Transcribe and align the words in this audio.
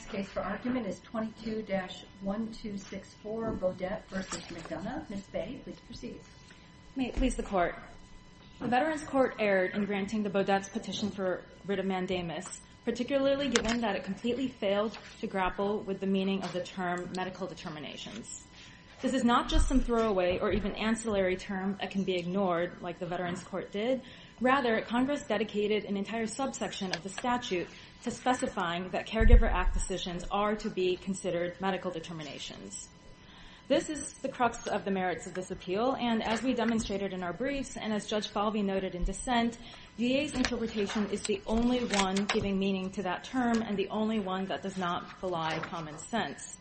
Next 0.00 0.12
case 0.12 0.28
for 0.30 0.40
argument 0.40 0.86
is 0.86 0.98
22-1264 1.12 1.84
Beaudette 3.58 4.00
v. 4.08 4.16
McDonough. 4.54 5.10
Ms. 5.10 5.20
Bay, 5.30 5.60
please 5.62 5.76
proceed. 5.86 6.18
May 6.96 7.08
it 7.08 7.16
please 7.16 7.34
the 7.34 7.42
Court. 7.42 7.74
The 8.60 8.68
Veterans 8.68 9.04
Court 9.04 9.34
erred 9.38 9.74
in 9.74 9.84
granting 9.84 10.22
the 10.22 10.30
Beaudette's 10.30 10.70
petition 10.70 11.10
for 11.10 11.42
writ 11.66 11.78
of 11.78 11.84
mandamus, 11.84 12.62
particularly 12.86 13.48
given 13.50 13.82
that 13.82 13.94
it 13.94 14.02
completely 14.02 14.48
failed 14.48 14.96
to 15.20 15.26
grapple 15.26 15.80
with 15.80 16.00
the 16.00 16.06
meaning 16.06 16.42
of 16.44 16.54
the 16.54 16.62
term 16.62 17.10
medical 17.14 17.46
determinations. 17.46 18.44
This 19.02 19.12
is 19.12 19.22
not 19.22 19.50
just 19.50 19.68
some 19.68 19.80
throwaway 19.80 20.38
or 20.38 20.50
even 20.50 20.72
ancillary 20.76 21.36
term 21.36 21.76
that 21.78 21.90
can 21.90 22.04
be 22.04 22.16
ignored, 22.16 22.72
like 22.80 22.98
the 22.98 23.06
Veterans 23.06 23.42
Court 23.42 23.70
did. 23.70 24.00
Rather, 24.40 24.80
Congress 24.80 25.22
dedicated 25.22 25.84
an 25.84 25.98
entire 25.98 26.26
subsection 26.26 26.90
of 26.92 27.02
the 27.02 27.10
statute 27.10 27.68
to 28.04 28.10
specifying 28.10 28.88
that 28.88 29.06
Caregiver 29.06 29.52
Act 29.52 29.74
decisions 29.74 30.24
are 30.30 30.54
to 30.56 30.70
be 30.70 30.96
considered 30.96 31.60
medical 31.60 31.90
determinations. 31.90 32.88
This 33.68 33.90
is 33.90 34.14
the 34.14 34.30
crux 34.30 34.66
of 34.66 34.86
the 34.86 34.90
merits 34.90 35.26
of 35.26 35.34
this 35.34 35.50
appeal, 35.50 35.94
and 36.00 36.22
as 36.22 36.42
we 36.42 36.54
demonstrated 36.54 37.12
in 37.12 37.22
our 37.22 37.34
briefs, 37.34 37.76
and 37.76 37.92
as 37.92 38.06
Judge 38.06 38.28
Falvey 38.28 38.62
noted 38.62 38.94
in 38.94 39.04
dissent, 39.04 39.58
VA's 39.98 40.32
interpretation 40.32 41.06
is 41.12 41.20
the 41.22 41.42
only 41.46 41.80
one 41.80 42.16
giving 42.32 42.58
meaning 42.58 42.90
to 42.92 43.02
that 43.02 43.24
term 43.24 43.60
and 43.62 43.76
the 43.76 43.88
only 43.90 44.20
one 44.20 44.46
that 44.46 44.62
does 44.62 44.78
not 44.78 45.20
belie 45.20 45.58
common 45.70 45.98
sense. 45.98 46.56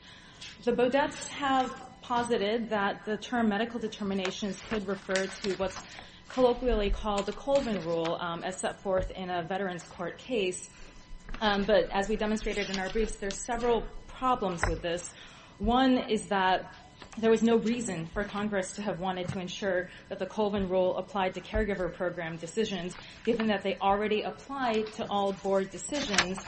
The 0.65 0.73
Beaudettes 0.73 1.29
have 1.29 1.73
posited 2.01 2.69
that 2.69 3.05
the 3.05 3.15
term 3.17 3.47
medical 3.47 3.79
determinations 3.79 4.61
could 4.69 4.85
refer 4.85 5.25
to 5.25 5.53
what's 5.53 5.77
colloquially 6.29 6.89
called 6.89 7.25
the 7.25 7.33
Colvin 7.33 7.83
Rule, 7.85 8.17
um, 8.19 8.43
as 8.43 8.57
set 8.57 8.81
forth 8.81 9.11
in 9.11 9.29
a 9.29 9.43
Veterans 9.43 9.83
Court 9.83 10.17
case. 10.17 10.69
Um, 11.41 11.63
but 11.63 11.89
as 11.91 12.07
we 12.09 12.15
demonstrated 12.15 12.69
in 12.69 12.79
our 12.79 12.89
briefs, 12.89 13.15
there's 13.15 13.37
several 13.37 13.83
problems 14.07 14.61
with 14.67 14.81
this. 14.81 15.09
One 15.57 15.97
is 15.97 16.27
that 16.27 16.73
there 17.17 17.31
was 17.31 17.41
no 17.41 17.57
reason 17.57 18.07
for 18.07 18.23
Congress 18.23 18.73
to 18.73 18.81
have 18.81 18.99
wanted 18.99 19.27
to 19.29 19.39
ensure 19.39 19.89
that 20.09 20.19
the 20.19 20.25
Colvin 20.25 20.69
Rule 20.69 20.97
applied 20.97 21.33
to 21.35 21.41
caregiver 21.41 21.93
program 21.93 22.37
decisions, 22.37 22.95
given 23.25 23.47
that 23.47 23.63
they 23.63 23.77
already 23.77 24.21
applied 24.21 24.87
to 24.93 25.05
all 25.09 25.33
board 25.33 25.69
decisions, 25.71 26.39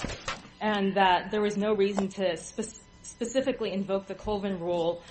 and 0.59 0.95
that 0.95 1.31
there 1.31 1.41
was 1.41 1.57
no 1.57 1.73
reason 1.73 2.07
to 2.09 2.37
specifically 2.37 3.71
invoke 3.71 4.07
the 4.07 4.15
Colvin 4.15 4.59
Rule 4.59 5.01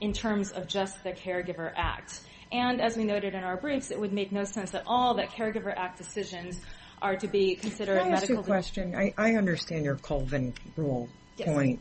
in 0.00 0.12
terms 0.12 0.50
of 0.52 0.66
just 0.66 1.02
the 1.04 1.12
Caregiver 1.12 1.72
Act. 1.74 2.20
And 2.52 2.82
as 2.82 2.98
we 2.98 3.04
noted 3.04 3.34
in 3.34 3.42
our 3.42 3.56
briefs, 3.56 3.90
it 3.90 3.98
would 3.98 4.12
make 4.12 4.30
no 4.30 4.44
sense 4.44 4.74
at 4.74 4.82
all 4.86 5.14
that 5.14 5.30
Caregiver 5.30 5.72
Act 5.74 5.96
decisions 5.96 6.60
are 7.00 7.16
to 7.16 7.26
be 7.26 7.56
considered 7.56 7.94
medical. 7.94 8.04
Can 8.04 8.14
I 8.14 8.16
ask 8.16 8.28
you 8.28 8.38
a 8.38 8.42
question? 8.42 9.12
I 9.16 9.34
understand 9.34 9.84
your 9.84 9.96
Colvin 9.96 10.52
Rule 10.76 11.08
point, 11.40 11.80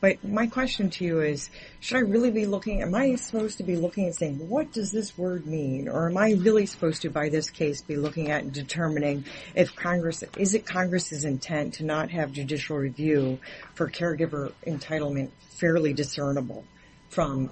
but 0.00 0.22
my 0.22 0.46
question 0.46 0.90
to 0.90 1.04
you 1.04 1.20
is, 1.20 1.48
should 1.80 1.96
I 1.96 2.00
really 2.00 2.30
be 2.30 2.44
looking, 2.46 2.82
am 2.82 2.94
I 2.94 3.14
supposed 3.16 3.56
to 3.58 3.64
be 3.64 3.76
looking 3.76 4.04
and 4.06 4.14
saying, 4.14 4.48
what 4.48 4.72
does 4.72 4.92
this 4.92 5.16
word 5.16 5.46
mean? 5.46 5.88
Or 5.88 6.10
am 6.10 6.18
I 6.18 6.32
really 6.32 6.66
supposed 6.66 7.02
to, 7.02 7.10
by 7.10 7.30
this 7.30 7.48
case, 7.50 7.80
be 7.80 7.96
looking 7.96 8.30
at 8.30 8.42
and 8.42 8.52
determining 8.52 9.24
if 9.54 9.74
Congress, 9.74 10.22
is 10.36 10.54
it 10.54 10.66
Congress's 10.66 11.24
intent 11.24 11.74
to 11.74 11.84
not 11.84 12.10
have 12.10 12.32
judicial 12.32 12.76
review 12.76 13.38
for 13.74 13.90
caregiver 13.90 14.52
entitlement 14.66 15.30
fairly 15.58 15.94
discernible 15.94 16.64
from 17.08 17.50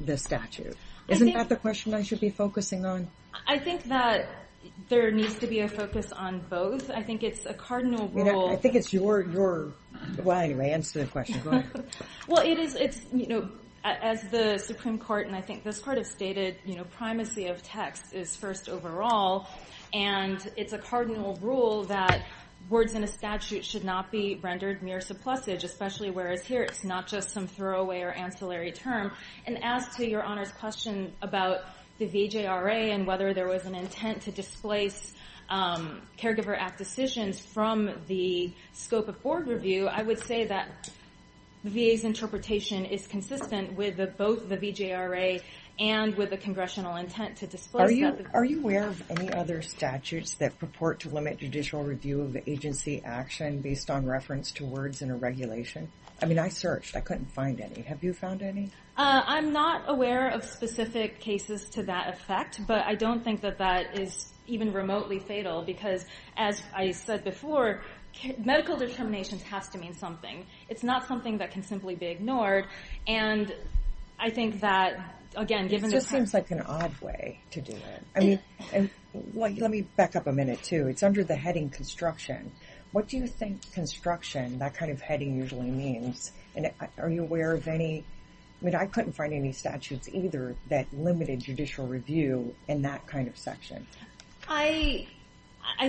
the 0.00 0.16
statute? 0.16 0.76
Isn't 1.08 1.32
that 1.34 1.48
the 1.48 1.56
question 1.56 1.94
I 1.94 2.02
should 2.02 2.20
be 2.20 2.30
focusing 2.30 2.84
on? 2.84 3.08
I 3.46 3.58
think 3.58 3.84
that 3.84 4.28
there 4.88 5.10
needs 5.10 5.38
to 5.38 5.46
be 5.46 5.60
a 5.60 5.68
focus 5.68 6.12
on 6.12 6.40
both. 6.50 6.90
I 6.90 7.02
think 7.02 7.22
it's 7.22 7.46
a 7.46 7.54
cardinal 7.54 8.08
rule. 8.08 8.48
I 8.48 8.56
think 8.56 8.74
it's 8.74 8.92
your, 8.92 9.24
well 10.22 10.38
anyway, 10.38 10.70
answer 10.70 11.00
the 11.00 11.06
question. 11.06 11.40
Go 11.42 11.50
ahead. 11.50 11.84
Well, 12.28 12.44
it 12.44 12.58
is, 12.58 12.74
it's, 12.74 13.00
you 13.12 13.28
know, 13.28 13.48
as 13.84 14.22
the 14.30 14.58
Supreme 14.58 14.98
Court, 14.98 15.28
and 15.28 15.36
I 15.36 15.40
think 15.40 15.62
this 15.62 15.78
Court 15.78 15.98
have 15.98 16.06
stated, 16.06 16.56
you 16.64 16.76
know, 16.76 16.84
primacy 16.84 17.46
of 17.46 17.62
text 17.62 18.12
is 18.12 18.34
first 18.34 18.68
overall, 18.68 19.48
and 19.92 20.44
it's 20.56 20.72
a 20.72 20.78
cardinal 20.78 21.38
rule 21.40 21.84
that 21.84 22.26
words 22.68 22.94
in 22.94 23.04
a 23.04 23.06
statute 23.06 23.64
should 23.64 23.84
not 23.84 24.10
be 24.10 24.38
rendered 24.42 24.82
mere 24.82 25.00
surplusage, 25.00 25.64
especially 25.64 26.10
whereas 26.10 26.44
here 26.44 26.62
it's 26.62 26.84
not 26.84 27.06
just 27.06 27.30
some 27.30 27.46
throwaway 27.46 28.00
or 28.00 28.10
ancillary 28.10 28.72
term. 28.72 29.12
And 29.46 29.62
as 29.62 29.88
to 29.96 30.08
Your 30.08 30.22
Honor's 30.22 30.52
question 30.52 31.12
about 31.22 31.60
the 31.98 32.06
VJRA 32.06 32.92
and 32.92 33.06
whether 33.06 33.32
there 33.32 33.48
was 33.48 33.64
an 33.64 33.74
intent 33.74 34.22
to 34.22 34.32
displace 34.32 35.12
um, 35.48 36.02
Caregiver 36.18 36.56
Act 36.58 36.78
decisions 36.78 37.38
from 37.40 37.90
the 38.08 38.52
scope 38.72 39.08
of 39.08 39.22
board 39.22 39.46
review, 39.46 39.86
I 39.86 40.02
would 40.02 40.18
say 40.18 40.46
that 40.46 40.90
the 41.62 41.70
VA's 41.70 42.04
interpretation 42.04 42.84
is 42.84 43.06
consistent 43.06 43.74
with 43.76 43.96
both 44.16 44.48
the 44.48 44.56
VJRA 44.56 45.40
and 45.78 46.14
with 46.16 46.30
the 46.30 46.36
congressional 46.36 46.96
intent 46.96 47.36
to 47.36 47.46
displace 47.46 48.00
that. 48.00 48.26
Are 48.32 48.44
you 48.44 48.60
aware 48.60 48.88
of 48.88 49.02
any 49.10 49.30
other 49.32 49.62
statutes 49.62 50.34
that 50.34 50.58
purport 50.58 51.00
to 51.00 51.10
limit 51.10 51.38
judicial 51.38 51.82
review 51.82 52.22
of 52.22 52.36
agency 52.46 53.02
action 53.04 53.60
based 53.60 53.90
on 53.90 54.06
reference 54.06 54.52
to 54.52 54.64
words 54.64 55.02
in 55.02 55.10
a 55.10 55.16
regulation? 55.16 55.90
I 56.22 56.26
mean, 56.26 56.38
I 56.38 56.48
searched. 56.48 56.96
I 56.96 57.00
couldn't 57.00 57.30
find 57.30 57.60
any. 57.60 57.82
Have 57.82 58.02
you 58.02 58.14
found 58.14 58.40
any? 58.40 58.70
Uh, 58.96 59.22
I'm 59.26 59.52
not 59.52 59.84
aware 59.86 60.28
of 60.28 60.44
specific 60.44 61.20
cases 61.20 61.68
to 61.70 61.82
that 61.82 62.14
effect, 62.14 62.60
but 62.66 62.84
I 62.86 62.94
don't 62.94 63.22
think 63.22 63.42
that 63.42 63.58
that 63.58 63.98
is 63.98 64.32
even 64.46 64.72
remotely 64.72 65.18
fatal 65.18 65.62
because, 65.62 66.06
as 66.38 66.62
I 66.74 66.92
said 66.92 67.22
before, 67.22 67.82
medical 68.42 68.76
determinations 68.76 69.42
has 69.42 69.68
to 69.70 69.78
mean 69.78 69.92
something. 69.92 70.46
It's 70.70 70.82
not 70.82 71.06
something 71.06 71.36
that 71.38 71.50
can 71.50 71.62
simply 71.62 71.96
be 71.96 72.06
ignored, 72.06 72.66
and 73.06 73.52
I 74.18 74.30
think 74.30 74.60
that, 74.60 75.15
again, 75.36 75.68
given 75.68 75.90
the... 75.90 75.96
It 75.96 76.00
just 76.00 76.10
seems 76.10 76.34
like 76.34 76.50
an 76.50 76.60
odd 76.60 76.92
way 77.00 77.40
to 77.52 77.60
do 77.60 77.72
it. 77.72 78.02
I 78.14 78.20
mean, 78.20 78.90
let 79.34 79.70
me 79.70 79.82
back 79.82 80.16
up 80.16 80.26
a 80.26 80.32
minute, 80.32 80.62
too. 80.62 80.88
It's 80.88 81.02
under 81.02 81.22
the 81.22 81.36
heading 81.36 81.70
construction. 81.70 82.52
What 82.92 83.08
do 83.08 83.16
you 83.18 83.26
think 83.26 83.72
construction, 83.72 84.58
that 84.58 84.74
kind 84.74 84.90
of 84.90 85.00
heading, 85.00 85.36
usually 85.36 85.70
means? 85.70 86.32
And 86.54 86.70
are 86.98 87.10
you 87.10 87.22
aware 87.22 87.52
of 87.52 87.68
any... 87.68 88.04
I 88.60 88.64
mean, 88.64 88.74
I 88.74 88.86
couldn't 88.86 89.12
find 89.12 89.34
any 89.34 89.52
statutes 89.52 90.08
either 90.10 90.56
that 90.70 90.86
limited 90.92 91.40
judicial 91.40 91.86
review 91.86 92.54
in 92.68 92.82
that 92.82 93.06
kind 93.06 93.28
of 93.28 93.36
section. 93.36 93.86
I 94.48 95.06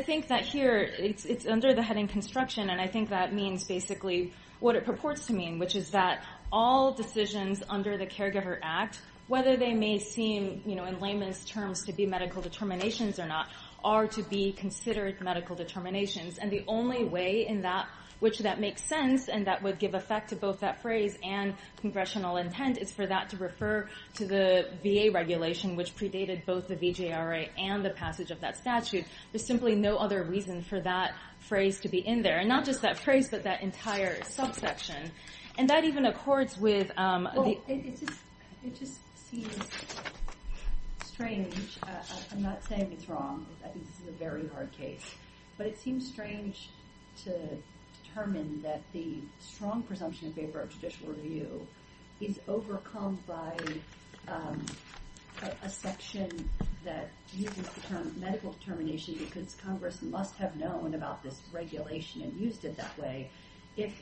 think 0.01 0.27
that 0.27 0.41
here 0.41 0.77
it's 0.97 1.45
under 1.45 1.73
the 1.73 1.81
heading 1.81 2.07
construction, 2.07 2.69
and 2.69 2.81
I 2.81 2.87
think 2.87 3.09
that 3.09 3.33
means 3.33 3.63
basically 3.63 4.33
what 4.59 4.75
it 4.75 4.83
purports 4.85 5.27
to 5.27 5.33
mean, 5.33 5.59
which 5.59 5.75
is 5.75 5.91
that 5.91 6.25
all 6.51 6.91
decisions 6.91 7.63
under 7.69 7.95
the 7.97 8.05
Caregiver 8.07 8.57
Act, 8.61 8.99
whether 9.27 9.57
they 9.57 9.73
may 9.73 9.99
seem, 9.99 10.61
you 10.65 10.75
know, 10.75 10.85
in 10.85 10.99
layman's 10.99 11.43
terms, 11.45 11.85
to 11.85 11.93
be 11.93 12.05
medical 12.05 12.41
determinations 12.41 13.19
or 13.19 13.27
not, 13.27 13.49
are 13.83 14.07
to 14.07 14.23
be 14.23 14.53
considered 14.53 15.19
medical 15.21 15.55
determinations. 15.55 16.37
And 16.37 16.51
the 16.51 16.63
only 16.67 17.05
way 17.05 17.45
in 17.47 17.61
that 17.61 17.87
which 18.19 18.39
that 18.39 18.59
makes 18.59 18.83
sense 18.83 19.29
and 19.29 19.45
that 19.47 19.61
would 19.61 19.79
give 19.79 19.93
effect 19.93 20.29
to 20.29 20.35
both 20.35 20.59
that 20.61 20.81
phrase 20.81 21.17
and 21.23 21.53
congressional 21.81 22.37
intent 22.37 22.77
is 22.77 22.91
for 22.91 23.05
that 23.05 23.29
to 23.29 23.37
refer 23.37 23.87
to 24.15 24.25
the 24.25 24.69
VA 24.83 25.11
regulation, 25.11 25.75
which 25.75 25.95
predated 25.95 26.45
both 26.45 26.67
the 26.67 26.75
VJRA 26.75 27.49
and 27.57 27.85
the 27.85 27.91
passage 27.91 28.31
of 28.31 28.39
that 28.41 28.57
statute. 28.57 29.05
There's 29.31 29.45
simply 29.45 29.75
no 29.75 29.97
other 29.97 30.23
reason 30.23 30.63
for 30.63 30.79
that 30.81 31.13
phrase 31.39 31.79
to 31.81 31.89
be 31.89 31.99
in 31.99 32.23
there. 32.23 32.39
And 32.39 32.49
not 32.49 32.65
just 32.65 32.81
that 32.81 32.97
phrase, 32.97 33.29
but 33.29 33.43
that 33.43 33.61
entire 33.61 34.23
subsection. 34.23 35.11
And 35.57 35.69
that 35.69 35.83
even 35.83 36.05
accords 36.05 36.57
with... 36.57 36.91
Um, 36.97 37.27
the, 37.35 37.59
It 37.67 38.79
just 38.79 38.99
seems 39.29 39.57
strange. 41.03 41.77
Uh, 41.83 41.87
uh, 41.89 42.15
I'm 42.31 42.41
not 42.41 42.63
saying 42.63 42.91
it's 42.93 43.09
wrong. 43.09 43.45
I 43.63 43.69
think 43.69 43.85
this 43.87 43.99
is 44.01 44.07
a 44.07 44.17
very 44.17 44.47
hard 44.47 44.71
case. 44.71 45.03
But 45.57 45.67
it 45.67 45.79
seems 45.79 46.07
strange 46.07 46.69
to 47.23 47.31
determine 48.03 48.61
that 48.61 48.81
the 48.93 49.19
strong 49.39 49.83
presumption 49.83 50.27
in 50.27 50.33
favor 50.33 50.61
of 50.61 50.69
judicial 50.69 51.09
review 51.09 51.67
is 52.21 52.39
overcome 52.47 53.19
by 53.27 53.55
um, 54.27 54.65
a 55.61 55.69
section 55.69 56.49
that 56.83 57.09
uses 57.33 57.67
the 57.67 57.81
term 57.81 58.13
medical 58.19 58.53
determination 58.53 59.15
because 59.15 59.55
Congress 59.55 60.01
must 60.01 60.35
have 60.35 60.55
known 60.55 60.93
about 60.95 61.21
this 61.21 61.41
regulation 61.51 62.21
and 62.21 62.39
used 62.39 62.65
it 62.65 62.77
that 62.77 62.97
way. 62.97 63.29
If 63.75 63.93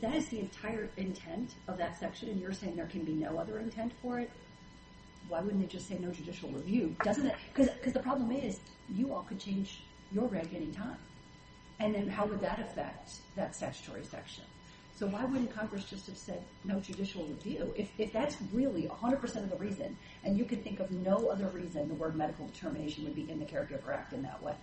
that 0.00 0.14
is 0.14 0.26
the 0.28 0.40
entire 0.40 0.90
intent 0.96 1.54
of 1.68 1.78
that 1.78 1.98
section, 1.98 2.28
and 2.28 2.40
you're 2.40 2.52
saying 2.52 2.76
there 2.76 2.86
can 2.86 3.04
be 3.04 3.12
no 3.12 3.38
other 3.38 3.58
intent 3.58 3.92
for 4.02 4.18
it, 4.18 4.30
why 5.28 5.40
wouldn't 5.40 5.60
they 5.60 5.66
just 5.66 5.88
say 5.88 5.98
no 6.00 6.10
judicial 6.10 6.50
review? 6.50 6.94
Because 6.98 7.18
the 7.18 8.00
problem 8.00 8.32
is, 8.32 8.60
you 8.88 9.12
all 9.12 9.22
could 9.22 9.38
change 9.38 9.82
your 10.12 10.26
reg 10.26 10.48
any 10.54 10.72
time. 10.72 10.96
And 11.80 11.94
then 11.94 12.08
how 12.08 12.26
would 12.26 12.40
that 12.40 12.58
affect 12.58 13.12
that 13.36 13.54
statutory 13.54 14.04
section? 14.04 14.44
So 14.96 15.06
why 15.06 15.24
wouldn't 15.24 15.54
Congress 15.54 15.84
just 15.84 16.06
have 16.06 16.16
said 16.16 16.42
no 16.64 16.80
judicial 16.80 17.24
review? 17.24 17.72
If 17.76 18.12
that's 18.12 18.36
really 18.52 18.88
100% 18.88 19.22
of 19.36 19.50
the 19.50 19.56
reason, 19.56 19.96
and 20.24 20.36
you 20.36 20.44
can 20.44 20.60
think 20.62 20.80
of 20.80 20.90
no 20.90 21.28
other 21.28 21.46
reason 21.48 21.86
the 21.86 21.94
word 21.94 22.16
medical 22.16 22.46
determination 22.48 23.04
would 23.04 23.14
be 23.14 23.30
in 23.30 23.38
the 23.38 23.44
Caregiver 23.44 23.94
Act 23.94 24.12
in 24.12 24.22
that 24.22 24.42
way. 24.42 24.54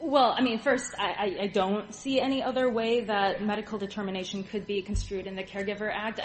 Well, 0.00 0.34
I 0.36 0.42
mean, 0.42 0.58
first, 0.58 0.94
I 0.98 1.50
don't 1.52 1.94
see 1.94 2.20
any 2.20 2.42
other 2.42 2.68
way 2.68 3.02
that 3.02 3.42
medical 3.42 3.78
determination 3.78 4.42
could 4.42 4.66
be 4.66 4.82
construed 4.82 5.28
in 5.28 5.36
the 5.36 5.44
Caregiver 5.44 5.88
Act. 5.92 6.20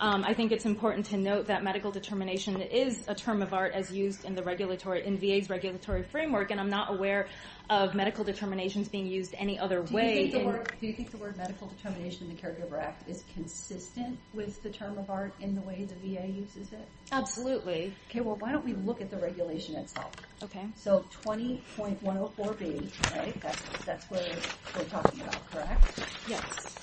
Um, 0.00 0.24
I 0.24 0.34
think 0.34 0.52
it's 0.52 0.66
important 0.66 1.06
to 1.06 1.16
note 1.16 1.46
that 1.46 1.64
medical 1.64 1.90
determination 1.90 2.60
is 2.60 3.02
a 3.08 3.14
term 3.14 3.40
of 3.40 3.54
art 3.54 3.72
as 3.72 3.90
used 3.90 4.24
in 4.24 4.34
the 4.34 4.42
regulatory, 4.42 5.06
in 5.06 5.16
VA's 5.16 5.48
regulatory 5.48 6.02
framework, 6.02 6.50
and 6.50 6.60
I'm 6.60 6.68
not 6.68 6.92
aware 6.92 7.28
of 7.70 7.94
medical 7.94 8.22
determinations 8.22 8.88
being 8.88 9.06
used 9.06 9.34
any 9.36 9.58
other 9.58 9.82
way. 9.82 10.28
Do 10.28 10.86
you 10.86 10.92
think 10.92 11.10
the 11.10 11.16
word 11.16 11.36
medical 11.36 11.66
determination 11.66 12.30
in 12.30 12.36
the 12.36 12.42
Caregiver 12.42 12.80
Act 12.80 13.08
is 13.08 13.24
consistent 13.34 14.18
with 14.34 14.62
the 14.62 14.70
term 14.70 14.98
of 14.98 15.10
art 15.10 15.32
in 15.40 15.54
the 15.54 15.62
way 15.62 15.84
the 15.84 15.94
VA 15.94 16.26
uses 16.26 16.72
it? 16.72 16.86
Absolutely. 17.10 17.92
Okay, 18.10 18.20
well, 18.20 18.36
why 18.36 18.52
don't 18.52 18.64
we 18.64 18.74
look 18.74 19.00
at 19.00 19.10
the 19.10 19.16
regulation 19.16 19.76
itself? 19.76 20.12
Okay. 20.42 20.66
So 20.76 21.04
20.104B, 21.24 23.16
right? 23.16 23.40
That's 23.84 24.04
what 24.10 24.28
we're 24.76 24.84
talking 24.84 25.22
about, 25.22 25.50
correct? 25.50 26.00
Yes. 26.28 26.76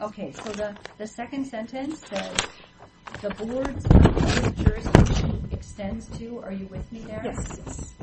Okay, 0.00 0.32
so 0.32 0.74
the 0.98 1.06
second 1.06 1.46
sentence 1.46 2.06
says, 2.06 2.36
the 3.22 3.30
board's 3.30 3.84
appellate 3.86 4.56
jurisdiction 4.56 5.48
extends 5.52 6.06
to, 6.18 6.40
are 6.40 6.52
you 6.52 6.66
with 6.66 6.90
me 6.92 7.00
there? 7.00 7.22
Yes. 7.24 7.94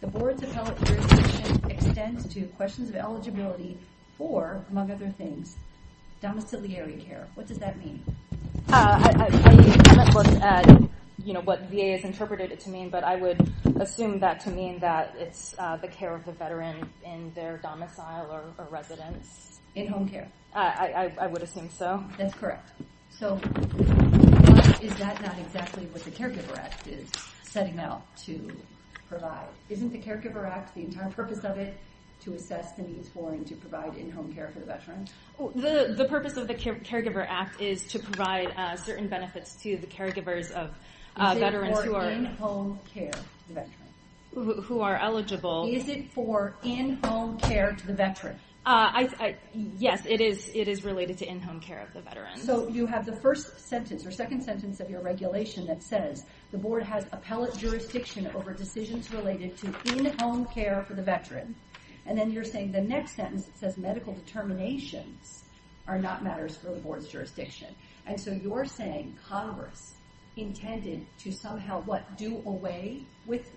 The 0.00 0.06
board's 0.06 0.42
appellate 0.42 0.82
jurisdiction 0.84 1.70
extends 1.70 2.26
to 2.34 2.42
questions 2.56 2.88
of 2.88 2.96
eligibility 2.96 3.78
for, 4.16 4.64
among 4.70 4.90
other 4.90 5.10
things, 5.10 5.56
domiciliary 6.20 6.96
care. 7.06 7.28
What 7.34 7.46
does 7.46 7.58
that 7.58 7.78
mean? 7.78 8.02
Uh, 8.68 8.98
I 8.98 9.30
haven't 9.30 10.14
looked 10.14 10.42
at 10.42 10.82
you 11.24 11.34
know, 11.34 11.40
what 11.40 11.70
VA 11.70 11.92
has 11.92 12.04
interpreted 12.04 12.50
it 12.50 12.60
to 12.60 12.70
mean, 12.70 12.90
but 12.90 13.04
I 13.04 13.16
would 13.16 13.52
assume 13.78 14.20
that 14.20 14.40
to 14.40 14.50
mean 14.50 14.80
that 14.80 15.14
it's 15.16 15.54
uh, 15.58 15.76
the 15.76 15.88
care 15.88 16.14
of 16.14 16.24
the 16.24 16.32
veteran 16.32 16.90
in 17.04 17.32
their 17.34 17.58
domicile 17.58 18.30
or 18.58 18.66
residence. 18.70 19.60
In-home 19.74 20.08
care. 20.08 20.28
I 20.54 21.26
would 21.26 21.42
assume 21.42 21.70
so. 21.70 22.04
That's 22.18 22.34
correct. 22.34 22.70
So 23.10 23.40
is 24.82 24.94
that 24.96 25.20
not 25.22 25.38
exactly 25.38 25.86
what 25.86 26.02
the 26.04 26.10
Caregiver 26.10 26.58
Act 26.58 26.86
is 26.88 27.08
setting 27.42 27.78
out 27.78 28.02
to 28.24 28.50
provide? 29.08 29.46
Isn't 29.68 29.92
the 29.92 29.98
Caregiver 29.98 30.46
Act, 30.46 30.74
the 30.74 30.82
entire 30.82 31.10
purpose 31.10 31.44
of 31.44 31.58
it, 31.58 31.76
to 32.22 32.34
assess 32.34 32.72
the 32.72 32.82
needs 32.82 33.08
for 33.08 33.32
and 33.32 33.46
to 33.46 33.54
provide 33.56 33.96
in-home 33.96 34.32
care 34.32 34.48
for 34.52 34.60
the 34.60 34.66
veteran? 34.66 35.06
The 35.38 36.06
purpose 36.08 36.36
of 36.36 36.48
the 36.48 36.54
Caregiver 36.54 37.26
Act 37.28 37.60
is 37.60 37.84
to 37.88 37.98
provide 37.98 38.52
uh, 38.56 38.76
certain 38.76 39.08
benefits 39.08 39.54
to 39.62 39.76
the 39.76 39.86
caregivers 39.86 40.50
of 40.52 40.70
uh, 41.16 41.34
veterans 41.34 41.80
who 41.80 41.94
are... 41.94 42.10
Is 42.10 42.18
it 42.18 42.20
for 42.20 42.26
in-home 42.26 42.78
care 42.92 43.10
to 43.10 43.48
the 43.48 43.54
veteran? 43.54 44.62
Who 44.62 44.80
are 44.80 44.96
eligible. 44.96 45.68
Is 45.70 45.88
it 45.88 46.10
for 46.12 46.54
in-home 46.62 47.38
care 47.38 47.72
to 47.72 47.86
the 47.86 47.92
veteran? 47.92 48.38
Uh, 48.64 49.06
yes, 49.52 50.06
it 50.06 50.20
is 50.20 50.84
related 50.84 51.18
to 51.18 51.28
in-home 51.28 51.60
care 51.60 51.80
of 51.80 51.92
the 51.92 52.00
veteran. 52.00 52.36
So 52.38 52.68
you 52.68 52.86
have 52.86 53.04
the 53.04 53.16
first 53.16 53.68
sentence 53.68 54.06
or 54.06 54.12
second 54.12 54.42
sentence 54.42 54.78
of 54.78 54.88
your 54.88 55.02
regulation 55.02 55.66
that 55.66 55.82
says, 55.82 56.24
the 56.52 56.58
board 56.58 56.84
has 56.84 57.04
appellate 57.10 57.56
jurisdiction 57.56 58.30
over 58.34 58.52
decisions 58.52 59.12
related 59.12 59.56
to 59.58 59.74
in-home 59.96 60.46
care 60.46 60.84
for 60.86 60.94
the 60.94 61.02
veteran. 61.02 61.56
And 62.06 62.16
then 62.16 62.30
you're 62.30 62.44
saying 62.44 62.72
the 62.72 62.80
next 62.80 63.16
sentence 63.16 63.48
says 63.54 63.76
medical 63.76 64.12
determinations 64.12 65.44
are 65.88 65.98
not 65.98 66.22
matters 66.22 66.56
for 66.56 66.70
the 66.70 66.80
board's 66.80 67.08
jurisdiction. 67.08 67.74
And 68.06 68.20
so 68.20 68.30
you're 68.30 68.64
saying 68.64 69.18
Congress 69.28 69.94
intended 70.36 71.04
to 71.18 71.32
somehow, 71.32 71.82
what, 71.82 72.16
do 72.16 72.42
away 72.46 73.04
with 73.26 73.50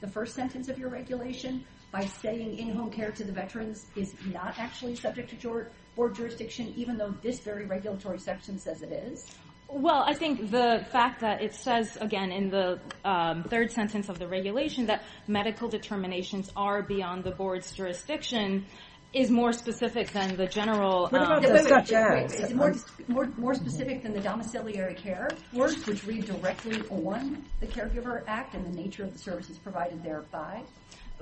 the 0.00 0.08
first 0.08 0.34
sentence 0.34 0.68
of 0.68 0.78
your 0.78 0.90
regulation 0.90 1.64
by 1.94 2.06
saying 2.06 2.58
in-home 2.58 2.90
care 2.90 3.12
to 3.12 3.22
the 3.22 3.30
veterans 3.30 3.86
is 3.94 4.14
not 4.32 4.58
actually 4.58 4.96
subject 4.96 5.40
to 5.40 5.66
board 5.94 6.12
jurisdiction, 6.12 6.74
even 6.76 6.98
though 6.98 7.14
this 7.22 7.38
very 7.38 7.66
regulatory 7.66 8.18
section 8.18 8.58
says 8.58 8.82
it 8.82 8.90
is? 8.90 9.30
Well, 9.68 10.02
I 10.04 10.12
think 10.14 10.50
the 10.50 10.84
fact 10.90 11.20
that 11.20 11.40
it 11.40 11.54
says, 11.54 11.96
again, 12.00 12.32
in 12.32 12.50
the 12.50 12.80
um, 13.04 13.44
third 13.44 13.70
sentence 13.70 14.08
of 14.08 14.18
the 14.18 14.26
regulation 14.26 14.86
that 14.86 15.04
medical 15.28 15.68
determinations 15.68 16.50
are 16.56 16.82
beyond 16.82 17.22
the 17.22 17.30
board's 17.30 17.70
jurisdiction 17.70 18.66
is 19.12 19.30
more 19.30 19.52
specific 19.52 20.10
than 20.10 20.36
the 20.36 20.46
general... 20.46 21.06
What 21.10 21.22
about 21.22 21.44
um, 21.44 21.52
the 21.52 21.62
such 21.62 21.92
as? 21.92 22.34
Is 22.34 22.50
it 22.50 23.38
more 23.38 23.54
specific 23.54 24.02
than 24.02 24.12
the 24.12 24.20
domiciliary 24.20 24.94
care 24.94 25.28
words, 25.52 25.86
which 25.86 26.04
read 26.04 26.26
directly 26.26 26.82
on 26.90 27.44
the 27.60 27.68
Caregiver 27.68 28.24
Act 28.26 28.54
and 28.54 28.66
the 28.66 28.76
nature 28.76 29.04
of 29.04 29.12
the 29.12 29.18
services 29.20 29.58
provided 29.58 30.02
thereby? 30.02 30.64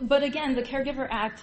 But 0.00 0.22
again, 0.22 0.54
the 0.54 0.62
Caregiver 0.62 1.06
Act 1.10 1.42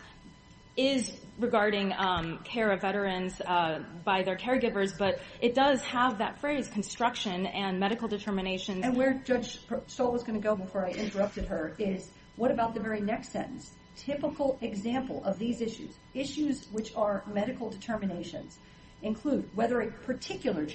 is 0.75 1.11
regarding 1.39 1.93
um, 1.93 2.39
care 2.43 2.71
of 2.71 2.81
veterans 2.81 3.39
uh, 3.41 3.83
by 4.03 4.23
their 4.23 4.35
caregivers, 4.35 4.97
but 4.97 5.19
it 5.41 5.55
does 5.55 5.81
have 5.83 6.17
that 6.17 6.39
phrase, 6.39 6.67
construction 6.67 7.45
and 7.45 7.79
medical 7.79 8.07
determinations. 8.07 8.85
And 8.85 8.95
where 8.95 9.13
Judge 9.25 9.59
Stoll 9.87 10.11
was 10.11 10.23
going 10.23 10.39
to 10.39 10.43
go 10.43 10.55
before 10.55 10.85
I 10.85 10.91
interrupted 10.91 11.45
her 11.45 11.75
is, 11.77 12.09
what 12.35 12.51
about 12.51 12.73
the 12.73 12.79
very 12.79 13.01
next 13.01 13.31
sentence? 13.31 13.71
Typical 13.95 14.57
example 14.61 15.23
of 15.25 15.37
these 15.37 15.61
issues, 15.61 15.93
issues 16.13 16.65
which 16.71 16.95
are 16.95 17.23
medical 17.27 17.69
determinations, 17.69 18.57
include 19.01 19.49
whether 19.55 19.81
a 19.81 19.87
particular 19.87 20.65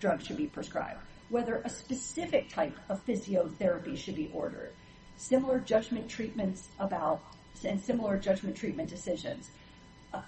drug 0.00 0.22
should 0.22 0.36
be 0.36 0.46
prescribed, 0.46 1.00
whether 1.28 1.56
a 1.64 1.68
specific 1.68 2.48
type 2.48 2.76
of 2.88 3.04
physiotherapy 3.04 3.96
should 3.96 4.14
be 4.14 4.30
ordered, 4.32 4.72
similar 5.18 5.58
judgment 5.58 6.08
treatments 6.08 6.68
about, 6.78 7.20
and 7.64 7.80
similar 7.80 8.16
judgment 8.16 8.56
treatment 8.56 8.88
decisions. 8.88 9.50
Uh, 10.14 10.22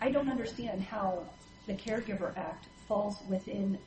I 0.00 0.10
don't 0.10 0.28
understand 0.28 0.82
how 0.82 1.24
the 1.66 1.74
Caregiver 1.74 2.36
Act 2.36 2.66
falls 2.86 3.22
within 3.28 3.78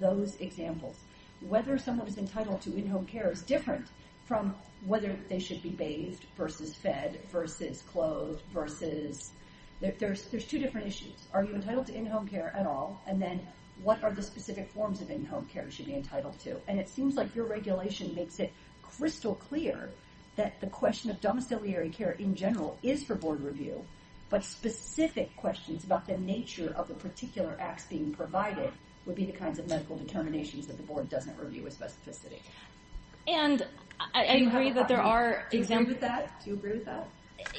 those 0.00 0.36
examples. 0.40 0.96
Whether 1.40 1.78
someone 1.78 2.06
is 2.06 2.18
entitled 2.18 2.60
to 2.62 2.76
in-home 2.76 3.06
care 3.06 3.30
is 3.30 3.42
different 3.42 3.86
from 4.26 4.54
whether 4.84 5.16
they 5.28 5.38
should 5.38 5.62
be 5.62 5.70
bathed 5.70 6.26
versus 6.36 6.74
fed 6.74 7.20
versus 7.30 7.82
clothed 7.82 8.42
versus... 8.52 9.30
There's 9.80 10.26
two 10.26 10.58
different 10.58 10.86
issues. 10.86 11.26
Are 11.32 11.44
you 11.44 11.54
entitled 11.54 11.86
to 11.86 11.94
in-home 11.94 12.26
care 12.26 12.52
at 12.56 12.66
all? 12.66 13.00
And 13.06 13.20
then 13.20 13.40
what 13.82 14.02
are 14.02 14.12
the 14.12 14.22
specific 14.22 14.70
forms 14.70 15.00
of 15.00 15.10
in-home 15.10 15.46
care 15.46 15.64
you 15.64 15.70
should 15.70 15.86
be 15.86 15.94
entitled 15.94 16.38
to? 16.40 16.56
And 16.68 16.78
it 16.78 16.88
seems 16.88 17.16
like 17.16 17.34
your 17.34 17.46
regulation 17.46 18.14
makes 18.14 18.38
it 18.40 18.52
crystal 18.96 19.34
clear 19.34 19.90
that 20.36 20.60
the 20.60 20.66
question 20.66 21.10
of 21.10 21.20
domiciliary 21.20 21.90
care 21.90 22.12
in 22.12 22.34
general 22.34 22.78
is 22.82 23.04
for 23.04 23.14
board 23.14 23.40
review, 23.40 23.84
but 24.30 24.44
specific 24.44 25.36
questions 25.36 25.84
about 25.84 26.06
the 26.06 26.18
nature 26.18 26.72
of 26.76 26.88
the 26.88 26.94
particular 26.94 27.56
acts 27.60 27.84
being 27.86 28.12
provided 28.12 28.72
would 29.06 29.14
be 29.14 29.26
the 29.26 29.32
kinds 29.32 29.58
of 29.58 29.68
medical 29.68 29.96
determinations 29.96 30.66
that 30.66 30.76
the 30.76 30.82
board 30.82 31.08
doesn't 31.08 31.38
review 31.38 31.62
with 31.62 31.78
specificity. 31.78 32.40
And 33.26 33.64
I 34.14 34.24
agree 34.24 34.72
that 34.72 34.88
there 34.88 35.02
are... 35.02 35.46
examples. 35.52 35.94
with 35.94 36.00
that? 36.00 36.42
Do 36.42 36.50
you 36.50 36.56
agree 36.56 36.72
with 36.72 36.84
that? 36.86 37.08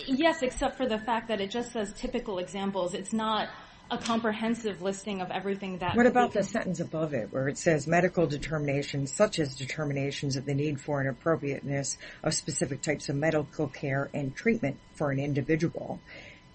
Yes, 0.07 0.41
except 0.41 0.77
for 0.77 0.87
the 0.87 0.97
fact 0.97 1.27
that 1.27 1.39
it 1.39 1.51
just 1.51 1.71
says 1.71 1.93
typical 1.93 2.39
examples. 2.39 2.93
It's 2.93 3.13
not 3.13 3.49
a 3.91 3.97
comprehensive 3.97 4.81
listing 4.81 5.21
of 5.21 5.29
everything 5.31 5.77
that... 5.79 5.95
What 5.95 6.05
about 6.05 6.33
the 6.33 6.43
sentence 6.43 6.79
above 6.79 7.13
it 7.13 7.31
where 7.31 7.47
it 7.47 7.57
says 7.57 7.87
medical 7.87 8.25
determinations 8.27 9.11
such 9.11 9.39
as 9.39 9.55
determinations 9.55 10.35
of 10.35 10.45
the 10.45 10.53
need 10.53 10.81
for 10.81 11.01
an 11.01 11.07
appropriateness 11.07 11.97
of 12.23 12.33
specific 12.33 12.81
types 12.81 13.09
of 13.09 13.15
medical 13.15 13.67
care 13.67 14.09
and 14.13 14.35
treatment 14.35 14.77
for 14.93 15.11
an 15.11 15.19
individual? 15.19 15.99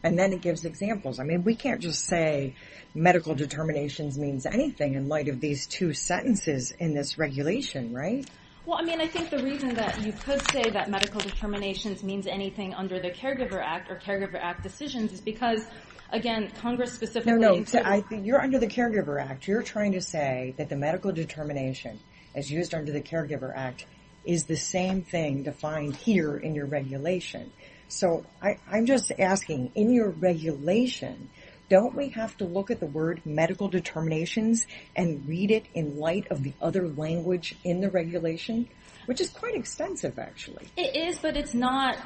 And 0.03 0.19
then 0.19 0.33
it 0.33 0.41
gives 0.41 0.65
examples. 0.65 1.19
I 1.19 1.25
mean, 1.25 1.45
we 1.45 1.55
can't 1.55 1.81
just 1.81 2.07
say 2.07 2.55
medical 2.95 3.35
determinations 3.35 4.19
means 4.19 4.47
anything 4.47 4.95
in 4.95 5.09
light 5.09 5.29
of 5.29 5.41
these 5.41 5.67
two 5.67 5.93
sentences 5.93 6.73
in 6.73 6.95
this 6.95 7.19
regulation, 7.19 7.95
right? 7.95 8.27
Well, 8.67 8.79
I 8.79 8.83
mean, 8.83 9.01
I 9.01 9.07
think 9.07 9.31
the 9.31 9.43
reason 9.43 9.75
that 9.75 10.01
you 10.03 10.13
could 10.13 10.41
say 10.51 10.63
that 10.71 10.91
medical 10.91 11.21
determinations 11.21 12.03
means 12.03 12.27
anything 12.27 12.75
under 12.75 13.01
the 13.01 13.11
Caregiver 13.11 13.61
Act 13.63 13.91
or 13.91 13.97
Caregiver 13.97 14.39
Act 14.41 14.63
decisions 14.63 15.13
is 15.13 15.21
because, 15.21 15.67
again, 16.13 16.51
Congress 16.61 16.93
specifically... 16.93 17.41
No, 17.41 17.65
no, 17.73 18.05
you're 18.17 18.41
under 18.41 18.59
the 18.59 18.67
Caregiver 18.67 19.23
Act. 19.23 19.47
You're 19.49 19.63
trying 19.63 19.93
to 19.93 20.01
say 20.01 20.55
that 20.59 20.69
the 20.69 20.77
medical 20.77 21.13
determination 21.13 21.99
as 22.35 22.51
used 22.51 22.75
under 22.75 22.93
the 22.93 23.01
Caregiver 23.01 23.53
Act 23.55 23.87
is 24.25 24.45
the 24.45 24.57
same 24.57 25.03
thing 25.03 25.43
defined 25.43 25.97
here 25.97 26.37
in 26.37 26.55
your 26.55 26.67
regulation. 26.67 27.53
So 27.89 28.25
I'm 28.43 28.87
just 28.87 29.11
asking, 29.19 29.73
in 29.75 29.93
your 29.93 30.11
regulation, 30.11 31.31
don't 31.69 31.95
we 31.95 32.11
have 32.11 32.37
to 32.39 32.45
look 32.45 32.71
at 32.71 32.81
the 32.81 32.87
word 32.87 33.23
medical 33.25 33.69
determinations 33.69 34.67
and 34.95 35.27
read 35.27 35.51
it 35.51 35.67
in 35.75 35.99
light 35.99 36.27
of 36.31 36.43
the 36.43 36.53
other 36.61 36.87
language 36.89 37.57
in 37.65 37.81
the 37.81 37.91
regulation? 37.91 38.69
Which 39.07 39.21
is 39.21 39.31
quite 39.31 39.55
extensive, 39.55 40.19
actually. 40.19 40.69
It 40.77 40.95
is, 40.97 41.19
but 41.19 41.37
it's 41.37 41.55
not, 41.55 41.97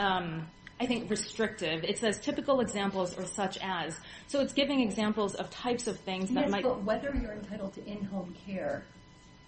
um, 0.00 0.48
I 0.78 0.86
think, 0.86 1.10
restrictive. 1.10 1.84
It 1.84 1.98
says 1.98 2.18
typical 2.20 2.60
examples 2.60 3.16
or 3.16 3.24
such 3.24 3.58
as. 3.62 3.98
So 4.26 4.40
it's 4.40 4.52
giving 4.52 4.80
examples 4.80 5.34
of 5.34 5.48
types 5.50 5.86
of 5.86 5.98
things 6.00 6.28
that 6.30 6.50
might... 6.50 6.62
Yes, 6.64 6.74
but 6.74 6.82
whether 6.84 7.14
you're 7.14 7.32
entitled 7.32 7.72
to 7.74 7.86
in-home 7.86 8.34
care 8.46 8.84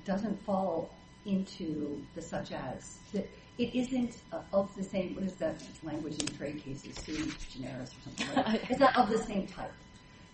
doesn't 0.05 0.43
fall 0.45 0.91
into 1.27 2.03
the 2.15 2.23
such 2.23 2.53
as. 2.53 2.99
It 3.59 3.75
isn't 3.75 4.17
uh, 4.33 4.41
of 4.53 4.75
the 4.77 4.85
same, 4.85 5.17
what 5.17 5.25
is 5.25 5.35
that 5.35 5.61
language 5.83 6.19
in 6.21 6.29
trade 6.29 6.63
cases, 6.65 6.95
sui 7.05 7.33
generis 7.51 7.91
or 7.91 8.01
something 8.05 8.37
like 8.37 8.47
that? 8.47 8.63
It's 8.71 8.81
not 8.81 8.97
of 8.97 9.11
the 9.11 9.19
same 9.19 9.47
type. 9.49 9.73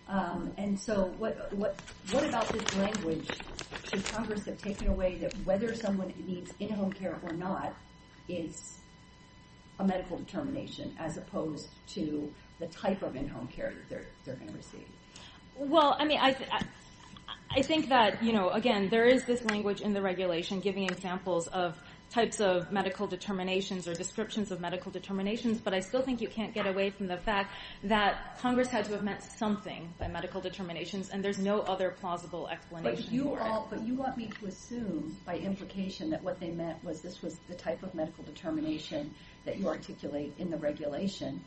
Um, 0.07 0.51
And 0.57 0.79
so 0.79 1.11
what 1.17 1.51
what 1.53 1.75
what 2.11 2.23
about 2.23 2.47
this 2.49 2.75
language 2.75 3.27
should 3.89 4.05
Congress 4.05 4.45
have 4.45 4.59
taken 4.61 4.89
away 4.89 5.15
that 5.15 5.33
whether 5.43 5.73
someone 5.73 6.13
needs 6.27 6.53
in-home 6.59 6.93
care 6.93 7.17
or 7.23 7.33
not 7.33 7.73
is 8.29 8.77
a 9.79 9.85
medical 9.85 10.17
determination 10.17 10.95
as 10.99 11.17
opposed 11.17 11.69
to 11.87 12.31
the 12.59 12.67
type 12.67 13.01
of 13.01 13.15
in-home 13.15 13.47
care 13.47 13.73
that 13.73 13.89
they're 13.89 14.05
they're 14.23 14.35
going 14.35 14.49
to 14.49 14.57
receive? 14.57 14.87
Well, 15.57 15.95
I 15.99 16.05
mean, 16.05 16.19
I 16.19 17.61
think 17.61 17.87
that, 17.89 18.21
you 18.21 18.33
know, 18.33 18.49
again, 18.49 18.89
there 18.89 19.05
is 19.05 19.23
this 19.23 19.43
language 19.45 19.81
in 19.81 19.93
the 19.93 20.01
regulation 20.01 20.59
giving 20.59 20.83
examples 20.83 21.47
of 21.47 21.77
types 22.09 22.39
of 22.39 22.71
medical 22.71 23.07
determinations 23.07 23.87
or 23.87 23.93
descriptions 23.93 24.51
of 24.51 24.59
medical 24.61 24.91
determinations, 24.91 25.59
but 25.59 25.73
I 25.73 25.79
still 25.79 26.01
think 26.01 26.21
you 26.21 26.27
can't 26.27 26.53
get 26.53 26.67
away 26.67 26.89
from 26.89 27.07
the 27.07 27.17
fact 27.17 27.53
that 27.83 28.39
Congress 28.39 28.69
had 28.69 28.85
to 28.85 28.91
have 28.91 29.03
meant 29.03 29.23
something 29.23 29.93
by 29.99 30.07
medical 30.07 30.41
determinations, 30.41 31.09
and 31.09 31.23
there's 31.23 31.39
no 31.39 31.61
other 31.61 31.91
plausible 31.99 32.47
explanation 32.47 33.03
But 33.03 33.11
you 33.11 33.23
for 33.23 33.37
it. 33.37 33.41
all, 33.41 33.67
but 33.69 33.85
you 33.85 33.95
want 33.95 34.17
me 34.17 34.29
to 34.39 34.45
assume 34.45 35.17
by 35.25 35.37
implication 35.37 36.09
that 36.11 36.23
what 36.23 36.39
they 36.39 36.51
meant 36.51 36.83
was 36.83 37.01
this 37.01 37.21
was 37.21 37.37
the 37.49 37.55
type 37.55 37.83
of 37.83 37.93
medical 37.93 38.23
determination 38.23 39.13
that 39.45 39.57
you 39.59 39.67
articulate 39.67 40.33
in 40.37 40.49
the 40.49 40.57
regulation. 40.57 41.41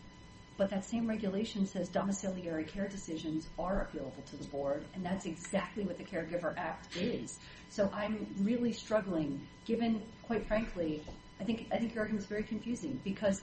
But 0.59 0.71
that 0.71 0.85
same 0.85 1.07
regulation 1.09 1.67
says 1.67 1.89
domiciliary 1.89 2.65
care 2.65 2.89
decisions 2.89 3.49
are 3.61 3.87
appealable 3.87 4.25
to 4.27 4.37
the 4.37 4.45
board, 4.47 4.85
and 4.93 5.07
that's 5.07 5.25
exactly 5.25 5.85
what 5.85 5.99
the 5.99 6.05
Caregiver 6.05 6.53
Act 6.59 6.97
is. 6.97 7.39
So 7.71 7.89
I'm 7.95 8.27
really 8.41 8.73
struggling, 8.73 9.41
given, 9.65 10.03
quite 10.25 10.47
frankly, 10.49 11.05
I 11.41 11.45
think 11.45 11.69
I 11.71 11.79
think 11.79 11.95
your 11.95 12.03
argument 12.03 12.25
is 12.25 12.29
very 12.29 12.43
confusing 12.43 13.01
because 13.05 13.41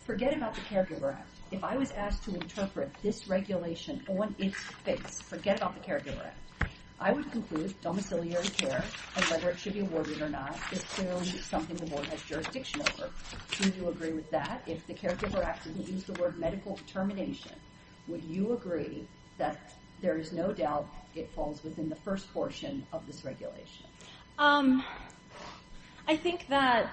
forget 0.00 0.36
about 0.36 0.54
the 0.54 0.62
Caregiver 0.62 1.14
Act. 1.14 1.28
If 1.52 1.62
I 1.62 1.76
was 1.76 1.92
asked 1.92 2.24
to 2.24 2.34
interpret 2.34 2.90
this 3.02 3.28
regulation 3.28 4.02
on 4.08 4.34
its 4.36 4.58
face, 4.84 5.20
forget 5.20 5.58
about 5.58 5.80
the 5.80 5.88
Caregiver 5.88 6.26
Act. 6.26 6.45
I 6.98 7.12
would 7.12 7.30
conclude 7.30 7.78
domiciliary 7.82 8.48
care 8.48 8.82
and 9.16 9.24
whether 9.26 9.50
it 9.50 9.58
should 9.58 9.74
be 9.74 9.80
awarded 9.80 10.22
or 10.22 10.28
not 10.28 10.58
is 10.72 10.82
clearly 10.84 11.26
something 11.26 11.76
the 11.76 11.86
board 11.86 12.06
has 12.06 12.22
jurisdiction 12.22 12.80
over. 12.80 13.10
Do 13.58 13.72
you 13.78 13.88
agree 13.88 14.12
with 14.12 14.30
that? 14.30 14.62
If 14.66 14.86
the 14.86 14.94
Caregiver 14.94 15.44
Act 15.44 15.64
didn't 15.64 15.88
use 15.88 16.04
the 16.04 16.14
word 16.14 16.38
medical 16.38 16.76
determination, 16.76 17.52
would 18.08 18.24
you 18.24 18.54
agree 18.54 19.06
that 19.36 19.74
there 20.00 20.16
is 20.16 20.32
no 20.32 20.52
doubt 20.52 20.88
it 21.14 21.30
falls 21.34 21.62
within 21.62 21.88
the 21.88 21.96
first 21.96 22.32
portion 22.32 22.86
of 22.92 23.06
this 23.06 23.24
regulation? 23.24 23.86
Um, 24.38 24.82
I 26.08 26.16
think 26.16 26.48
that 26.48 26.90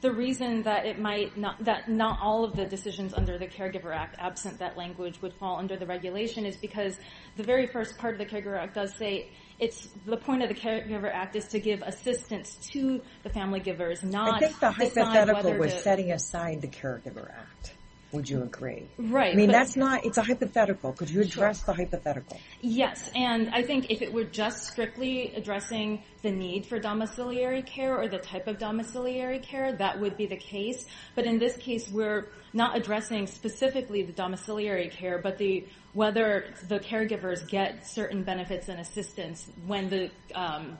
the 0.00 0.12
reason 0.12 0.62
that 0.64 0.84
it 0.86 0.98
might 0.98 1.36
not, 1.36 1.64
that 1.64 1.88
not 1.88 2.18
all 2.20 2.44
of 2.44 2.54
the 2.54 2.66
decisions 2.66 3.14
under 3.14 3.38
the 3.38 3.46
Caregiver 3.46 3.94
Act, 3.94 4.16
absent 4.18 4.58
that 4.58 4.76
language, 4.76 5.20
would 5.22 5.32
fall 5.34 5.56
under 5.58 5.76
the 5.76 5.86
regulation 5.86 6.44
is 6.44 6.56
because 6.56 6.98
the 7.36 7.42
very 7.42 7.66
first 7.66 7.96
part 7.98 8.14
of 8.14 8.18
the 8.18 8.26
Caregiver 8.26 8.58
Act 8.58 8.74
does 8.74 8.94
say 8.96 9.30
it's 9.58 9.88
the 10.04 10.16
point 10.16 10.42
of 10.42 10.48
the 10.48 10.54
Caregiver 10.54 11.10
Act 11.12 11.36
is 11.36 11.46
to 11.48 11.60
give 11.60 11.82
assistance 11.82 12.56
to 12.72 13.00
the 13.22 13.30
family 13.30 13.60
givers, 13.60 14.02
not 14.02 14.34
I 14.34 14.38
think 14.40 14.60
the 14.60 14.70
hypothetical 14.70 15.58
was 15.58 15.72
setting 15.72 16.12
aside 16.12 16.60
the 16.60 16.68
Caregiver 16.68 17.30
Act. 17.30 17.74
Would 18.14 18.30
you 18.30 18.44
agree? 18.44 18.88
Right, 18.96 19.32
I 19.32 19.36
mean, 19.36 19.50
that's 19.50 19.74
not, 19.74 20.04
it's 20.04 20.18
a 20.18 20.22
hypothetical. 20.22 20.92
Could 20.92 21.10
you 21.10 21.22
address 21.22 21.62
the 21.62 21.72
hypothetical? 21.72 22.38
Yes, 22.60 23.10
and 23.16 23.50
I 23.50 23.62
think 23.62 23.90
if 23.90 24.02
it 24.02 24.12
were 24.12 24.22
just 24.22 24.68
strictly 24.68 25.34
addressing 25.34 26.04
the 26.22 26.30
need 26.30 26.64
for 26.64 26.78
domiciliary 26.78 27.62
care 27.62 27.98
or 27.98 28.06
the 28.06 28.18
type 28.18 28.46
of 28.46 28.58
domiciliary 28.58 29.40
care, 29.40 29.72
that 29.76 30.00
would 30.00 30.16
be 30.16 30.26
the 30.26 30.36
case. 30.36 30.86
But 31.16 31.24
in 31.24 31.40
this 31.40 31.56
case, 31.56 31.88
we're 31.88 32.28
not 32.52 32.76
addressing 32.76 33.26
specifically 33.26 34.02
the 34.02 34.12
domiciliary 34.12 34.90
care, 34.90 35.18
but 35.18 35.36
the 35.36 35.66
whether 35.92 36.54
the 36.68 36.78
caregivers 36.78 37.46
get 37.48 37.86
certain 37.86 38.22
benefits 38.22 38.68
and 38.68 38.80
assistance 38.80 39.48
when 39.66 39.88
the 39.88 40.10
um, 40.34 40.78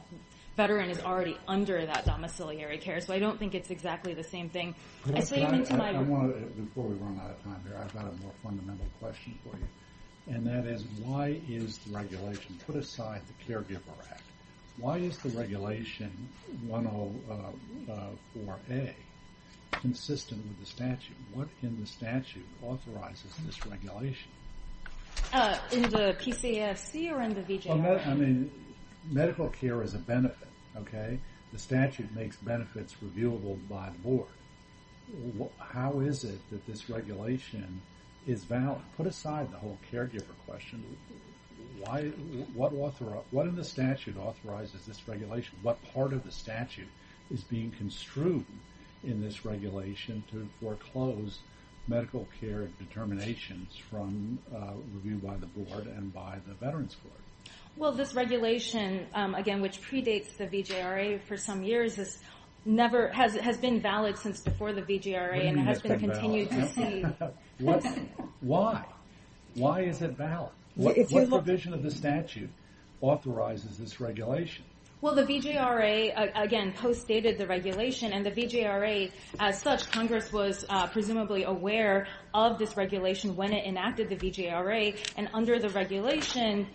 veteran 0.56 0.90
is 0.90 1.00
already 1.00 1.36
under 1.48 1.84
that 1.86 2.04
domiciliary 2.04 2.78
care. 2.78 3.00
So 3.00 3.14
I 3.14 3.18
don't 3.18 3.38
think 3.38 3.54
it's 3.54 3.70
exactly 3.70 4.14
the 4.14 4.24
same 4.24 4.48
thing. 4.48 4.74
I 5.12 5.20
say 5.20 5.44
But 5.44 5.54
into 5.54 5.76
my 5.76 5.90
I 5.90 6.02
want 6.02 6.34
to, 6.34 6.40
before 6.62 6.84
we 6.84 6.94
run 6.96 7.20
out 7.22 7.30
of 7.30 7.42
time 7.42 7.60
here, 7.66 7.76
I've 7.82 7.92
got 7.92 8.04
a 8.04 8.12
more 8.22 8.32
fundamental 8.42 8.86
question 9.00 9.38
for 9.42 9.56
you. 9.56 9.66
And 10.26 10.46
that 10.46 10.66
is, 10.66 10.84
why 11.02 11.40
is 11.48 11.78
the 11.78 11.96
regulation, 11.96 12.58
put 12.66 12.76
aside 12.76 13.20
the 13.26 13.52
Caregiver 13.52 13.80
Act, 14.10 14.22
why 14.78 14.98
is 14.98 15.18
the 15.18 15.28
regulation 15.30 16.10
104A 16.66 18.94
consistent 19.72 20.44
with 20.46 20.60
the 20.60 20.66
statute? 20.66 21.16
What 21.32 21.48
in 21.62 21.80
the 21.80 21.86
statute 21.86 22.46
authorizes 22.62 23.32
this 23.44 23.66
regulation? 23.66 24.30
uh, 25.32 25.58
in 25.72 25.82
the 25.82 26.16
PCAFC 26.20 27.12
or 27.12 27.22
in 27.22 27.34
the 27.34 27.42
VJR? 27.42 27.68
Well, 27.68 27.78
med- 27.78 28.06
I 28.06 28.14
mean, 28.14 28.50
medical 29.10 29.48
care 29.48 29.82
is 29.82 29.94
a 29.94 29.98
benefit, 29.98 30.43
okay? 30.76 31.18
The 31.52 31.58
statute 31.58 32.14
makes 32.14 32.36
benefits 32.36 32.94
reviewable 33.04 33.58
by 33.68 33.90
the 33.90 33.98
board. 33.98 34.28
How 35.58 36.00
is 36.00 36.24
it 36.24 36.38
that 36.50 36.66
this 36.66 36.88
regulation 36.88 37.80
is 38.26 38.44
valid? 38.44 38.80
Put 38.96 39.06
aside 39.06 39.52
the 39.52 39.58
whole 39.58 39.78
caregiver 39.92 40.34
question. 40.46 40.84
Why? 41.78 42.08
What 42.54 42.72
author? 42.72 43.04
What 43.30 43.46
in 43.46 43.56
the 43.56 43.64
statute 43.64 44.16
authorizes 44.16 44.86
this 44.86 45.06
regulation? 45.06 45.58
What 45.62 45.78
part 45.92 46.12
of 46.12 46.24
the 46.24 46.32
statute 46.32 46.88
is 47.30 47.42
being 47.42 47.70
construed 47.72 48.46
in 49.02 49.20
this 49.20 49.44
regulation 49.44 50.24
to 50.30 50.48
foreclose 50.60 51.40
medical 51.86 52.26
care 52.40 52.68
determinations 52.78 53.76
from 53.90 54.38
uh, 54.54 54.72
review 54.94 55.18
by 55.18 55.36
the 55.36 55.46
board 55.46 55.86
and 55.86 56.12
by 56.12 56.38
the 56.46 56.54
Veterans 56.54 56.96
Court? 57.02 57.20
Well, 57.76 57.92
this 57.92 58.14
regulation, 58.14 59.06
um, 59.14 59.34
again, 59.34 59.60
which 59.60 59.80
predates 59.82 60.36
the 60.36 60.46
VJRA 60.46 61.20
for 61.22 61.36
some 61.36 61.64
years, 61.64 61.98
is 61.98 62.18
never 62.64 63.08
has 63.08 63.34
has 63.34 63.58
been 63.58 63.80
valid 63.80 64.16
since 64.18 64.40
before 64.40 64.72
the 64.72 64.82
What 64.82 64.82
VJRA, 64.82 65.48
and 65.48 65.58
has 65.60 65.82
been 65.82 65.98
been 65.98 65.98
continued 65.98 66.50
to 66.50 66.68
see. 66.74 67.04
why? 68.40 68.84
Why 69.54 69.82
is 69.82 70.02
it 70.02 70.12
valid? 70.12 70.52
What, 70.76 70.96
If 70.98 71.12
you 71.12 71.26
provision 71.26 71.72
of 71.72 71.82
the 71.82 71.90
statute 71.90 72.50
authorizes 73.00 73.78
this 73.78 74.00
regulation? 74.00 74.64
Well, 75.04 75.14
the 75.14 75.24
VJRA, 75.24 76.32
again, 76.34 76.72
postdated 76.72 77.36
the 77.36 77.46
regulation, 77.46 78.14
and 78.14 78.24
the 78.24 78.30
VJRA, 78.30 79.12
as 79.38 79.60
such, 79.60 79.90
Congress 79.90 80.32
was 80.32 80.64
uh, 80.70 80.86
presumably 80.86 81.44
aware 81.44 82.06
of 82.32 82.58
this 82.58 82.74
regulation 82.74 83.36
when 83.36 83.52
it 83.52 83.66
enacted 83.66 84.08
the 84.08 84.16
VJRA, 84.16 84.96
and 85.18 85.28
under 85.34 85.58
the 85.58 85.68
regulation, 85.68 86.66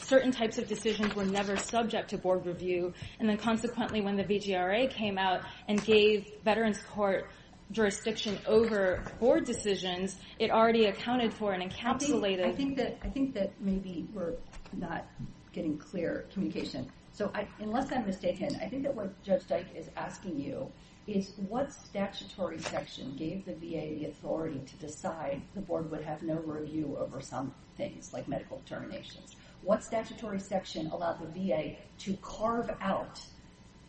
certain 0.00 0.30
types 0.30 0.58
of 0.58 0.68
decisions 0.68 1.12
were 1.16 1.24
never 1.24 1.56
subject 1.56 2.10
to 2.10 2.18
board 2.18 2.46
review, 2.46 2.94
and 3.18 3.28
then 3.28 3.36
consequently, 3.36 4.00
when 4.00 4.14
the 4.14 4.22
VJRA 4.22 4.88
came 4.88 5.18
out 5.18 5.40
and 5.66 5.84
gave 5.84 6.30
Veterans 6.44 6.78
Court 6.82 7.28
jurisdiction 7.72 8.38
over 8.46 9.02
board 9.18 9.44
decisions, 9.44 10.18
it 10.38 10.52
already 10.52 10.84
accounted 10.84 11.34
for 11.34 11.52
and 11.52 11.68
encapsulated. 11.68 12.46
I 12.46 12.52
think 12.52 13.34
that 13.34 13.60
maybe 13.60 14.06
we're 14.14 14.34
not 14.72 15.04
getting 15.52 15.76
clear 15.76 16.26
communication. 16.32 16.88
So 17.12 17.30
unless 17.58 17.92
I'm 17.92 18.06
mistaken, 18.06 18.58
I 18.62 18.68
think 18.68 18.84
that 18.84 18.94
what 18.94 19.22
Judge 19.22 19.46
Dyke 19.46 19.66
is 19.76 19.88
asking 19.96 20.40
you 20.40 20.70
is 21.06 21.32
what 21.48 21.72
statutory 21.72 22.58
section 22.58 23.14
gave 23.16 23.44
the 23.44 23.52
VA 23.54 23.98
the 23.98 24.06
authority 24.06 24.60
to 24.66 24.76
decide 24.76 25.42
the 25.54 25.60
board 25.60 25.90
would 25.90 26.02
have 26.02 26.22
no 26.22 26.36
review 26.36 26.96
over 26.98 27.20
some 27.20 27.52
things 27.76 28.12
like 28.12 28.28
medical 28.28 28.58
determinations? 28.58 29.36
What 29.62 29.84
statutory 29.84 30.40
section 30.40 30.86
allowed 30.88 31.20
the 31.20 31.48
VA 31.48 31.76
to 31.98 32.16
carve 32.22 32.70
out 32.80 33.20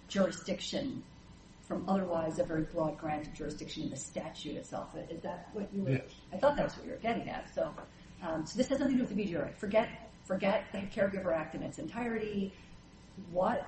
jurisdiction 0.08 1.04
from 1.62 1.88
otherwise 1.88 2.40
a 2.40 2.44
very 2.44 2.64
broad 2.64 2.98
grant 2.98 3.26
of 3.28 3.34
jurisdiction 3.34 3.84
in 3.84 3.90
the 3.90 3.96
statute 3.96 4.58
itself? 4.58 4.96
Is 5.10 5.22
that 5.22 5.50
what 5.54 5.70
you 5.74 5.84
were? 5.84 6.02
I 6.34 6.38
thought 6.38 6.58
that 6.58 6.66
was 6.66 6.76
what 6.76 6.86
you 6.86 6.92
were 6.92 6.98
getting 6.98 7.30
at. 7.30 7.54
So, 7.56 7.74
um, 8.22 8.46
so 8.46 8.58
this 8.58 8.68
has 8.68 8.80
nothing 8.80 8.98
to 8.98 9.06
do 9.06 9.16
with 9.16 9.16
the. 9.16 9.50
Forget, 9.58 10.12
forget 10.26 10.66
the 10.74 10.80
Caregiver 10.80 11.34
Act 11.36 11.56
in 11.56 11.64
its 11.64 11.80
entirety. 11.80 12.54
What, 13.32 13.66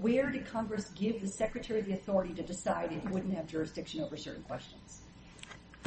where 0.00 0.30
did 0.30 0.46
Congress 0.46 0.88
give 0.90 1.20
the 1.20 1.28
Secretary 1.28 1.80
the 1.80 1.94
authority 1.94 2.34
to 2.34 2.42
decide 2.42 2.92
it 2.92 3.10
wouldn't 3.10 3.34
have 3.34 3.46
jurisdiction 3.46 4.02
over 4.02 4.16
certain 4.16 4.42
questions? 4.44 5.02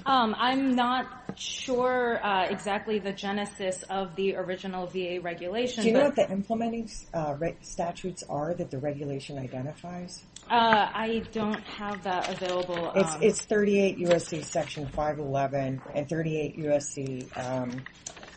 Um, 0.06 0.36
I'm 0.38 0.76
not 0.76 1.38
sure 1.38 2.20
uh, 2.26 2.48
exactly 2.50 2.98
the 2.98 3.12
genesis 3.12 3.84
of 3.84 4.16
the 4.16 4.36
original 4.36 4.88
VA 4.88 5.20
regulation. 5.22 5.84
Do 5.84 5.90
you 5.90 5.94
know 5.94 6.06
what 6.06 6.16
the 6.16 6.30
implementing 6.32 6.90
uh, 7.14 7.36
statutes 7.62 8.24
are 8.28 8.56
that 8.56 8.72
the 8.72 8.80
regulation 8.80 9.38
identifies? 9.38 10.24
uh, 10.52 10.90
I 10.94 11.24
don't 11.32 11.64
have 11.64 12.04
that 12.04 12.30
available. 12.30 12.92
It's 12.96 13.42
um, 13.42 13.48
38 13.48 14.00
USC 14.00 14.44
section 14.44 14.88
511 14.88 15.82
and 15.96 16.10
38 16.10 16.60
USC 16.60 17.38
um, 17.38 17.84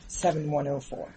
7104. 0.07 1.09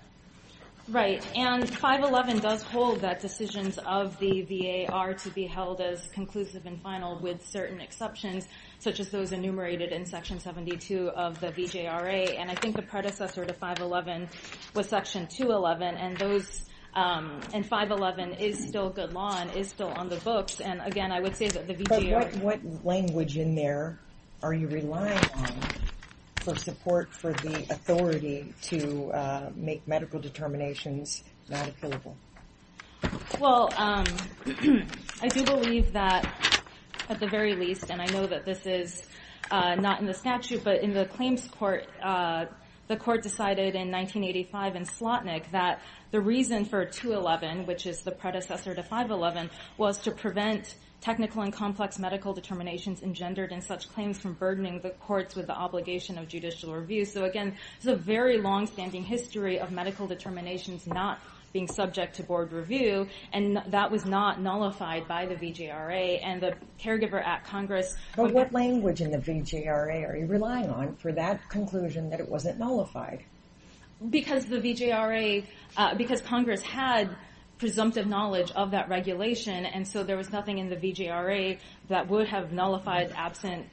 Right, 0.90 1.22
and 1.36 1.70
511 1.70 2.40
does 2.40 2.64
hold 2.64 3.02
that 3.02 3.20
decisions 3.20 3.78
of 3.78 4.18
the 4.20 4.44
VA 4.44 4.90
are 4.90 5.14
to 5.16 5.30
be 5.32 5.46
held 5.46 5.82
as 5.82 6.08
conclusive 6.14 6.66
and 6.66 6.82
final 6.82 7.20
with 7.20 7.46
certain 7.46 7.82
exceptions, 7.82 8.48
such 8.80 9.02
as 9.02 9.10
those 9.10 9.34
enumerated 9.34 9.92
in 9.92 10.06
Section 10.06 10.40
72 10.40 11.10
of 11.10 11.42
the 11.42 11.48
VJRA, 11.48 12.40
and 12.40 12.50
I 12.50 12.56
think 12.56 12.78
the 12.78 12.84
predecessor 12.84 13.44
to 13.44 13.54
511 13.54 14.30
was 14.76 14.88
Section 14.88 15.28
211, 15.28 15.96
and 15.96 16.18
those, 16.18 16.64
um, 16.94 17.42
and 17.54 17.66
511 17.66 18.36
is 18.36 18.66
still 18.66 18.90
good 18.90 19.12
law 19.12 19.38
and 19.42 19.54
is 19.58 19.68
still 19.68 19.90
on 19.90 20.08
the 20.08 20.18
books, 20.18 20.62
and 20.62 20.80
again, 20.86 21.12
I 21.12 21.20
would 21.20 21.36
say 21.36 21.50
that 21.50 21.68
the 21.68 21.74
VJRA... 21.74 22.32
But 22.32 22.42
what 22.42 22.86
language 22.86 23.38
in 23.38 23.56
there 23.56 24.00
are 24.42 24.54
you 24.54 24.70
relying 24.70 25.20
on 25.36 25.52
for 26.48 26.56
support 26.56 27.12
for 27.12 27.34
the 27.34 27.66
authority 27.70 28.54
to 28.62 29.12
uh, 29.12 29.50
make 29.54 29.86
medical 29.86 30.18
determinations 30.18 31.26
not 31.50 31.68
appealable? 31.68 32.16
Well, 33.38 33.70
um, 33.76 34.06
I 35.22 35.28
do 35.28 35.44
believe 35.44 35.92
that, 35.92 36.64
at 37.10 37.20
the 37.20 37.28
very 37.28 37.54
least, 37.54 37.90
and 37.90 38.02
I 38.02 38.06
know 38.06 38.26
that 38.28 38.46
this 38.46 38.66
is 38.66 39.06
uh, 39.52 39.76
not 39.76 40.00
in 40.00 40.06
the 40.06 40.14
statute, 40.14 40.64
but 40.64 40.82
in 40.82 40.94
the 40.94 41.06
claims 41.06 41.46
court, 41.50 41.88
uh, 42.02 42.46
the 42.88 42.96
court 42.96 43.24
decided 43.24 43.76
in 43.76 43.92
1985 43.92 44.76
in 44.78 44.84
Slotnick 44.84 45.52
that 45.52 45.82
the 46.12 46.22
reason 46.22 46.64
for 46.64 46.86
211, 46.86 47.66
which 47.66 47.86
is 47.86 48.04
the 48.04 48.12
predecessor 48.12 48.74
to 48.74 48.84
511, 48.84 49.50
was 49.78 49.98
to 50.00 50.12
prevent 50.12 50.76
technical 51.02 51.42
and 51.42 51.54
complex 51.54 52.00
medical 52.00 52.34
determinations 52.34 53.04
engendered 53.04 53.52
in 53.52 53.62
such 53.62 53.90
claims 53.94 54.20
from 54.20 54.34
burdening 54.34 54.80
the 54.82 54.90
courts 54.90 55.36
with 55.36 55.48
the 55.48 55.56
obligation 55.56 56.18
of 56.18 56.28
judicial 56.28 56.74
review. 56.74 57.06
So 57.06 57.26
again, 57.26 57.56
there's 57.82 57.98
a 57.98 58.02
very 58.02 58.40
long-standing 58.40 59.04
history 59.04 59.60
of 59.60 59.72
medical 59.72 60.08
determinations 60.08 60.88
not 60.88 61.20
being 61.54 61.68
subject 61.68 62.16
to 62.18 62.24
board 62.24 62.52
review, 62.52 63.08
and 63.32 63.62
that 63.68 63.90
was 63.90 64.06
not 64.06 64.42
nullified 64.42 65.08
by 65.08 65.26
the 65.26 65.36
VJRA, 65.36 66.20
and 66.22 66.42
the 66.42 66.54
Caregiver 66.80 67.22
Act 67.24 67.48
Congress... 67.48 67.96
But 68.16 68.34
what 68.34 68.52
language 68.52 69.02
in 69.02 69.12
the 69.12 69.18
VJRA 69.18 70.08
are 70.08 70.18
you 70.18 70.26
relying 70.28 70.70
on 70.70 70.96
for 70.98 71.12
that 71.14 71.48
conclusion 71.50 72.10
that 72.10 72.20
it 72.20 72.28
wasn't 72.28 72.60
nullified? 72.60 73.24
Because 74.10 74.46
the 74.46 74.58
VJRA, 74.58 75.46
uh, 75.78 75.96
because 75.96 76.22
Congress 76.22 76.62
had 76.62 77.16
presumptive 77.58 78.08
knowledge 78.08 78.52
of 78.52 78.72
that 78.72 78.90
regulation, 78.90 79.66
and 79.66 79.88
so 79.88 80.04
there 80.04 80.18
was 80.18 80.32
nothing 80.32 80.60
in 80.60 80.70
the 80.70 80.76
VJRA 80.76 81.58
that 81.90 82.08
would 82.10 82.28
have 82.28 82.52
nullified 82.52 83.12
absent 83.16 83.68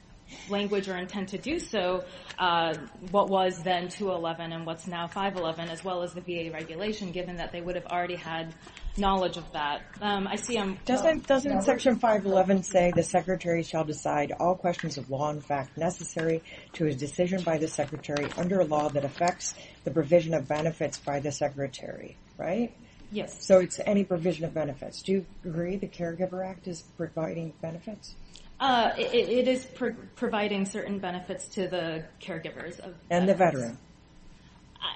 language 0.49 0.87
or 0.89 0.97
intent 0.97 1.29
to 1.29 1.37
do 1.37 1.59
so, 1.59 2.03
uh, 2.39 2.73
what 3.11 3.29
was 3.29 3.61
then 3.63 3.87
211 3.89 4.51
and 4.51 4.65
what's 4.65 4.87
now 4.87 5.07
511, 5.07 5.69
as 5.69 5.83
well 5.83 6.01
as 6.01 6.13
the 6.13 6.21
VA 6.21 6.51
regulation, 6.51 7.11
given 7.11 7.37
that 7.37 7.51
they 7.51 7.61
would 7.61 7.75
have 7.75 7.85
already 7.85 8.15
had 8.15 8.53
knowledge 8.97 9.37
of 9.37 9.51
that. 9.51 9.81
Um, 10.01 10.27
I 10.27 10.35
see 10.35 10.57
I'm... 10.57 10.79
Doesn't 10.85 11.27
Section 11.63 11.97
511 11.97 12.63
say 12.63 12.91
the 12.95 13.03
Secretary 13.03 13.61
shall 13.63 13.83
decide 13.83 14.31
all 14.39 14.55
questions 14.55 14.97
of 14.97 15.09
law 15.09 15.29
and 15.29 15.43
fact 15.43 15.77
necessary 15.77 16.41
to 16.73 16.85
his 16.85 16.95
decision 16.95 17.43
by 17.43 17.57
the 17.57 17.67
Secretary 17.67 18.27
under 18.37 18.61
a 18.61 18.65
law 18.65 18.89
that 18.89 19.05
affects 19.05 19.53
the 19.83 19.91
provision 19.91 20.33
of 20.33 20.47
benefits 20.47 20.97
by 20.97 21.19
the 21.19 21.31
Secretary, 21.31 22.17
right? 22.37 22.73
Yes. 23.11 23.45
So 23.45 23.59
it's 23.59 23.79
any 23.85 24.03
provision 24.03 24.45
of 24.45 24.53
benefits. 24.53 25.01
Do 25.01 25.11
you 25.13 25.25
agree 25.43 25.77
the 25.77 25.87
Caregiver 25.87 26.45
Act 26.45 26.67
is 26.67 26.83
providing 26.97 27.53
benefits? 27.61 28.15
Uh, 28.59 28.91
it 28.97 29.47
is 29.47 29.67
providing 30.15 30.65
certain 30.65 30.99
benefits 30.99 31.47
to 31.49 31.67
the 31.67 32.05
caregivers. 32.21 32.79
And 33.09 33.27
the 33.27 33.35
veteran? 33.35 33.77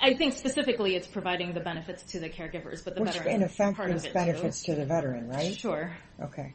I 0.01 0.13
think 0.13 0.33
specifically 0.33 0.95
it's 0.95 1.07
providing 1.07 1.53
the 1.53 1.59
benefits 1.59 2.03
to 2.11 2.19
the 2.19 2.29
caregivers, 2.29 2.83
but 2.83 2.95
the 2.95 3.03
veteran... 3.03 3.25
Which 3.25 3.33
in 3.33 3.43
effect 3.43 3.79
is 3.89 4.07
benefits 4.07 4.63
to 4.63 4.75
the 4.75 4.85
veteran, 4.85 5.27
right? 5.27 5.55
Sure. 5.55 5.91
Okay. 6.21 6.53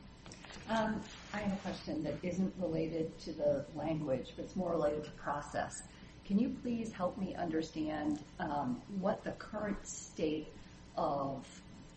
Um, 0.71 1.03
I 1.35 1.39
have 1.39 1.53
a 1.53 1.57
question 1.57 2.03
that 2.05 2.15
isn't 2.23 2.55
related 2.59 3.19
to 3.21 3.33
the 3.33 3.67
language, 3.75 4.33
but 4.37 4.47
it's 4.47 4.57
more 4.57 4.71
related 4.71 5.05
to 5.05 5.11
process. 5.11 5.83
Can 6.25 6.39
you 6.39 6.57
please 6.63 6.91
help 6.93 7.19
me 7.19 7.35
understand 7.35 8.21
um, 8.41 8.81
what 8.99 9.23
the 9.25 9.33
current 9.33 9.87
state 9.87 10.49
of 10.97 11.47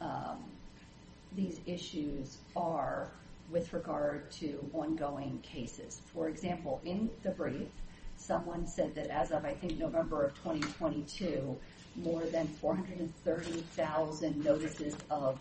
um, 0.01 0.43
these 1.35 1.59
issues 1.65 2.37
are 2.55 3.11
with 3.49 3.73
regard 3.73 4.29
to 4.31 4.69
ongoing 4.73 5.39
cases? 5.41 6.01
For 6.13 6.29
example, 6.29 6.81
in 6.83 7.09
the 7.23 7.31
brief, 7.31 7.67
someone 8.17 8.67
said 8.67 8.95
that 8.95 9.07
as 9.07 9.31
of, 9.31 9.45
I 9.45 9.53
think, 9.53 9.77
November 9.77 10.23
of 10.23 10.35
2022, 10.35 11.57
more 11.95 12.23
than 12.23 12.47
430,000 12.47 14.43
notices 14.43 14.95
of 15.09 15.39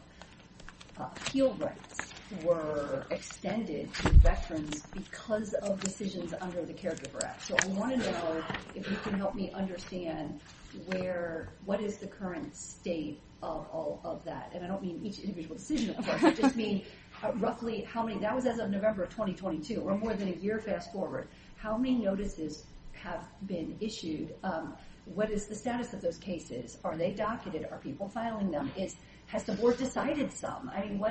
appeal 0.98 1.54
rights 1.54 2.12
were 2.42 3.06
extended 3.10 3.92
to 3.94 4.10
veterans 4.10 4.82
because 4.92 5.52
of 5.54 5.80
decisions 5.80 6.34
under 6.40 6.64
the 6.64 6.72
Caregiver 6.72 7.22
Act. 7.22 7.46
So 7.46 7.56
I 7.62 7.66
want 7.68 8.02
to 8.02 8.10
know 8.10 8.42
if 8.74 8.90
you 8.90 8.96
can 8.98 9.14
help 9.14 9.34
me 9.34 9.50
understand 9.52 10.40
where 10.86 11.50
what 11.64 11.80
is 11.80 11.98
the 11.98 12.06
current 12.06 12.56
state 12.56 13.20
of 13.42 13.66
all 13.72 14.00
of 14.04 14.24
that. 14.24 14.50
And 14.54 14.64
I 14.64 14.66
don't 14.66 14.82
mean 14.82 15.00
each 15.02 15.18
individual 15.20 15.56
decision, 15.56 15.94
of 15.94 16.06
course. 16.06 16.22
I 16.22 16.32
just 16.32 16.56
mean 16.64 16.84
uh, 17.22 17.32
roughly 17.34 17.82
how 17.82 18.04
many... 18.04 18.18
That 18.18 18.34
was 18.34 18.46
as 18.46 18.58
of 18.58 18.70
November 18.70 19.04
of 19.04 19.10
2022, 19.10 19.80
or 19.80 19.96
more 19.96 20.14
than 20.14 20.28
a 20.28 20.36
year 20.36 20.58
fast 20.58 20.92
forward. 20.92 21.28
How 21.56 21.76
many 21.76 21.96
notices 21.96 22.64
have 22.92 23.24
been 23.46 23.76
issued? 23.80 24.34
Um, 24.42 24.74
what 25.06 25.30
is 25.30 25.46
the 25.46 25.54
status 25.54 25.92
of 25.92 26.00
those 26.00 26.18
cases? 26.18 26.78
Are 26.84 26.96
they 26.96 27.12
docketed? 27.12 27.68
Are 27.70 27.78
people 27.78 28.08
filing 28.08 28.50
them? 28.50 28.72
Is 28.76 28.96
has 29.26 29.42
the 29.44 29.52
board 29.54 29.76
decided 29.76 30.32
some? 30.32 30.70
I 30.74 30.84
mean, 30.84 31.02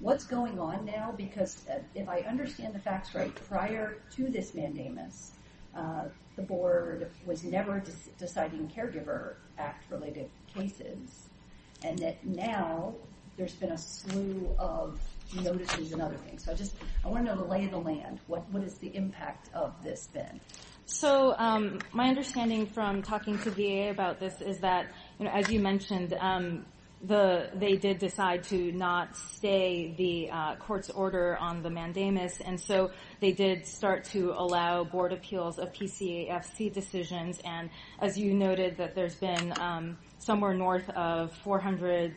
what's 0.00 0.24
going 0.24 0.58
on 0.60 0.84
now? 0.84 1.12
Because 1.16 1.66
uh, 1.68 1.78
if 1.94 2.08
I 2.08 2.20
understand 2.20 2.74
the 2.74 2.78
facts 2.78 3.14
right, 3.14 3.34
prior 3.48 3.98
to 4.12 4.28
this 4.28 4.54
mandamus, 4.54 5.32
uh, 5.76 6.04
the 6.36 6.42
board 6.42 7.10
was 7.26 7.44
never 7.44 7.82
deciding 8.18 8.68
Caregiver 8.68 9.34
Act-related 9.58 10.30
cases, 10.52 11.28
and 11.84 11.98
that 11.98 12.24
now 12.24 12.94
there's 13.36 13.54
been 13.54 13.72
a 13.72 13.78
slew 13.78 14.48
of 14.58 14.98
notices 15.42 15.92
and 15.92 16.00
other 16.00 16.16
things. 16.16 16.44
So 16.44 16.52
I 16.52 16.54
just... 16.54 16.74
I 17.04 17.08
want 17.08 17.26
to 17.26 17.34
know 17.34 17.40
the 17.40 17.48
lay 17.48 17.64
of 17.64 17.70
the 17.70 17.78
land. 17.78 18.20
What 18.26 18.44
is 18.62 18.74
the 18.74 18.94
impact 18.96 19.50
of 19.54 19.74
this 19.82 20.08
then? 20.12 20.40
So 20.86 21.34
um, 21.38 21.78
my 21.92 22.08
understanding 22.08 22.66
from 22.66 23.02
talking 23.02 23.38
to 23.40 23.50
VA 23.50 23.90
about 23.90 24.20
this 24.20 24.40
is 24.40 24.58
that, 24.60 24.92
as 25.20 25.50
you 25.50 25.60
mentioned, 25.60 26.14
um, 26.20 26.66
they 27.02 27.76
did 27.80 27.98
decide 27.98 28.44
to 28.44 28.72
not 28.72 29.16
stay 29.16 29.94
the 29.96 30.30
uh, 30.30 30.56
court's 30.56 30.90
order 30.90 31.36
on 31.38 31.62
the 31.62 31.70
mandamus, 31.70 32.40
and 32.40 32.58
so 32.60 32.90
they 33.20 33.32
did 33.32 33.66
start 33.66 34.04
to 34.04 34.32
allow 34.32 34.84
board 34.84 35.12
appeals 35.12 35.58
of 35.58 35.72
PCAFC 35.72 36.72
decisions. 36.72 37.40
And 37.44 37.70
as 38.00 38.18
you 38.18 38.32
noted, 38.34 38.78
that 38.78 38.94
there's 38.94 39.16
been 39.16 39.52
um, 39.60 39.98
somewhere 40.24 40.54
north 40.54 40.88
of 40.90 41.32
400 41.44 42.16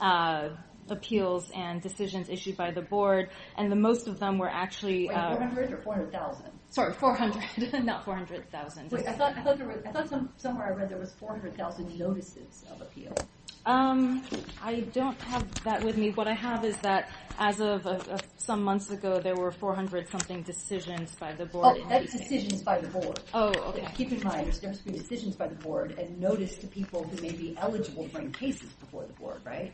uh, 0.00 0.48
appeals 0.88 1.50
and 1.54 1.80
decisions 1.80 2.28
issued 2.28 2.56
by 2.56 2.70
the 2.70 2.82
board, 2.82 3.30
and 3.56 3.70
the 3.70 3.76
most 3.76 4.08
of 4.08 4.18
them 4.18 4.38
were 4.38 4.48
actually... 4.48 5.08
Wait, 5.08 5.14
uh, 5.14 5.36
400 5.36 5.72
or 5.72 5.78
400,000? 5.78 6.46
Sorry, 6.70 6.92
400, 6.94 7.84
not 7.84 8.04
400,000. 8.04 8.90
Wait, 8.90 9.06
I 9.06 9.12
thought 9.12 10.08
somewhere 10.36 10.66
I 10.66 10.70
read 10.70 10.88
there 10.88 10.98
was 10.98 11.12
400,000 11.12 11.98
notices 11.98 12.64
of 12.70 12.80
appeal. 12.80 13.14
Um, 13.64 14.24
I 14.62 14.80
don't 14.80 15.20
have 15.22 15.48
that 15.64 15.84
with 15.84 15.96
me. 15.96 16.10
What 16.10 16.26
I 16.26 16.32
have 16.34 16.64
is 16.64 16.76
that 16.78 17.10
as 17.38 17.60
of 17.60 17.86
some 18.36 18.62
months 18.62 18.90
ago, 18.90 19.20
there 19.20 19.36
were 19.36 19.52
400-something 19.52 20.42
decisions 20.42 21.14
by 21.14 21.32
the 21.32 21.46
board. 21.46 21.78
Oh, 21.80 21.88
that's 21.88 22.12
decisions 22.12 22.62
by 22.62 22.80
the 22.80 22.88
board. 22.88 23.20
Oh, 23.32 23.50
okay. 23.68 23.86
Keep 23.94 24.12
in 24.12 24.22
mind, 24.24 24.46
there's 24.46 24.58
going 24.58 24.74
to 24.74 24.84
be 24.84 24.92
decisions 24.92 25.36
by 25.36 25.46
the 25.46 25.54
board 25.54 25.96
and 25.98 26.20
notice 26.20 26.56
to 26.58 26.66
people 26.66 27.04
who 27.04 27.22
may 27.22 27.32
be 27.32 27.56
eligible 27.58 28.04
to 28.04 28.10
bring 28.10 28.32
cases 28.32 28.70
before 28.80 29.04
the 29.06 29.12
board, 29.14 29.40
right? 29.44 29.72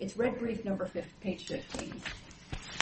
It's 0.00 0.16
red 0.16 0.38
brief 0.38 0.64
number, 0.64 0.90
page 1.20 1.46
15. 1.46 2.02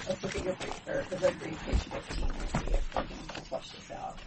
Let's 0.08 0.22
look 0.22 0.36
at 0.36 0.44
your 0.44 0.54
brief, 0.54 0.88
or 0.88 1.04
the 1.10 1.16
red 1.18 1.38
brief, 1.40 1.66
page 1.66 1.82
15, 1.82 2.24
and 2.24 2.64
see 2.64 2.72
if 2.72 2.96
we 2.96 3.02
can 3.02 3.42
flush 3.44 3.70
this 3.70 3.90
out. 3.90 4.18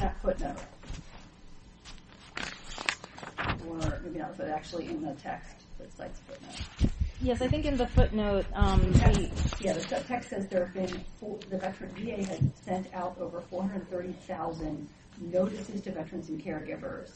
That 0.00 0.20
footnote. 0.22 0.56
Or 3.68 4.00
maybe 4.02 4.18
not, 4.18 4.36
but 4.38 4.48
actually 4.48 4.86
in 4.86 5.02
the 5.02 5.12
text, 5.14 5.56
it 5.78 5.92
cites 5.94 6.20
a 6.20 6.32
footnote. 6.32 6.90
Yes, 7.22 7.42
I 7.42 7.48
think 7.48 7.66
in 7.66 7.76
the 7.76 7.86
footnote... 7.86 8.46
Yeah, 9.60 9.74
the 9.74 10.02
text 10.08 10.30
says 10.30 10.48
there 10.48 10.64
have 10.64 10.74
been... 10.74 11.04
The 11.50 11.58
veteran 11.58 11.90
VA 11.94 12.24
has 12.24 12.40
sent 12.64 12.92
out 12.94 13.16
over 13.20 13.42
430,000 13.50 14.88
notices 15.20 15.82
to 15.82 15.92
veterans 15.92 16.30
and 16.30 16.42
caregivers. 16.42 17.10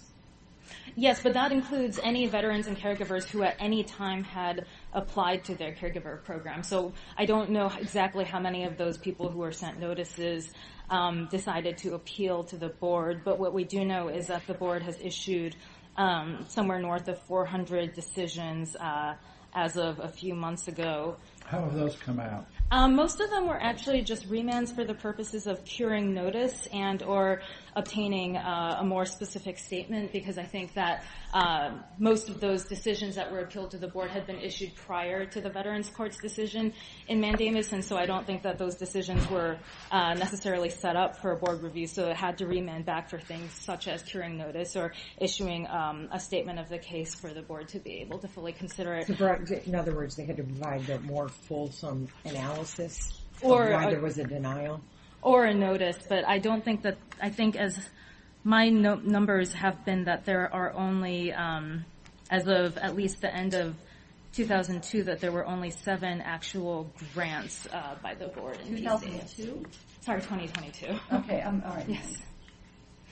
Yes, 0.96 1.22
but 1.22 1.32
that 1.34 1.52
includes 1.52 1.98
any 2.02 2.26
veterans 2.26 2.66
and 2.66 2.76
caregivers 2.76 3.24
who 3.24 3.42
at 3.42 3.56
any 3.58 3.82
time 3.82 4.24
had 4.24 4.66
applied 4.92 5.44
to 5.44 5.54
their 5.54 5.72
caregiver 5.72 6.22
program. 6.24 6.62
So 6.62 6.92
I 7.16 7.24
don't 7.24 7.50
know 7.50 7.70
exactly 7.78 8.24
how 8.24 8.40
many 8.40 8.64
of 8.64 8.76
those 8.76 8.98
people 8.98 9.30
who 9.30 9.38
were 9.38 9.52
sent 9.52 9.80
notices 9.80 10.50
um, 10.50 10.83
decided 11.30 11.78
to 11.78 11.94
appeal 11.94 12.44
to 12.44 12.56
the 12.56 12.68
board. 12.68 13.22
But 13.24 13.38
what 13.38 13.52
we 13.52 13.64
do 13.64 13.84
know 13.84 14.08
is 14.08 14.26
that 14.28 14.46
the 14.46 14.54
board 14.54 14.82
has 14.82 15.00
issued 15.00 15.56
um, 15.96 16.44
somewhere 16.48 16.80
north 16.80 17.08
of 17.08 17.20
400 17.22 17.94
decisions 17.94 18.76
uh, 18.76 19.14
as 19.54 19.76
of 19.76 20.00
a 20.00 20.08
few 20.08 20.34
months 20.34 20.68
ago. 20.68 21.16
How 21.46 21.60
have 21.60 21.74
those 21.74 21.96
come 21.96 22.20
out? 22.20 22.46
Um, 22.70 22.96
most 22.96 23.20
of 23.20 23.30
them 23.30 23.46
were 23.46 23.60
actually 23.62 24.02
just 24.02 24.28
remands 24.28 24.74
for 24.74 24.84
the 24.84 24.94
purposes 24.94 25.46
of 25.46 25.64
curing 25.64 26.14
notice 26.14 26.66
and 26.72 27.02
or 27.02 27.42
obtaining 27.76 28.36
uh, 28.36 28.78
a 28.80 28.84
more 28.84 29.04
specific 29.04 29.58
statement 29.58 30.12
because 30.12 30.38
I 30.38 30.44
think 30.44 30.74
that 30.74 31.04
uh, 31.32 31.72
most 31.98 32.28
of 32.28 32.40
those 32.40 32.64
decisions 32.64 33.16
that 33.16 33.30
were 33.32 33.40
appealed 33.40 33.72
to 33.72 33.78
the 33.78 33.88
board 33.88 34.10
had 34.10 34.26
been 34.26 34.38
issued 34.38 34.74
prior 34.76 35.26
to 35.26 35.40
the 35.40 35.50
Veterans 35.50 35.88
Court's 35.88 36.18
decision 36.20 36.72
in 37.08 37.20
mandamus, 37.20 37.72
and 37.72 37.84
so 37.84 37.96
I 37.96 38.06
don't 38.06 38.24
think 38.24 38.42
that 38.42 38.58
those 38.58 38.76
decisions 38.76 39.28
were 39.28 39.58
uh, 39.90 40.14
necessarily 40.14 40.70
set 40.70 40.94
up 40.94 41.16
for 41.16 41.32
a 41.32 41.36
board 41.36 41.62
review, 41.62 41.88
so 41.88 42.08
it 42.08 42.16
had 42.16 42.38
to 42.38 42.46
remand 42.46 42.86
back 42.86 43.10
for 43.10 43.18
things 43.18 43.50
such 43.52 43.88
as 43.88 44.02
curing 44.04 44.36
notice 44.36 44.76
or 44.76 44.92
issuing 45.18 45.66
um, 45.68 46.08
a 46.12 46.20
statement 46.20 46.60
of 46.60 46.68
the 46.68 46.78
case 46.78 47.14
for 47.14 47.34
the 47.34 47.42
board 47.42 47.68
to 47.68 47.80
be 47.80 48.00
able 48.00 48.18
to 48.20 48.28
fully 48.28 48.52
consider 48.52 48.94
it. 48.94 49.08
In 49.66 49.74
other 49.74 49.94
words, 49.94 50.14
they 50.14 50.24
had 50.24 50.36
to 50.36 50.44
provide 50.44 50.86
that 50.86 51.02
more 51.02 51.28
fulsome 51.28 52.06
analysis 52.24 52.53
Or 53.42 53.64
of 53.68 53.72
why 53.72 53.84
a- 53.86 53.90
there 53.90 54.00
was 54.00 54.18
a 54.18 54.24
denial. 54.24 54.80
or 55.22 55.44
a 55.44 55.54
notice, 55.54 55.98
but 56.08 56.26
I 56.26 56.38
don't 56.38 56.64
think 56.64 56.82
that, 56.82 56.98
I 57.20 57.30
think 57.30 57.56
as 57.56 57.78
my 58.44 58.68
numbers 58.68 59.52
have 59.54 59.84
been 59.84 60.04
that 60.04 60.24
there 60.24 60.52
are 60.54 60.72
only, 60.74 61.32
um, 61.32 61.84
as 62.30 62.46
of 62.46 62.76
at 62.78 62.94
least 62.94 63.20
the 63.22 63.34
end 63.34 63.54
of 63.54 63.74
2002, 64.32 65.04
that 65.04 65.20
there 65.20 65.32
were 65.32 65.46
only 65.46 65.70
seven 65.70 66.20
actual 66.20 66.90
grants 67.14 67.66
uh, 67.72 67.94
by 68.02 68.14
the 68.14 68.28
board 68.28 68.58
in 68.66 68.76
2002? 68.76 69.64
Sorry, 70.00 70.20
2022. 70.20 70.98
Okay, 71.12 71.40
I'm, 71.40 71.62
all 71.64 71.74
right. 71.74 71.88
Yes. 71.88 72.16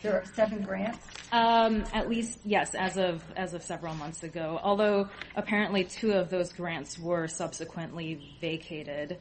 There 0.03 0.15
are 0.21 0.25
seven 0.35 0.63
grants? 0.63 0.99
Um, 1.31 1.85
at 1.95 2.09
least, 2.09 2.41
yes, 2.45 2.75
as 2.75 2.97
of 2.99 3.23
as 3.37 3.55
of 3.55 3.63
several 3.63 3.95
months 3.95 4.25
ago. 4.25 4.59
Although 4.61 5.09
apparently 5.37 5.85
two 5.85 6.13
of 6.13 6.29
those 6.29 6.53
grants 6.53 6.99
were 6.99 7.29
subsequently 7.29 8.37
vacated, 8.41 9.13
um, 9.13 9.19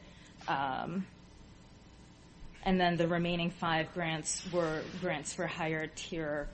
and 0.48 1.04
then 2.80 2.98
the 2.98 3.08
remaining 3.08 3.50
five 3.50 3.94
grants 3.94 4.44
were 4.52 4.82
grants 5.00 5.34
for 5.34 5.48
higher 5.48 5.88
tier 5.96 6.48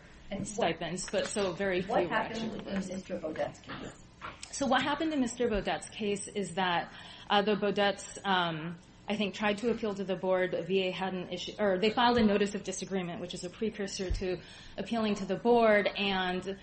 stipends. 0.43 1.08
But 1.12 1.28
so 1.28 1.52
very 1.54 1.82
few 1.82 1.91
What 1.91 2.10
happened 2.10 2.62
in. 2.67 2.76
Mr. 2.82 3.19
Beaudette's 3.19 3.60
case? 3.60 4.04
So 4.52 4.65
what 4.65 4.82
happened 4.82 5.13
in 5.13 5.21
Mr. 5.21 5.50
Beaudette's 5.50 5.89
case 5.89 6.28
is 6.28 6.52
that 6.56 6.91
uh, 7.30 7.41
the 7.41 7.56
Beaudettes, 7.56 8.17
um, 8.26 8.76
I 9.08 9.15
think, 9.15 9.34
tried 9.34 9.58
to 9.60 9.71
appeal 9.71 9.93
to 9.93 10.04
the 10.04 10.15
board. 10.15 10.56
VA 10.67 10.91
hadn't 10.91 11.32
issued, 11.32 11.56
or 11.60 11.78
they 11.78 11.89
filed 11.89 12.17
a 12.17 12.23
notice 12.23 12.56
of 12.56 12.63
disagreement, 12.63 13.21
which 13.21 13.34
is 13.34 13.43
a 13.43 13.50
precursor 13.50 14.10
to 14.12 14.38
appealing 14.78 15.15
to 15.15 15.26
the 15.26 15.36
board. 15.36 15.89
And 15.97 16.58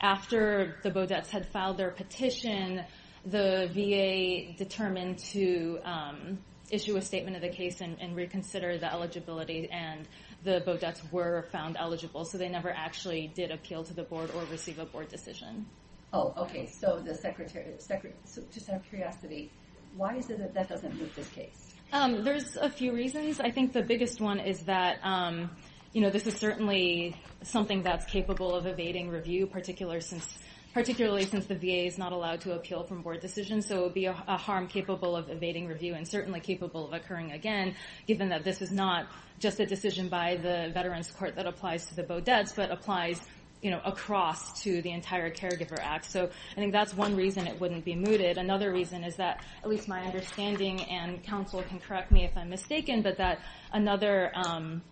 after 0.00 0.76
the 0.82 0.90
Beaudettes 0.90 1.28
had 1.28 1.46
filed 1.46 1.76
their 1.76 1.90
petition, 1.90 2.84
the 3.24 3.68
VA 3.72 4.52
determined 4.56 5.18
to 5.18 5.78
um, 5.84 6.38
issue 6.70 6.96
a 6.96 7.02
statement 7.02 7.36
of 7.36 7.42
the 7.42 7.48
case 7.48 7.80
and, 7.80 7.96
and 8.00 8.16
reconsider 8.16 8.78
the 8.78 8.92
eligibility. 8.92 9.68
And 9.70 10.06
the 10.44 10.62
Beaudettes 10.66 11.00
were 11.12 11.46
found 11.50 11.76
eligible, 11.78 12.24
so 12.24 12.38
they 12.38 12.48
never 12.48 12.70
actually 12.70 13.28
did 13.34 13.50
appeal 13.50 13.84
to 13.84 13.94
the 13.94 14.04
board 14.04 14.30
or 14.34 14.44
receive 14.50 14.78
a 14.78 14.86
board 14.86 15.08
decision. 15.08 15.66
Oh, 16.12 16.32
okay, 16.38 16.66
so 16.66 17.02
the 17.04 17.14
secretary, 17.14 17.66
secret, 17.78 18.16
so 18.24 18.42
just 18.50 18.70
out 18.70 18.76
of 18.76 18.88
curiosity, 18.88 19.50
why 19.96 20.16
is 20.16 20.30
it 20.30 20.38
that 20.38 20.54
that 20.54 20.68
doesn't 20.68 20.98
move 20.98 21.14
this 21.14 21.28
case? 21.28 21.74
Um, 21.92 22.24
there's 22.24 22.56
a 22.56 22.70
few 22.70 22.92
reasons. 22.94 23.40
I 23.40 23.50
think 23.50 23.72
the 23.72 23.82
biggest 23.82 24.20
one 24.20 24.40
is 24.40 24.62
that, 24.64 24.98
um, 25.02 25.50
you 25.92 26.00
know, 26.00 26.10
this 26.10 26.26
is 26.26 26.34
certainly 26.36 27.16
something 27.42 27.82
that's 27.82 28.06
capable 28.06 28.54
of 28.54 28.66
evading 28.66 29.08
review, 29.08 29.46
particular 29.46 30.00
since, 30.00 30.38
particularly 30.74 31.24
since 31.24 31.46
the 31.46 31.54
VA 31.54 31.86
is 31.86 31.98
not 31.98 32.12
allowed 32.12 32.40
to 32.42 32.54
appeal 32.54 32.84
from 32.84 33.02
board 33.02 33.20
decisions. 33.20 33.66
So 33.66 33.78
it 33.78 33.82
would 33.82 33.94
be 33.94 34.06
a, 34.06 34.12
harm 34.12 34.68
capable 34.68 35.16
of 35.16 35.30
evading 35.30 35.66
review 35.66 35.94
and 35.94 36.06
certainly 36.06 36.40
capable 36.40 36.86
of 36.86 36.92
occurring 36.92 37.32
again, 37.32 37.74
given 38.06 38.28
that 38.28 38.44
this 38.44 38.62
is 38.62 38.70
not 38.70 39.06
just 39.38 39.60
a 39.60 39.66
decision 39.66 40.08
by 40.08 40.36
the 40.36 40.70
Veterans 40.72 41.10
Court 41.10 41.36
that 41.36 41.46
applies 41.46 41.86
to 41.86 41.96
the 41.96 42.02
Beaudettes, 42.02 42.54
but 42.54 42.70
applies 42.70 43.20
you 43.60 43.70
know, 43.70 43.80
across 43.84 44.62
to 44.62 44.80
the 44.82 44.92
entire 44.92 45.30
Caregiver 45.30 45.78
Act. 45.80 46.04
So 46.04 46.30
I 46.52 46.54
think 46.54 46.72
that's 46.72 46.94
one 46.94 47.16
reason 47.16 47.46
it 47.46 47.60
wouldn't 47.60 47.84
be 47.84 47.96
mooted. 47.96 48.38
Another 48.38 48.72
reason 48.72 49.02
is 49.02 49.16
that, 49.16 49.44
at 49.62 49.68
least 49.68 49.88
my 49.88 50.02
understanding, 50.02 50.82
and 50.82 51.22
counsel 51.24 51.62
can 51.62 51.80
correct 51.80 52.12
me 52.12 52.24
if 52.24 52.36
I'm 52.36 52.50
mistaken, 52.50 53.02
but 53.02 53.18
that 53.18 53.40
another 53.72 54.30
um, 54.34 54.82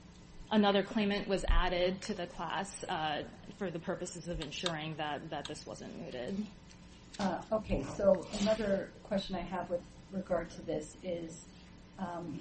another 0.50 0.82
claimant 0.82 1.28
was 1.28 1.44
added 1.48 2.00
to 2.02 2.14
the 2.14 2.26
class 2.26 2.84
uh, 2.88 3.22
for 3.58 3.70
the 3.70 3.78
purposes 3.78 4.28
of 4.28 4.40
ensuring 4.40 4.94
that, 4.96 5.46
this 5.46 5.66
wasn't 5.66 5.98
mooted. 6.02 6.46
Uh, 7.18 7.40
okay, 7.52 7.84
so 7.96 8.26
another 8.40 8.90
question 9.04 9.36
I 9.36 9.40
have 9.40 9.70
with 9.70 9.80
regard 10.12 10.50
to 10.50 10.62
this 10.62 10.96
is, 11.02 11.46
um, 11.98 12.38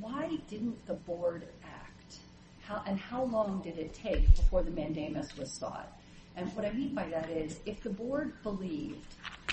why 0.00 0.38
didn't 0.48 0.86
the 0.86 0.94
board 0.94 1.46
act? 1.64 2.18
How, 2.60 2.82
and 2.86 2.98
how 2.98 3.24
long 3.24 3.62
did 3.62 3.78
it 3.78 3.94
take 3.94 4.34
before 4.36 4.62
the 4.62 4.70
mandamus 4.70 5.36
was 5.36 5.50
sought? 5.50 5.90
And 6.36 6.54
what 6.56 6.64
I 6.64 6.72
mean 6.72 6.94
by 6.94 7.06
that 7.08 7.30
is, 7.30 7.60
if 7.64 7.82
the 7.82 7.90
board 7.90 8.42
believed 8.42 9.06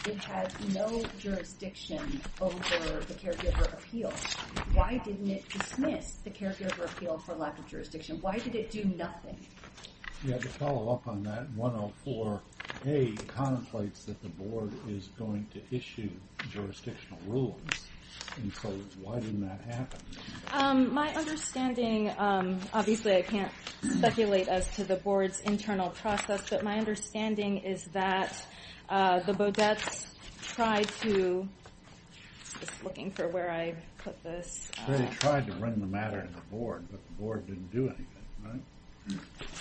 it 0.08 0.18
had 0.18 0.52
no 0.74 1.04
jurisdiction 1.20 2.22
over 2.42 3.04
the 3.08 3.14
caregiver 3.14 3.72
appeal, 3.74 4.12
why 4.74 4.98
didn't 5.06 5.30
it 5.30 5.48
dismiss 5.48 6.14
the 6.24 6.32
caregiver 6.32 6.86
appeal 6.86 7.20
for 7.20 7.36
lack 7.36 7.60
of 7.60 7.68
jurisdiction? 7.68 8.18
Why 8.22 8.40
did 8.40 8.56
it 8.56 8.72
do 8.72 8.84
nothing? 8.86 9.38
Yeah, 10.24 10.38
to 10.38 10.48
follow 10.50 10.92
up 10.94 11.08
on 11.08 11.24
that, 11.24 11.48
104A 11.58 13.28
contemplates 13.28 14.04
that 14.06 14.22
the 14.22 14.30
board 14.30 14.72
is 14.88 15.08
going 15.18 15.48
to 15.54 15.76
issue 15.76 16.10
jurisdictional 16.52 17.18
rulings. 17.28 17.88
And 18.38 18.54
so 18.54 18.70
why 19.02 19.20
didn't 19.20 19.42
that 19.42 19.60
happen? 19.62 20.00
Um, 20.54 20.94
my 20.94 21.10
understanding, 21.16 22.12
um, 22.20 22.60
obviously 22.72 23.16
I 23.18 23.24
can't 23.24 23.52
speculate 23.98 24.48
as 24.48 24.70
to 24.76 24.84
the 24.84 24.96
board's 24.98 25.40
internal 25.42 25.90
process, 25.90 26.48
but 26.50 26.64
my 26.64 26.78
understanding 26.78 27.58
is 27.58 27.86
that 27.86 28.46
uh, 28.90 29.20
the 29.22 29.34
Beaudettes 29.34 30.06
tried 30.44 30.88
to, 31.02 31.48
just 32.60 32.84
looking 32.84 33.10
for 33.12 33.28
where 33.28 33.50
I 33.52 33.74
put 33.98 34.22
this. 34.24 34.70
uh, 34.88 34.98
They 34.98 35.06
tried 35.16 35.48
to 35.48 35.54
bring 35.54 35.80
the 35.80 35.88
matter 35.88 36.22
to 36.22 36.34
the 36.34 36.42
board, 36.56 36.86
but 36.92 37.00
the 37.08 37.14
board 37.14 37.48
didn't 37.48 37.72
do 37.72 37.86
anything, 37.88 38.06
right? 38.46 38.62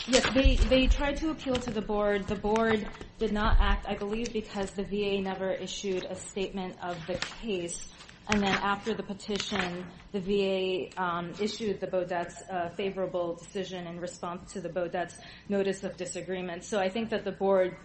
Yes, 0.06 0.28
they, 0.68 0.86
tried 0.86 1.16
to 1.18 1.30
appeal 1.30 1.56
to 1.56 1.70
the 1.70 1.82
board. 1.82 2.26
The 2.26 2.34
board 2.34 2.86
did 3.18 3.32
not 3.32 3.56
act, 3.60 3.86
I 3.88 3.94
believe, 3.94 4.32
because 4.32 4.70
the 4.72 4.82
VA 4.82 5.20
never 5.20 5.50
issued 5.50 6.04
a 6.04 6.14
statement 6.14 6.76
of 6.82 6.96
the 7.06 7.14
case. 7.42 7.88
And 8.28 8.42
then 8.42 8.52
after 8.62 8.94
the 8.94 9.02
petition, 9.02 9.84
the 10.12 10.20
VA 10.20 11.02
um, 11.02 11.32
issued 11.40 11.80
the 11.80 11.86
Beaudettes 11.86 12.34
a 12.48 12.70
favorable 12.70 13.34
decision 13.34 13.86
in 13.86 13.98
response 14.00 14.52
to 14.52 14.60
the 14.60 14.68
Beaudettes' 14.68 15.18
notice 15.48 15.84
of 15.84 15.96
disagreement. 15.96 16.64
So 16.64 16.78
I 16.78 16.88
think 16.88 17.10
that 17.10 17.24
the 17.24 17.32
board 17.32 17.76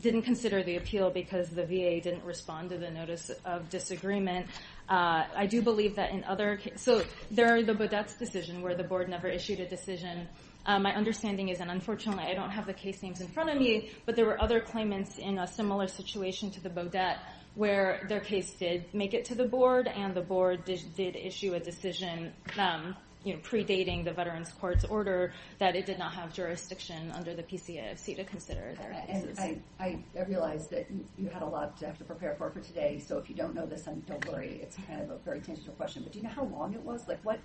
didn't 0.00 0.22
consider 0.22 0.62
the 0.62 0.76
appeal 0.76 1.10
because 1.10 1.50
the 1.50 1.64
VA 1.64 2.00
didn't 2.00 2.24
respond 2.24 2.70
to 2.70 2.78
the 2.78 2.90
notice 2.90 3.30
of 3.44 3.68
disagreement. 3.70 4.46
Uh, 4.88 5.24
I 5.36 5.46
do 5.46 5.62
believe 5.62 5.96
that 5.96 6.10
in 6.10 6.24
other 6.24 6.56
cases, 6.56 6.80
so 6.80 7.04
there 7.30 7.54
are 7.54 7.62
the 7.62 7.74
Beaudettes' 7.74 8.18
decision 8.18 8.62
where 8.62 8.74
the 8.74 8.84
board 8.84 9.08
never 9.08 9.28
issued 9.28 9.60
a 9.60 9.68
decision. 9.68 10.26
Uh, 10.66 10.78
my 10.78 10.94
understanding 10.94 11.48
is, 11.48 11.60
and 11.60 11.70
unfortunately 11.70 12.24
I 12.24 12.34
don't 12.34 12.50
have 12.50 12.66
the 12.66 12.74
case 12.74 13.02
names 13.02 13.20
in 13.20 13.28
front 13.28 13.50
of 13.50 13.58
me, 13.58 13.90
but 14.04 14.16
there 14.16 14.26
were 14.26 14.40
other 14.42 14.60
claimants 14.60 15.18
in 15.18 15.38
a 15.38 15.46
similar 15.46 15.86
situation 15.86 16.50
to 16.52 16.60
the 16.60 16.70
Beaudette 16.70 17.18
where 17.54 18.04
their 18.08 18.20
case 18.20 18.52
did 18.54 18.84
make 18.94 19.14
it 19.14 19.24
to 19.26 19.34
the 19.34 19.44
board 19.44 19.88
and 19.88 20.14
the 20.14 20.20
board 20.20 20.64
did, 20.64 21.16
issue 21.16 21.54
a 21.54 21.60
decision 21.60 22.32
um, 22.58 22.94
predating 23.24 24.04
the 24.04 24.12
Veterans 24.12 24.50
Court's 24.60 24.84
order 24.84 25.32
that 25.58 25.76
it 25.76 25.86
did 25.86 25.98
not 25.98 26.12
have 26.14 26.32
jurisdiction 26.32 27.10
under 27.12 27.34
the 27.34 27.42
PCAFC 27.42 28.16
to 28.16 28.24
consider 28.24 28.74
their 28.80 28.92
And 29.08 29.22
cases. 29.24 29.38
I, 29.38 29.58
I, 29.78 29.98
I 30.18 30.22
realize 30.24 30.68
that 30.68 30.90
you- 30.90 31.04
you 31.18 31.28
had 31.28 31.42
a 31.42 31.46
lot 31.46 31.76
to 31.78 31.86
have 31.86 31.98
to 31.98 32.04
prepare 32.04 32.34
for 32.36 32.50
for 32.50 32.60
today, 32.60 32.98
so 32.98 33.18
if 33.18 33.28
you 33.28 33.34
don't 33.36 33.54
know 33.54 33.66
this, 33.66 33.82
then 33.82 34.02
don't 34.06 34.24
worry. 34.26 34.60
It's 34.62 34.76
kind 34.88 35.02
of 35.02 35.10
a 35.10 35.18
very 35.18 35.40
tangential 35.40 35.74
question, 35.74 36.02
but 36.02 36.12
do 36.12 36.18
you 36.18 36.24
know 36.24 36.30
how 36.30 36.44
long 36.44 36.74
it 36.74 36.80
was? 36.82 37.06
Like 37.08 37.20
what, 37.24 37.38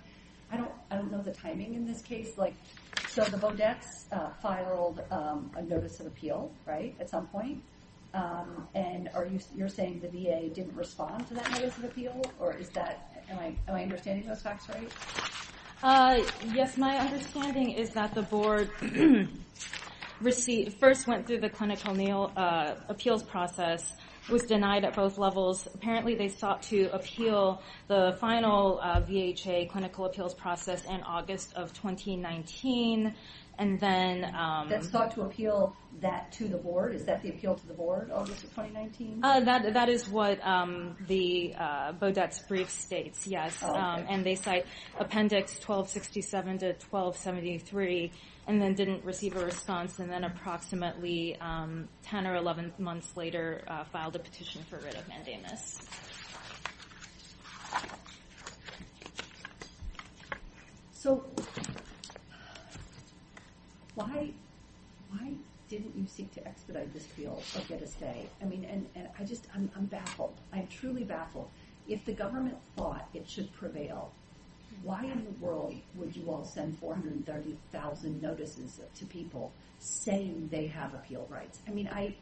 I 0.50 0.56
don't, 0.56 0.70
I 0.90 0.96
don't 0.96 1.10
know 1.12 1.22
the 1.22 1.32
timing 1.32 1.74
in 1.74 1.86
this 1.86 2.00
case, 2.02 2.38
like, 2.38 2.54
so 3.08 3.24
the 3.24 3.36
Beaudettes 3.36 4.10
uh, 4.12 4.30
filed 4.42 5.02
um, 5.10 5.50
a 5.56 5.62
notice 5.62 6.00
of 6.00 6.06
appeal, 6.06 6.52
right, 6.66 6.94
at 7.00 7.10
some 7.10 7.26
point? 7.28 7.62
Um, 8.14 8.66
and 8.74 9.10
are 9.14 9.26
you, 9.26 9.38
you're 9.54 9.68
saying 9.68 10.00
the 10.00 10.08
VA 10.08 10.48
didn't 10.48 10.74
respond 10.74 11.26
to 11.28 11.34
that 11.34 11.50
notice 11.50 11.76
of 11.76 11.84
appeal, 11.84 12.22
or 12.38 12.54
is 12.54 12.70
that, 12.70 13.22
am 13.28 13.38
I, 13.38 13.46
am 13.68 13.74
I 13.76 13.82
understanding 13.82 14.26
those 14.26 14.40
facts 14.40 14.68
right? 14.70 14.90
Uh, 15.82 16.22
yes, 16.54 16.78
my 16.78 16.96
understanding 16.96 17.72
is 17.72 17.90
that 17.90 18.14
the 18.14 18.22
board 18.22 18.70
first 20.80 21.06
went 21.06 21.26
through 21.26 21.40
the 21.40 21.50
clinical 21.50 22.32
uh, 22.34 22.74
appeals 22.88 23.22
process, 23.22 23.92
was 24.30 24.42
denied 24.44 24.84
at 24.86 24.96
both 24.96 25.18
levels. 25.18 25.68
Apparently, 25.74 26.14
they 26.14 26.28
sought 26.28 26.62
to 26.62 26.88
appeal 26.94 27.62
the 27.88 28.16
final 28.18 28.80
VHA 28.82 29.68
clinical 29.68 30.06
appeals 30.06 30.34
process 30.34 30.82
in 30.86 31.02
August 31.02 31.52
of 31.54 31.74
2019. 31.74 33.14
And 33.58 33.80
then... 33.80 34.24
Um, 34.34 34.68
that 34.68 34.84
sought 34.84 35.14
to 35.14 35.22
appeal 35.22 35.74
that 36.00 36.32
to 36.32 36.48
the 36.48 36.58
board? 36.58 36.94
Is 36.94 37.04
that 37.06 37.22
the 37.22 37.30
appeal 37.30 37.54
to 37.54 37.66
the 37.66 37.74
board, 37.74 38.10
August 38.10 38.44
of 38.44 38.50
2019? 38.50 39.20
Uh, 39.22 39.40
that 39.40 39.88
is 39.88 40.08
what 40.08 40.44
um, 40.46 40.96
the 41.06 41.54
uh, 41.58 41.92
Beaudette's 41.92 42.40
brief 42.40 42.70
states, 42.70 43.26
yes. 43.26 43.58
Oh, 43.62 43.74
um, 43.74 44.04
and 44.08 44.24
they 44.24 44.34
cite 44.34 44.66
Appendix 44.98 45.54
1267 45.54 46.58
to 46.58 46.66
1273, 46.66 48.12
and 48.46 48.60
then 48.60 48.74
didn't 48.74 49.04
receive 49.04 49.36
a 49.36 49.44
response, 49.44 49.98
and 49.98 50.10
then 50.10 50.24
approximately 50.24 51.36
10 51.40 52.26
or 52.26 52.36
11 52.36 52.74
months 52.78 53.16
later 53.16 53.62
uh, 53.66 53.84
filed 53.84 54.16
a 54.16 54.18
petition 54.18 54.62
for 54.68 54.76
writ 54.78 54.94
of 54.94 55.08
mandamus. 55.08 55.80
So 60.92 61.24
why 63.96 64.30
didn't 65.68 65.96
you 65.96 66.06
seek 66.06 66.32
to 66.34 66.46
expedite 66.46 66.92
this 66.94 67.06
appeal 67.06 67.42
or 67.54 67.60
get 67.62 67.82
a 67.82 67.86
stay? 67.88 68.28
I 68.40 68.44
mean, 68.44 68.64
and 68.64 69.08
I 69.18 69.24
just, 69.24 69.46
I'm 69.54 69.86
baffled. 69.86 70.34
I'm 70.52 70.68
truly 70.68 71.02
baffled. 71.02 71.48
If 71.88 72.04
the 72.04 72.12
government 72.12 72.56
thought 72.76 73.08
it 73.14 73.28
should 73.28 73.52
prevail, 73.52 74.12
why 74.82 75.04
in 75.04 75.24
the 75.24 75.44
world 75.44 75.74
would 75.94 76.14
you 76.14 76.30
all 76.30 76.44
send 76.44 76.78
430,000 76.78 78.22
notices 78.22 78.80
to 78.96 79.04
people 79.06 79.50
saying 79.78 80.48
they 80.52 80.66
have 80.66 80.94
appeal 80.94 81.26
rights? 81.30 81.58
I 81.66 81.70
mean, 81.72 81.88
I 81.88 82.14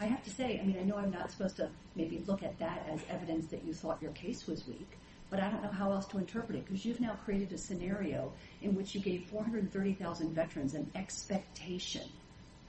have 0.00 0.24
to 0.24 0.30
say, 0.30 0.58
I 0.58 0.64
mean, 0.66 0.78
I 0.80 0.84
know 0.84 0.96
I'm 0.96 1.10
not 1.10 1.30
supposed 1.30 1.56
to 1.56 1.68
maybe 1.94 2.22
look 2.26 2.42
at 2.42 2.58
that 2.58 2.86
as 2.90 3.00
evidence 3.08 3.46
that 3.48 3.64
you 3.64 3.74
thought 3.74 4.00
your 4.00 4.12
case 4.12 4.46
was 4.46 4.66
weak, 4.66 4.90
but 5.30 5.40
I 5.40 5.48
don't 5.48 5.62
know 5.62 5.70
how 5.70 5.92
else 5.92 6.06
to 6.06 6.18
interpret 6.18 6.58
it, 6.58 6.66
because 6.66 6.84
you've 6.84 7.00
now 7.00 7.16
created 7.24 7.52
a 7.52 7.58
scenario 7.58 8.32
in 8.62 8.74
which 8.74 8.94
you 8.94 9.00
gave 9.00 9.26
430,000 9.30 10.34
veterans 10.34 10.74
an 10.74 10.90
expectation 10.94 12.08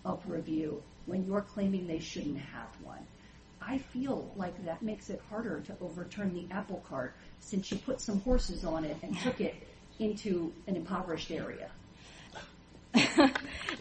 of 0.06 0.22
review 0.28 0.82
when 1.08 1.26
you're 1.26 1.42
claiming 1.42 1.88
they 1.88 2.00
shouldn't 2.00 2.38
have 2.38 2.70
one. 2.84 3.06
I 3.62 3.80
feel 3.80 4.32
like 4.36 4.64
that 4.66 4.82
makes 4.82 5.10
it 5.10 5.22
harder 5.30 5.60
to 5.62 5.76
overturn 5.82 6.34
the 6.34 6.54
apple 6.54 6.84
cart 6.88 7.16
since 7.40 7.72
you 7.72 7.78
put 7.78 8.00
some 8.00 8.22
horses 8.22 8.64
on 8.64 8.86
it 8.86 8.98
and 9.04 9.18
took 9.20 9.42
it 9.42 9.56
into 10.00 10.52
an 10.68 10.76
impoverished 10.76 11.32
area. 11.32 11.70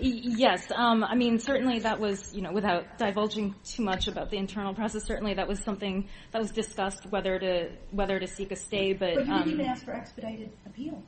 Yes. 0.02 0.70
Um, 0.74 1.04
I 1.04 1.14
mean, 1.14 1.38
certainly 1.38 1.80
that 1.80 2.00
was, 2.00 2.34
you 2.34 2.42
know, 2.42 2.52
without 2.52 2.98
divulging 2.98 3.54
too 3.64 3.82
much 3.82 4.08
about 4.08 4.30
the 4.30 4.36
internal 4.36 4.74
process, 4.74 5.04
certainly 5.04 5.34
that 5.34 5.48
was 5.48 5.60
something 5.60 6.08
that 6.32 6.40
was 6.40 6.50
discussed, 6.50 7.06
whether 7.06 7.38
to 7.38 8.26
seek 8.26 8.52
a 8.52 8.56
stay, 8.56 8.92
but... 8.92 9.10
You 9.10 9.24
didn't 9.24 9.48
even 9.48 9.60
um, 9.60 9.66
ask 9.66 9.84
for 9.84 9.92
expedited 9.92 10.50
appeal. 10.66 11.02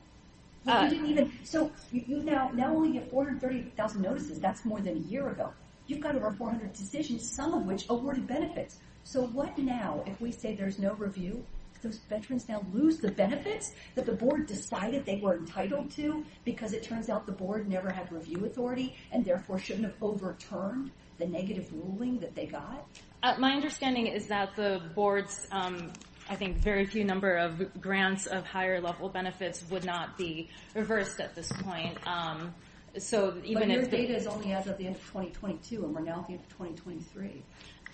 Uh, 0.65 0.83
you 0.83 0.89
didn't 0.91 1.09
even, 1.09 1.31
so 1.43 1.71
you 1.91 2.17
now 2.23 2.51
only 2.67 2.97
have 2.97 3.09
430,000 3.09 4.01
notices. 4.01 4.39
That's 4.39 4.63
more 4.63 4.79
than 4.79 4.97
a 4.97 5.01
year 5.01 5.27
ago. 5.29 5.53
You've 5.87 5.99
got 5.99 6.15
over 6.15 6.31
400 6.31 6.71
decisions, 6.71 7.29
some 7.29 7.53
of 7.53 7.65
which 7.65 7.85
awarded 7.89 8.27
benefits. 8.27 8.77
So 9.03 9.23
what 9.23 9.57
now 9.57 10.03
if 10.05 10.19
we 10.21 10.31
say 10.31 10.55
there's 10.55 10.79
no 10.79 10.93
review? 10.93 11.43
Those 11.83 11.97
veterans 12.09 12.47
now 12.47 12.65
lose 12.73 12.97
the 12.97 13.11
benefits 13.11 13.73
that 13.95 14.05
the 14.05 14.13
board 14.13 14.47
decided 14.47 15.05
they 15.05 15.17
were 15.17 15.37
entitled 15.37 15.91
to 15.91 16.25
because 16.45 16.73
it 16.73 16.81
turns 16.81 17.09
out 17.09 17.25
the 17.25 17.33
board 17.33 17.69
never 17.69 17.91
had 17.91 18.11
review 18.11 18.45
authority 18.45 18.95
and 19.11 19.25
therefore 19.25 19.59
shouldn't 19.59 19.85
have 19.85 19.95
overturned 20.01 20.91
the 21.17 21.27
negative 21.27 21.69
ruling 21.73 22.19
that 22.19 22.35
they 22.35 22.45
got? 22.45 22.87
Uh, 23.21 23.35
my 23.37 23.51
understanding 23.53 24.07
is 24.07 24.27
that 24.27 24.55
the 24.55 24.81
board's, 24.95 25.47
um, 25.51 25.91
I 26.29 26.35
think, 26.35 26.57
very 26.57 26.85
few 26.85 27.03
number 27.03 27.35
of 27.35 27.81
grants 27.81 28.27
of 28.27 28.45
higher 28.45 28.81
level 28.81 29.09
benefits 29.09 29.63
would 29.69 29.85
not 29.85 30.17
be 30.17 30.49
reversed 30.73 31.19
at 31.19 31.35
this 31.35 31.51
point. 31.51 31.97
Um, 32.07 32.53
so 32.97 33.37
even 33.43 33.71
if... 33.71 33.89
But 33.89 33.99
your 33.99 34.07
data 34.07 34.15
is 34.17 34.27
only 34.27 34.53
as 34.53 34.67
of 34.67 34.77
the 34.77 34.87
end 34.87 34.95
of 34.95 35.01
2022 35.03 35.83
and 35.83 35.95
we're 35.95 36.01
now 36.01 36.21
at 36.21 36.27
the 36.27 36.33
end 36.33 36.41
of 36.41 36.49
2023. 36.49 37.43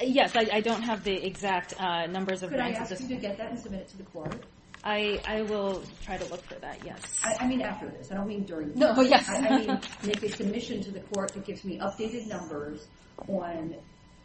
Yes, 0.01 0.35
I 0.35 0.61
don't 0.61 0.81
have 0.81 1.03
the 1.03 1.25
exact 1.25 1.73
uh, 1.79 2.05
numbers 2.07 2.43
of 2.43 2.51
grants. 2.51 2.79
Could 2.79 2.87
I 2.87 2.91
ask 2.93 3.01
you 3.01 3.15
to 3.15 3.21
get 3.21 3.37
that 3.37 3.51
and 3.51 3.59
submit 3.59 3.81
it 3.81 3.89
to 3.89 3.97
the 3.97 4.03
court? 4.03 4.45
I 4.83 5.45
will 5.49 5.83
try 6.05 6.17
to 6.17 6.25
look 6.25 6.41
for 6.43 6.55
that, 6.55 6.79
yes. 6.85 7.01
I 7.23 7.45
mean 7.47 7.61
after 7.61 7.89
this. 7.89 8.11
I 8.11 8.15
don't 8.15 8.27
mean 8.27 8.43
during 8.43 8.69
this. 8.69 8.77
No, 8.77 9.01
yes. 9.01 9.27
I 9.29 9.57
mean 9.57 9.79
make 10.05 10.23
a 10.23 10.29
submission 10.29 10.81
to 10.83 10.91
the 10.91 11.01
court 11.01 11.33
that 11.33 11.45
gives 11.45 11.65
me 11.65 11.79
updated 11.79 12.27
numbers 12.27 12.87
on, 13.27 13.75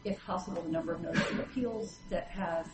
if 0.05 0.25
possible, 0.25 0.63
the 0.63 0.71
number 0.71 0.93
of 0.93 1.01
notice 1.01 1.29
of 1.31 1.41
appeals 1.41 1.97
that 2.11 2.29
have 2.29 2.69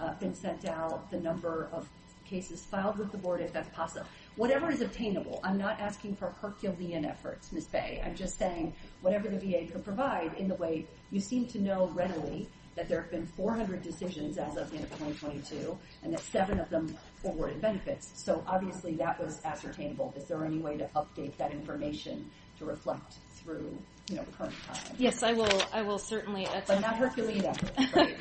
uh, 0.00 0.14
been 0.14 0.34
sent 0.34 0.64
out, 0.64 1.10
the 1.10 1.20
number 1.20 1.68
of 1.72 1.86
cases 2.24 2.64
filed 2.64 2.98
with 2.98 3.10
the 3.12 3.18
board, 3.18 3.40
if 3.40 3.52
that's 3.52 3.68
possible. 3.70 4.06
Whatever 4.38 4.70
is 4.70 4.80
obtainable. 4.82 5.40
I'm 5.42 5.58
not 5.58 5.80
asking 5.80 6.14
for 6.14 6.28
Herculean 6.40 7.04
efforts, 7.04 7.50
Ms. 7.50 7.64
Bay. 7.64 8.00
I'm 8.06 8.14
just 8.14 8.38
saying 8.38 8.72
whatever 9.00 9.28
the 9.28 9.36
VA 9.36 9.66
could 9.66 9.82
provide 9.82 10.32
in 10.34 10.46
the 10.46 10.54
way 10.54 10.86
you 11.10 11.18
seem 11.18 11.48
to 11.48 11.60
know 11.60 11.88
readily 11.88 12.48
that 12.76 12.88
there 12.88 13.00
have 13.02 13.10
been 13.10 13.26
400 13.26 13.82
decisions 13.82 14.38
as 14.38 14.56
of 14.56 14.70
the 14.70 14.76
end 14.76 14.84
of 14.84 14.90
2022 14.90 15.76
and 16.04 16.12
that 16.12 16.20
seven 16.20 16.60
of 16.60 16.70
them 16.70 16.96
awarded 17.24 17.60
benefits. 17.60 18.12
So 18.14 18.44
obviously 18.46 18.94
that 18.94 19.20
was 19.20 19.44
ascertainable. 19.44 20.14
Is 20.16 20.26
there 20.26 20.44
any 20.44 20.58
way 20.58 20.76
to 20.76 20.88
update 20.94 21.36
that 21.38 21.50
information 21.50 22.30
to 22.60 22.64
reflect 22.64 23.14
through 23.34 23.76
the 24.16 24.32
current 24.32 24.54
time? 24.66 24.94
Yes, 24.98 25.22
I 25.22 25.32
will 25.32 25.62
I 25.72 25.82
will 25.82 25.98
certainly 25.98 26.44
attempt. 26.44 26.68
But 26.68 26.80
not 26.80 26.96
Herculean 26.96 27.44
efforts, 27.44 27.94
right? 27.94 28.16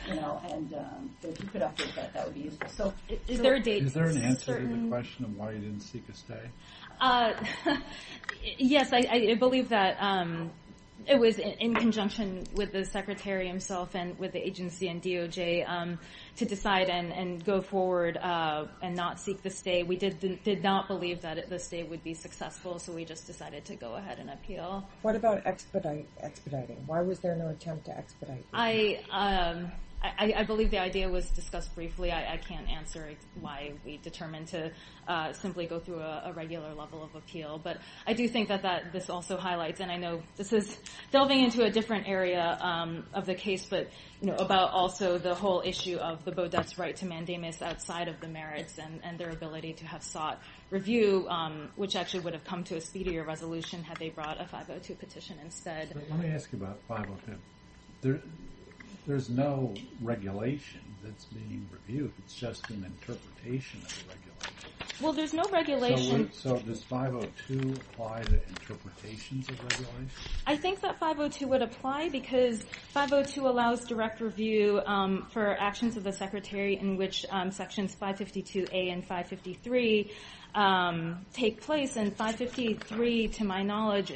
And 0.49 0.73
um, 0.73 1.09
if 1.23 1.39
you 1.41 1.47
could 1.47 1.61
update 1.61 1.95
that, 1.95 2.13
that 2.13 2.25
would 2.25 2.33
be 2.33 2.41
useful. 2.41 2.69
So 2.69 2.93
Is 3.27 3.39
there 3.39 3.55
a 3.55 3.59
date? 3.59 3.83
Is 3.83 3.93
there 3.93 4.07
an 4.07 4.21
answer 4.21 4.59
to 4.59 4.67
the 4.67 4.87
question 4.87 5.25
of 5.25 5.37
why 5.37 5.51
you 5.51 5.59
didn't 5.59 5.81
seek 5.81 6.03
a 6.09 6.13
stay? 6.13 6.49
Uh, 6.99 7.33
yes, 8.57 8.91
I 8.91 9.35
believe 9.39 9.69
that 9.69 9.97
um, 9.99 10.51
it 11.05 11.19
was 11.19 11.39
in 11.39 11.75
conjunction 11.75 12.43
with 12.55 12.71
the 12.71 12.83
secretary 12.83 13.47
himself 13.47 13.95
and 13.95 14.17
with 14.19 14.33
the 14.33 14.45
agency 14.45 14.87
and 14.87 15.01
DOJ 15.01 15.67
um, 15.67 15.99
to 16.37 16.45
decide 16.45 16.89
and 16.89 17.43
go 17.45 17.61
forward 17.61 18.17
uh, 18.17 18.65
and 18.81 18.95
not 18.95 19.19
seek 19.19 19.41
the 19.41 19.49
stay. 19.49 19.83
We 19.83 19.95
did 19.95 20.63
not 20.63 20.87
believe 20.87 21.21
that 21.21 21.49
the 21.49 21.59
stay 21.59 21.83
would 21.83 22.03
be 22.03 22.13
successful, 22.13 22.79
so 22.79 22.93
we 22.93 23.05
just 23.05 23.27
decided 23.27 23.65
to 23.65 23.75
go 23.75 23.95
ahead 23.95 24.19
and 24.19 24.29
appeal. 24.29 24.87
What 25.01 25.15
about 25.15 25.43
expediting? 25.45 26.83
Why 26.85 27.01
was 27.01 27.19
there 27.19 27.35
no 27.35 27.49
attempt 27.49 27.85
to 27.85 27.97
expedite? 27.97 28.45
Um, 29.11 29.71
I 30.03 30.43
believe 30.43 30.69
the 30.71 30.79
idea 30.79 31.09
was 31.09 31.29
discussed 31.31 31.73
briefly. 31.73 32.11
I 32.11 32.37
can't 32.37 32.69
answer 32.69 33.09
why 33.39 33.73
we 33.83 33.97
determined 33.97 34.47
to 34.49 34.71
uh, 35.07 35.33
simply 35.33 35.65
go 35.65 35.79
through 35.79 35.99
a 35.99 36.31
regular 36.35 36.73
level 36.73 37.03
of 37.03 37.15
appeal. 37.15 37.59
But 37.63 37.77
I 38.05 38.13
do 38.13 38.27
think 38.27 38.49
that 38.49 38.91
this 38.93 39.09
also 39.09 39.37
highlights, 39.37 39.79
and 39.79 39.91
I 39.91 39.97
know 39.97 40.21
this 40.35 40.53
is 40.53 40.77
delving 41.11 41.41
into 41.43 41.63
a 41.63 41.71
different 41.71 42.07
area 42.07 42.57
um, 42.61 43.05
of 43.13 43.25
the 43.25 43.33
case, 43.33 43.65
but 43.65 43.89
about 44.37 44.71
also 44.71 45.17
the 45.17 45.33
whole 45.33 45.63
issue 45.65 45.97
of 45.97 46.23
the 46.25 46.31
Beaudette's 46.31 46.77
right 46.77 46.95
to 46.97 47.05
mandamus 47.05 47.61
outside 47.61 48.07
of 48.07 48.19
the 48.19 48.27
merits 48.27 48.77
and 49.03 49.17
their 49.17 49.31
ability 49.31 49.73
to 49.73 49.85
have 49.85 50.03
sought 50.03 50.39
review, 50.69 51.27
um, 51.29 51.69
which 51.75 51.95
actually 51.95 52.19
would 52.19 52.33
have 52.33 52.43
come 52.43 52.63
to 52.65 52.75
a 52.75 52.81
speedier 52.81 53.23
resolution 53.23 53.83
had 53.83 53.97
they 53.97 54.09
brought 54.09 54.39
a 54.39 54.45
502 54.45 54.93
petition 54.95 55.37
instead. 55.43 55.95
Let 56.09 56.19
me 56.19 56.29
ask 56.29 56.51
you 56.51 56.59
about 56.59 56.79
502. 56.87 58.21
There's 59.07 59.29
no 59.29 59.73
regulation 60.01 60.81
that's 61.01 61.23
being 61.25 61.65
reviewed. 61.71 62.11
It's 62.19 62.35
just 62.35 62.69
an 62.69 62.83
interpretation 62.83 63.79
of 63.81 63.87
the 63.87 64.09
regulation. 64.09 64.67
Well, 64.99 65.13
there's 65.13 65.33
no 65.33 65.43
regulation. 65.49 66.29
So 66.33 66.59
does 66.59 66.83
502 66.83 67.73
apply 67.93 68.23
to 68.23 68.33
interpretations 68.49 69.47
of 69.47 69.63
regulation? 69.63 70.09
I 70.45 70.57
think 70.57 70.81
that 70.81 70.99
502 70.99 71.47
would 71.47 71.61
apply 71.61 72.09
because 72.09 72.63
502 72.91 73.47
allows 73.47 73.85
direct 73.85 74.19
review 74.19 74.81
um, 74.85 75.25
for 75.31 75.55
actions 75.57 75.95
of 75.95 76.03
the 76.03 76.11
secretary 76.11 76.77
in 76.77 76.97
which 76.97 77.25
um, 77.29 77.51
sections 77.51 77.95
552A 77.95 78.91
and 78.91 79.03
553 79.03 80.11
um, 80.53 81.25
take 81.31 81.61
place. 81.61 81.95
And 81.95 82.13
553, 82.13 83.29
to 83.29 83.45
my 83.45 83.63
knowledge, 83.63 84.11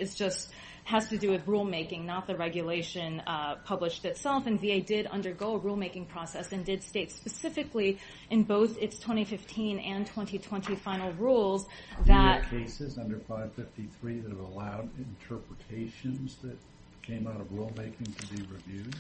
has 0.83 1.07
to 1.09 1.17
do 1.17 1.31
with 1.31 1.45
rulemaking, 1.45 2.05
not 2.05 2.27
the 2.27 2.35
regulation 2.35 3.21
uh, 3.27 3.55
published 3.65 4.05
itself. 4.05 4.47
And 4.47 4.59
VA 4.59 4.81
did 4.81 5.07
undergo 5.07 5.55
a 5.55 5.59
rulemaking 5.59 6.07
process 6.07 6.51
and 6.51 6.65
did 6.65 6.83
state 6.83 7.11
specifically 7.11 7.99
in 8.29 8.43
both 8.43 8.77
its 8.77 8.97
2015 8.97 9.79
and 9.79 10.05
2020 10.05 10.75
final 10.75 11.11
rules 11.13 11.67
that... 12.05 12.49
Cases 12.49 12.97
under 12.97 13.17
553 13.19 14.19
that 14.19 14.29
have 14.29 14.39
allowed 14.39 14.89
interpretations 14.97 16.37
that 16.43 16.57
came 17.01 17.27
out 17.27 17.39
of 17.39 17.47
rulemaking 17.49 18.15
to 18.17 18.27
be 18.27 18.41
reviewed? 18.43 18.95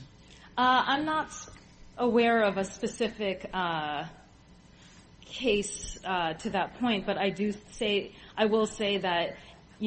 Uh, 0.57 0.83
I'm 0.85 1.05
not 1.05 1.31
aware 1.97 2.43
of 2.43 2.57
a 2.57 2.65
specific 2.65 3.49
uh, 3.53 4.05
case 5.25 5.97
to 6.03 6.49
that 6.49 6.79
point, 6.79 7.05
but 7.05 7.17
I 7.17 7.29
do 7.29 7.53
say 7.71 8.11
I 8.37 8.45
will 8.45 8.65
say 8.65 8.97
that 8.97 9.37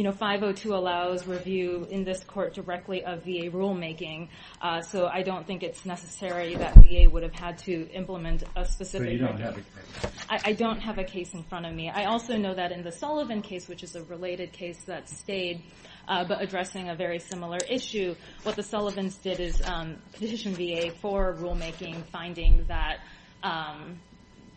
502 0.02 0.74
allows 0.74 1.26
review 1.26 1.87
in 1.88 2.04
this 2.04 2.22
court 2.24 2.54
directly 2.54 3.04
of 3.04 3.22
VA 3.24 3.50
rulemaking, 3.50 4.28
uh, 4.61 4.80
so 4.83 5.07
I 5.07 5.22
don't 5.22 5.46
think 5.46 5.62
it's 5.62 5.85
necessary 5.87 6.57
that 6.57 6.74
VA 6.74 7.09
would 7.09 7.22
have 7.22 7.35
had 7.35 7.59
to 7.59 7.88
implement 7.90 8.42
a 8.57 8.64
specific... 8.64 9.07
But 9.07 9.12
you 9.12 9.18
don't 9.18 9.40
have 9.40 9.57
a 9.57 9.61
case. 9.61 10.12
I 10.28 10.52
don't 10.52 10.80
have 10.80 10.98
a 10.98 11.04
case 11.04 11.33
in 11.35 11.44
front 11.44 11.66
of 11.66 11.74
me. 11.74 11.90
I 11.90 12.04
also 12.07 12.37
know 12.37 12.54
that 12.54 12.72
in 12.72 12.83
the 12.83 12.90
Sullivan 12.90 13.42
case, 13.42 13.68
which 13.68 13.83
is 13.83 13.94
a 13.94 14.02
related 14.04 14.52
case 14.52 14.83
that 14.87 15.09
stayed, 15.09 15.62
uh, 16.09 16.24
but 16.24 16.42
addressing 16.42 16.88
a 16.88 16.96
very 16.96 17.18
similar 17.18 17.59
issue, 17.68 18.14
what 18.42 18.57
the 18.57 18.62
Sullivans 18.62 19.16
did 19.16 19.38
is 19.38 19.62
um, 19.64 19.96
petition 20.12 20.54
VA 20.54 20.90
for 21.00 21.35
rulemaking, 21.35 22.04
finding 22.07 22.64
that 22.68 22.98
um, 23.42 24.00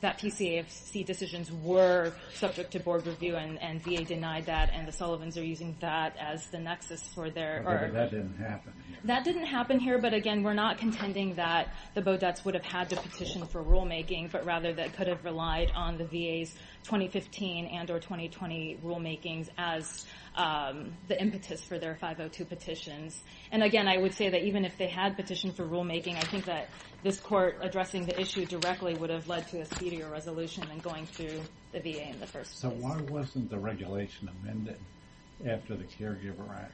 PCAFC 0.02 1.06
decisions 1.06 1.52
were 1.52 2.14
subject 2.34 2.72
to 2.72 2.80
board 2.80 3.06
review, 3.08 3.36
and 3.36 3.82
VA 3.84 4.04
denied 4.04 4.46
that, 4.46 4.70
and 4.74 4.88
the 4.88 4.92
Sullivans 4.92 5.38
are 5.38 5.44
using 5.44 5.76
that 5.80 6.16
as 6.18 6.48
the 6.48 6.60
nexus 6.60 7.02
for 7.08 7.30
their... 7.30 7.62
But 7.64 7.94
that 7.94 8.12
didn't 8.12 8.38
happen 8.38 8.74
here. 8.88 8.98
That 9.06 9.24
didn't 9.24 9.46
happen 9.46 9.80
here, 9.80 9.98
but 10.00 10.14
again, 10.14 10.44
we're 10.44 10.54
not 10.54 10.78
contending 10.78 11.36
that 11.36 11.74
the 11.94 12.02
Beaudettes 12.02 12.46
would 12.46 12.54
have 12.54 12.66
had 12.66 12.90
to 12.90 12.96
petition 12.96 13.46
for 13.48 13.64
rulemaking, 13.64 14.32
but 14.32 14.46
rather 14.46 14.74
that 14.74 14.94
could 14.96 15.08
have 15.08 15.24
relied 15.26 15.72
on 15.76 15.98
the 15.98 16.06
VA's 16.06 16.56
2015 16.88 17.65
and 17.65 17.91
or 17.91 18.00
2020 18.00 18.80
rulemakings 18.84 19.50
as 19.58 20.06
um, 20.36 20.93
the 21.10 21.21
impetus 21.21 21.62
for 21.62 21.78
their 21.78 21.95
502 21.95 22.45
petitions. 22.45 23.21
And 23.52 23.62
again, 23.62 23.88
I 23.88 23.97
would 23.97 24.13
say 24.13 24.30
that 24.30 24.43
even 24.43 24.63
if 24.63 24.78
they 24.78 24.88
had 24.88 25.17
petitioned 25.17 25.56
for 25.56 25.65
rulemaking, 25.65 26.15
I 26.15 26.21
think 26.21 26.45
that 26.45 26.69
this 27.04 27.19
court 27.19 27.58
addressing 27.62 28.06
the 28.06 28.19
issue 28.19 28.45
directly 28.45 28.93
would 28.95 29.10
have 29.10 29.28
led 29.28 29.47
to 29.50 29.60
a 29.60 29.65
speedier 29.65 30.10
resolution 30.10 30.63
than 30.67 30.80
going 30.80 31.06
through 31.06 31.41
the 31.73 31.80
VA 31.80 32.10
in 32.10 32.19
the 32.21 32.28
first 32.28 32.62
place. 32.62 32.62
So 32.62 32.69
why 32.69 33.02
wasn't 33.02 33.50
the 33.50 33.60
regulation 33.60 34.30
amended 34.41 34.80
after 35.45 35.76
the 35.76 35.84
Caregiver 35.84 36.50
Act? 36.56 36.73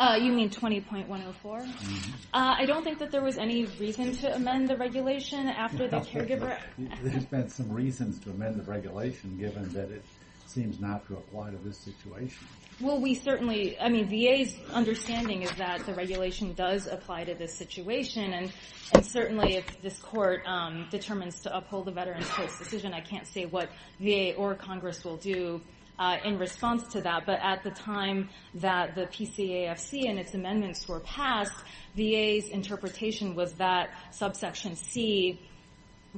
Uh, 0.00 0.16
you 0.16 0.32
mean 0.32 0.48
20.104? 0.48 1.06
Mm-hmm. 1.06 2.12
Uh, 2.32 2.54
I 2.56 2.64
don't 2.64 2.82
think 2.82 2.98
that 3.00 3.10
there 3.10 3.20
was 3.20 3.36
any 3.36 3.66
reason 3.78 4.16
to 4.16 4.34
amend 4.34 4.66
the 4.68 4.76
regulation 4.78 5.46
after 5.46 5.88
the 5.88 5.98
Caregiver 5.98 6.56
There's 7.02 7.26
been 7.26 7.50
some 7.50 7.70
reasons 7.70 8.18
to 8.20 8.30
amend 8.30 8.56
the 8.56 8.62
regulation, 8.62 9.36
given 9.36 9.68
that 9.74 9.90
it 9.90 10.02
seems 10.46 10.80
not 10.80 11.06
to 11.08 11.18
apply 11.18 11.50
to 11.50 11.58
this 11.58 11.76
situation. 11.76 12.46
Well, 12.80 12.98
we 12.98 13.14
certainly... 13.14 13.78
I 13.78 13.90
mean, 13.90 14.08
VA's 14.08 14.56
understanding 14.72 15.42
is 15.42 15.52
that 15.56 15.84
the 15.84 15.92
regulation 15.92 16.54
does 16.54 16.86
apply 16.86 17.24
to 17.24 17.34
this 17.34 17.52
situation, 17.52 18.32
and 18.32 19.04
certainly 19.04 19.56
if 19.56 19.82
this 19.82 19.98
court 19.98 20.40
um, 20.46 20.86
determines 20.90 21.40
to 21.40 21.54
uphold 21.54 21.84
the 21.84 21.92
Veterans 21.92 22.26
Court's 22.30 22.58
decision, 22.58 22.94
I 22.94 23.02
can't 23.02 23.26
say 23.26 23.44
what 23.44 23.68
VA 24.00 24.32
or 24.34 24.54
Congress 24.54 25.04
will 25.04 25.18
do 25.18 25.60
Uh, 26.00 26.16
in 26.24 26.38
response 26.38 26.88
to 26.88 27.02
that, 27.02 27.26
but 27.26 27.38
at 27.42 27.62
the 27.62 27.70
time 27.70 28.30
that 28.54 28.94
the 28.94 29.02
PCAFC 29.02 30.08
and 30.08 30.18
its 30.18 30.32
amendments 30.32 30.88
were 30.88 31.00
passed, 31.00 31.52
VA's 31.94 32.48
interpretation 32.48 33.34
was 33.34 33.52
that 33.56 33.90
subsection 34.10 34.74
C 34.76 35.38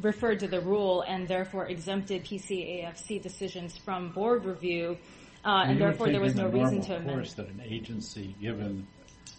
referred 0.00 0.38
to 0.38 0.46
the 0.46 0.60
rule 0.60 1.02
and 1.02 1.26
therefore 1.26 1.66
exempted 1.66 2.24
PCAFC 2.24 3.20
decisions 3.20 3.76
from 3.76 4.12
board 4.12 4.44
review, 4.44 4.96
uh, 5.44 5.64
and 5.66 5.80
therefore 5.80 6.10
there 6.10 6.20
was 6.20 6.36
no 6.36 6.46
reason 6.46 6.80
to 6.82 6.94
amend. 6.94 7.10
Of 7.10 7.16
course, 7.16 7.34
that 7.34 7.48
an 7.48 7.60
agency, 7.64 8.36
given 8.40 8.86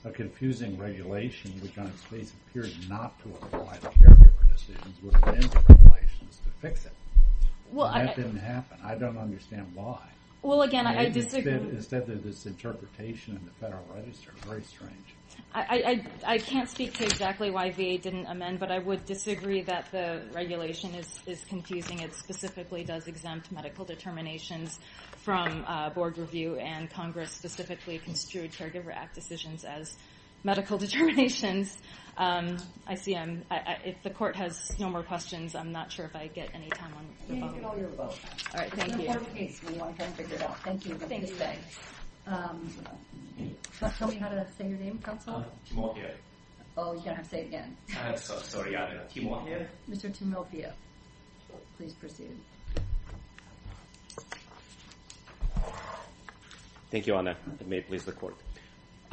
a 0.04 0.12
confusing 0.12 0.78
regulation, 0.78 1.54
which 1.62 1.78
on 1.78 1.88
its 1.88 2.04
face 2.04 2.34
appears 2.50 2.76
not 2.90 3.18
to 3.24 3.30
apply 3.30 3.78
to 3.78 3.88
caregiver 3.88 4.52
decisions, 4.52 5.02
would 5.04 5.16
amend 5.24 5.44
the 5.44 5.64
regulations 5.70 6.42
to 6.44 6.52
fix 6.60 6.86
it. 6.86 6.92
Well, 7.72 7.94
that 7.94 8.18
didn't 8.18 8.36
happen. 8.36 8.78
I 8.84 8.96
don't 8.96 9.18
understand 9.18 9.72
why. 9.74 10.00
Well, 10.44 10.64
again, 10.64 10.86
I 10.86 11.10
disagree. 11.10 11.54
Instead, 11.54 12.06
there's 12.06 12.22
this 12.22 12.46
interpretation 12.46 13.38
in 13.38 13.46
the 13.46 13.52
Federal 13.52 13.86
Register. 13.96 14.32
Very 14.46 14.62
strange. 14.64 15.16
I 15.56 16.38
can't 16.40 16.70
speak 16.70 16.94
to 16.96 17.06
exactly 17.06 17.50
why 17.50 17.72
VA 17.72 17.98
didn't 17.98 18.26
amend, 18.26 18.60
but 18.60 18.70
I 18.70 18.80
would 18.80 19.06
disagree 19.06 19.62
that 19.62 19.90
the 19.92 20.22
regulation 20.34 20.94
is 20.96 21.46
confusing. 21.48 22.00
It 22.00 22.14
specifically 22.14 22.84
does 22.84 23.08
exempt 23.08 23.52
medical 23.54 23.86
determinations 23.86 24.80
from 25.18 25.64
uh, 25.66 25.92
board 25.92 26.18
review, 26.18 26.58
and 26.58 26.90
Congress 26.90 27.32
specifically 27.32 27.98
construed 28.00 28.52
Caregiver 28.52 28.94
Act 28.94 29.16
decisions 29.16 29.64
as 29.64 29.96
medical 30.44 30.78
determinations. 30.86 31.78
Um, 32.16 32.58
I 32.86 32.96
see 32.96 33.16
I'm, 33.16 33.44
if 33.84 34.04
the 34.04 34.12
court 34.12 34.36
has 34.36 34.78
no 34.80 34.90
more 34.90 35.02
questions, 35.02 35.56
I'm 35.56 35.72
not 35.72 35.92
sure 35.92 36.06
if 36.06 36.16
I 36.16 36.28
get 36.28 36.50
any 36.54 36.70
time 36.70 36.94
on 36.96 37.08
the 37.08 37.40
phone. 37.42 37.50
You 37.50 37.56
get 37.56 37.64
all 37.64 37.78
your 37.78 37.90
votes. 37.90 38.20
All 38.54 38.60
right, 38.60 38.72
thank 38.72 38.94
you. 38.94 39.00
It's 39.00 39.10
an 39.10 39.16
important 39.16 39.36
case 39.36 39.64
when 39.64 39.74
you 39.74 39.80
want 39.80 39.92
to 39.94 39.98
try 39.98 40.06
and 40.06 40.16
figure 40.16 40.36
it 40.36 40.42
out. 40.44 40.60
Thank 40.60 40.86
you. 40.86 40.96
Thank 40.96 41.30
you. 41.30 41.36
Um, 42.28 42.72
tell 43.98 44.08
me 44.08 44.16
how 44.16 44.30
to 44.30 44.46
say 44.58 44.68
your 44.70 44.78
name, 44.78 45.00
Counsel. 45.00 45.36
Uh, 45.38 45.44
Timofeyev. 45.74 46.12
Oh, 46.78 46.94
you're 46.94 47.04
going 47.04 47.04
to 47.04 47.16
have 47.16 47.24
to 47.24 47.30
say 47.30 47.42
it 47.42 47.48
again. 47.48 47.76
Sorry, 48.18 48.74
Timofeyev. 48.74 49.68
Mr. 49.90 50.16
Timofeyev, 50.16 50.72
please 51.78 51.94
proceed. 51.94 52.38
Thank 56.92 57.08
you, 57.08 57.16
Anna. 57.16 57.36
It 57.60 57.68
may 57.68 57.82
please 57.82 58.04
the 58.06 58.12
court. 58.12 58.36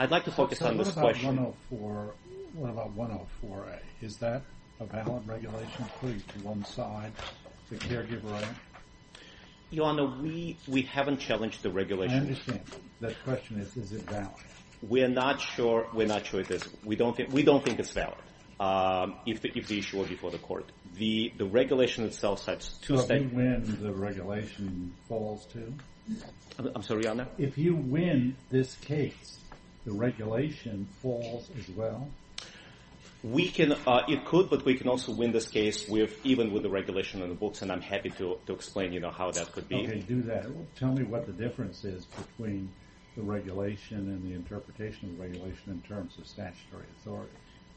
I'd 0.00 0.10
like 0.10 0.24
to 0.24 0.32
focus 0.32 0.62
on 0.62 0.78
this 0.78 0.92
question. 0.92 1.36
What 1.68 2.70
about 2.70 2.96
104A? 2.96 3.78
Is 4.00 4.16
that 4.16 4.40
a 4.80 4.86
valid 4.86 5.28
regulation, 5.28 5.84
putting 6.00 6.20
to 6.20 6.38
one 6.38 6.64
side 6.64 7.12
the 7.68 7.76
Caregiver 7.76 8.32
Act? 8.40 8.58
Your 9.70 9.84
Honor, 9.84 10.06
we 10.22 10.56
haven't 10.90 11.18
challenged 11.18 11.62
the 11.62 11.70
regulation. 11.70 12.16
I 12.16 12.20
understand. 12.20 12.62
The 13.02 13.14
question 13.24 13.60
is, 13.60 13.76
is 13.76 13.92
it 13.92 14.08
valid? 14.08 14.30
We're 14.82 15.08
not 15.08 15.42
sure 15.42 15.86
We're 15.92 16.06
not 16.06 16.24
sure 16.24 16.40
it 16.40 16.50
is. 16.50 16.66
We 16.82 16.96
don't 16.96 17.14
think 17.14 17.30
we 17.30 17.42
don't 17.42 17.62
think 17.62 17.78
it's 17.78 17.92
valid, 17.92 18.16
um, 18.58 19.16
if 19.26 19.42
the 19.42 19.78
issue 19.78 19.98
were 19.98 20.06
before 20.06 20.30
the 20.30 20.38
court. 20.38 20.64
The 20.94 21.30
regulation 21.38 22.04
itself 22.04 22.42
sets 22.42 22.78
two 22.78 22.96
So 22.96 23.02
if 23.02 23.22
you 23.22 23.30
win, 23.34 23.78
the 23.82 23.92
regulation 23.92 24.94
falls 25.06 25.44
too? 25.52 25.74
I'm 26.58 26.82
sorry, 26.82 27.02
Your 27.02 27.10
Honor? 27.10 27.28
If 27.36 27.58
you 27.58 27.76
win 27.76 28.36
this 28.50 28.74
case, 28.76 29.40
the 29.84 29.92
regulation 29.92 30.86
falls 31.02 31.48
as 31.58 31.68
well? 31.70 32.08
We 33.22 33.50
can, 33.50 33.72
uh, 33.72 34.04
it 34.08 34.24
could, 34.24 34.48
but 34.48 34.64
we 34.64 34.74
can 34.76 34.88
also 34.88 35.12
win 35.12 35.32
this 35.32 35.46
case 35.46 35.86
with, 35.86 36.24
even 36.24 36.52
with 36.52 36.62
the 36.62 36.70
regulation 36.70 37.22
in 37.22 37.28
the 37.28 37.34
books, 37.34 37.60
and 37.60 37.70
I'm 37.70 37.82
happy 37.82 38.10
to 38.10 38.38
explain 38.48 38.92
you 38.94 39.00
know, 39.00 39.10
how 39.10 39.30
that 39.30 39.52
could 39.52 39.68
be. 39.68 39.76
Okay, 39.76 40.00
do 40.00 40.22
that. 40.22 40.46
Tell 40.76 40.92
me 40.92 41.04
what 41.04 41.26
the 41.26 41.32
difference 41.32 41.84
is 41.84 42.06
between 42.06 42.70
the 43.16 43.22
regulation 43.22 43.98
and 43.98 44.22
the 44.22 44.34
interpretation 44.34 45.10
of 45.10 45.16
the 45.18 45.22
regulation 45.22 45.72
in 45.72 45.80
terms 45.82 46.16
of 46.18 46.26
statutory 46.26 46.86
authority. 46.98 47.32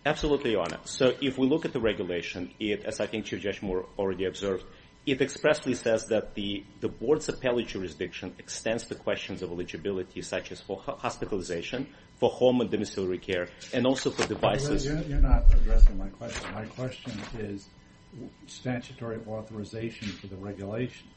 Absolutely, 0.06 0.52
Your 0.52 0.62
Honor. 0.62 0.80
So 0.86 1.14
if 1.22 1.38
we 1.38 1.48
look 1.48 1.66
at 1.66 1.74
the 1.74 1.80
regulation, 1.80 2.52
it, 2.60 2.84
as 2.86 3.00
I 3.00 3.08
think 3.08 3.26
Chief 3.26 3.42
Judge 3.42 3.62
Moore 3.62 3.86
already 3.98 4.26
observed, 4.26 4.66
it 5.06 5.22
expressly 5.22 5.76
says 5.76 6.08
that 6.08 6.34
the 6.36 6.64
board's 7.00 7.28
appellate 7.30 7.68
jurisdiction 7.68 8.34
extends 8.40 8.88
to 8.88 8.96
questions 8.96 9.42
of 9.42 9.52
eligibility, 9.52 10.22
such 10.22 10.52
as 10.52 10.62
for 10.62 10.82
hospitalization, 10.82 11.88
for 12.20 12.30
home 12.30 12.62
and 12.62 12.72
domiciliary 12.72 13.18
care, 13.18 13.50
and 13.74 13.86
also 13.86 14.10
for 14.10 14.26
devices. 14.28 14.86
You're 14.86 15.20
not 15.20 15.44
addressing 15.54 15.98
my 15.98 16.08
question. 16.08 16.54
My 16.54 16.66
question 16.66 17.14
is 17.38 17.68
statutory 18.48 19.20
authorization 19.28 20.08
for 20.10 20.28
the 20.28 20.36
regulation. 20.38 21.08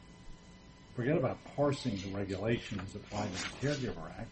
Forget 0.96 1.16
about 1.16 1.38
parsing 1.54 1.96
the 1.98 2.08
regulation 2.16 2.80
as 2.80 2.94
applied 2.94 3.28
to 3.36 3.42
the 3.42 3.66
Caregiver 3.66 4.10
Act. 4.18 4.30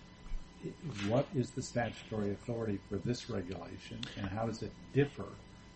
What 1.09 1.27
is 1.35 1.51
the 1.51 1.63
statutory 1.63 2.31
authority 2.33 2.81
for 2.89 2.97
this 2.97 3.29
regulation, 3.29 4.01
and 4.17 4.27
how 4.27 4.47
does 4.47 4.63
it 4.63 4.73
differ 4.95 5.27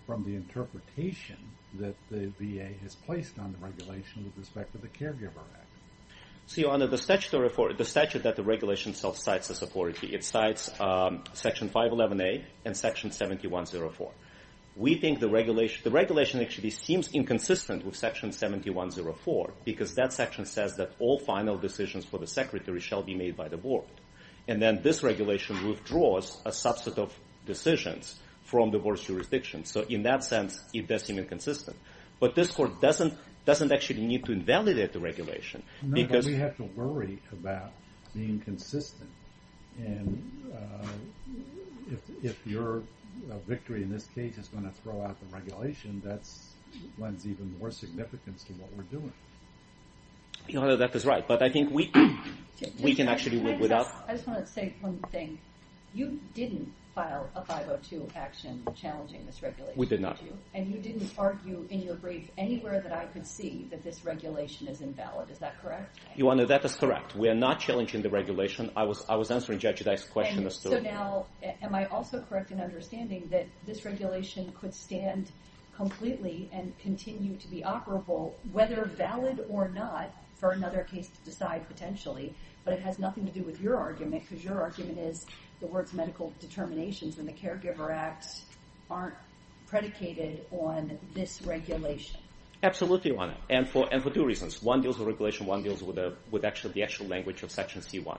from 0.09 0.25
the 0.25 0.35
interpretation 0.35 1.37
that 1.75 1.95
the 2.11 2.33
VA 2.41 2.71
has 2.83 2.95
placed 2.95 3.39
on 3.39 3.53
the 3.53 3.59
regulation 3.59 4.25
with 4.25 4.33
respect 4.39 4.73
to 4.73 4.79
the 4.79 4.89
Caregiver 4.89 5.45
Act? 5.55 5.67
See, 6.47 6.63
Your 6.63 6.71
Honor, 6.71 6.87
the 6.87 6.97
statute 6.97 8.23
that 8.23 8.37
the 8.37 8.43
regulation 8.43 8.93
itself 8.93 9.19
cites 9.19 9.51
as 9.51 9.61
authority, 9.61 10.15
it 10.15 10.25
cites 10.25 10.71
um, 10.81 11.25
Section 11.35 11.69
511A 11.69 12.43
and 12.65 12.75
Section 12.75 13.11
7104. 13.11 14.11
We 14.77 14.95
think 14.95 15.21
the 15.21 15.29
regulation 15.29 16.41
actually 16.41 16.71
seems 16.71 17.13
inconsistent 17.13 17.85
with 17.85 17.95
Section 17.95 18.33
7104 18.33 19.53
because 19.67 19.95
that 19.97 20.15
section 20.15 20.47
says 20.47 20.77
that 20.77 20.93
all 21.01 21.19
final 21.19 21.59
decisions 21.59 22.07
for 22.07 22.19
the 22.19 22.27
Secretary 22.27 22.81
shall 22.81 23.03
be 23.03 23.15
made 23.15 23.37
by 23.37 23.49
the 23.49 23.59
board. 23.59 23.85
And 24.47 24.63
then 24.63 24.81
this 24.83 25.03
regulation 25.03 25.69
withdraws 25.69 26.41
a 26.47 26.51
subset 26.51 26.97
of 26.97 27.13
decisions 27.45 28.19
from 28.49 28.71
the 28.71 28.79
board's 28.79 29.03
jurisdiction. 29.03 29.65
So 29.65 29.83
in 29.83 30.03
that 30.05 30.25
sense, 30.25 30.59
it 30.73 30.89
does 30.89 31.03
seem 31.05 31.19
inconsistent. 31.19 31.77
But 32.19 32.35
this 32.35 32.51
Court 32.51 32.81
doesn't 32.81 33.73
actually 33.73 34.07
need 34.07 34.25
to 34.25 34.33
invalidate 34.33 34.93
the 34.95 35.01
regulation. 35.01 35.63
No, 35.83 36.07
but 36.07 36.25
we 36.25 36.37
have 36.37 36.57
to 36.57 36.65
worry 36.65 37.19
about 37.31 37.73
being 38.15 38.41
consistent. 38.41 39.11
And 39.79 40.53
uh, 40.53 40.89
if 42.23 42.47
your 42.47 42.83
uh, 43.31 43.39
victory 43.47 43.83
in 43.83 43.91
this 43.91 44.07
case 44.15 44.39
is 44.39 44.49
going 44.49 44.65
to 44.65 44.73
throw 44.83 45.03
out 45.03 45.17
the 45.21 45.37
regulation, 45.37 46.01
that 46.05 46.21
lends 46.99 47.27
even 47.27 47.55
more 47.59 47.71
significance 47.71 48.45
to 48.45 48.55
what 48.55 48.73
we're 48.75 48.99
doing. 48.99 49.13
Your 50.49 50.63
Honor, 50.63 50.77
that 50.77 50.95
is 50.95 51.05
right. 51.05 51.27
But 51.29 51.43
I 51.43 51.51
think 51.51 51.71
we 51.71 51.87
can 52.95 53.09
actually 53.09 53.39
Can 53.39 53.47
live 53.47 53.61
without. 53.61 53.87
I 54.09 54.15
just 54.15 54.27
want 54.27 54.45
to 54.45 54.51
say 54.51 54.75
one 54.81 54.99
thing. 55.13 55.39
You 55.95 56.19
didn't 56.35 56.73
file 56.99 57.31
a 57.37 57.45
502 57.45 58.09
action 58.17 58.67
challenging 58.75 59.25
this 59.25 59.41
regulation. 59.41 59.79
We 59.79 59.87
did 59.87 60.01
not. 60.01 60.19
And 60.53 60.67
you 60.67 60.79
didn't 60.79 61.13
argue 61.17 61.65
in 61.71 61.81
your 61.83 61.95
brief 61.95 62.29
anywhere 62.37 62.81
that 62.81 62.93
I 62.93 63.07
could 63.07 63.27
see 63.27 63.69
that 63.71 63.85
this 63.85 64.05
regulation 64.05 64.67
is 64.67 64.81
invalid. 64.81 65.31
Is 65.31 65.39
that 65.39 65.61
correct? 65.63 66.01
Your 66.17 66.33
Honor, 66.33 66.47
that 66.47 66.65
is 66.65 66.75
correct. 66.75 67.15
We 67.15 67.29
are 67.29 67.37
not 67.37 67.61
challenging 67.61 68.03
the 68.03 68.11
regulation. 68.11 68.73
I 68.77 68.83
was 68.83 69.05
I 69.09 69.15
was 69.15 69.31
answering 69.31 69.61
Judge 69.61 69.85
Dyk's 69.85 70.05
question 70.05 70.45
as 70.45 70.59
to 70.59 70.71
so 70.71 70.79
now, 70.81 71.27
am 71.63 71.75
I 71.75 71.87
also 71.87 72.21
correct 72.29 72.51
in 72.51 72.61
understanding 72.61 73.29
that 73.31 73.47
this 73.65 73.85
regulation 73.85 74.53
could 74.61 74.75
stand 74.75 75.31
completely 75.77 76.51
and 76.53 76.77
continue 76.79 77.37
to 77.37 77.49
be 77.49 77.63
operable, 77.63 78.33
whether 78.51 78.85
valid 78.85 79.47
or 79.49 79.69
not, 79.69 80.11
for 80.35 80.51
another 80.51 80.83
case 80.83 81.09
to 81.09 81.21
decide 81.25 81.67
potentially, 81.69 82.35
but 82.65 82.75
it 82.75 82.81
has 82.81 82.99
nothing 82.99 83.25
to 83.27 83.33
do 83.33 83.43
with 83.43 83.61
your 83.61 83.77
argument, 83.77 84.23
because 84.29 84.45
your 84.45 84.61
argument 84.61 84.99
is 84.99 85.27
the 85.61 85.67
words 85.67 85.93
medical 85.93 86.33
determinations 86.41 87.19
in 87.19 87.27
the 87.27 87.33
Caregiver 87.33 87.91
Act 87.91 88.27
aren't 88.91 89.15
predicated 89.67 90.45
on 90.51 90.99
this 91.15 91.43
regulation. 91.43 92.21
Absolutely, 92.63 93.13
Your 93.13 93.21
Honor, 93.21 93.37
and 93.49 93.69
for 93.69 93.89
and 93.93 94.03
for 94.03 94.11
two 94.11 94.25
reasons. 94.25 94.61
One 94.63 94.81
deals 94.81 94.99
with 94.99 95.07
regulation. 95.07 95.47
One 95.47 95.63
deals 95.63 95.83
with 95.83 95.97
the 95.97 96.17
with 96.31 96.45
actually 96.45 96.75
the 96.75 96.83
actual 96.83 97.07
language 97.07 97.43
of 97.43 97.51
Section 97.51 97.83
C1. 97.83 98.19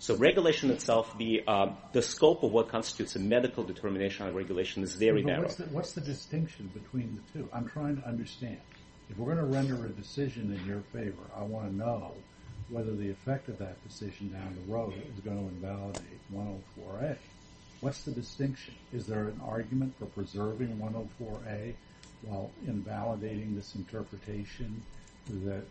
So 0.00 0.14
regulation 0.16 0.70
itself, 0.70 1.16
the 1.16 1.42
um, 1.48 1.76
the 1.92 2.02
scope 2.02 2.42
of 2.42 2.52
what 2.52 2.68
constitutes 2.68 3.16
a 3.16 3.18
medical 3.18 3.64
determination 3.64 4.26
on 4.26 4.34
regulation 4.34 4.82
is 4.82 4.94
very 4.94 5.22
But 5.22 5.28
narrow. 5.28 5.42
what's 5.42 5.54
the, 5.54 5.64
what's 5.64 5.92
the 5.92 6.00
distinction 6.02 6.70
between 6.74 7.18
the 7.18 7.38
two? 7.38 7.48
I'm 7.52 7.66
trying 7.66 7.96
to 7.96 8.06
understand. 8.06 8.58
If 9.10 9.16
we're 9.16 9.34
going 9.34 9.38
to 9.38 9.56
render 9.56 9.86
a 9.86 9.88
decision 9.88 10.52
in 10.52 10.66
your 10.66 10.82
favor, 10.92 11.22
I 11.34 11.42
want 11.42 11.70
to 11.70 11.74
know 11.74 12.12
whether 12.70 12.94
the 12.94 13.10
effect 13.10 13.48
of 13.48 13.58
that 13.58 13.82
decision 13.86 14.30
down 14.30 14.56
the 14.66 14.72
road 14.72 14.94
is 14.94 15.20
going 15.24 15.38
to 15.38 15.48
invalidate 15.48 16.02
104A. 16.34 17.16
What's 17.80 18.02
the 18.02 18.10
distinction? 18.10 18.74
Is 18.92 19.06
there 19.06 19.28
an 19.28 19.40
argument 19.44 19.94
for 19.98 20.06
preserving 20.06 20.76
104A 20.78 21.74
while 22.22 22.50
invalidating 22.66 23.54
this 23.54 23.74
interpretation 23.74 24.82
that 25.44 25.62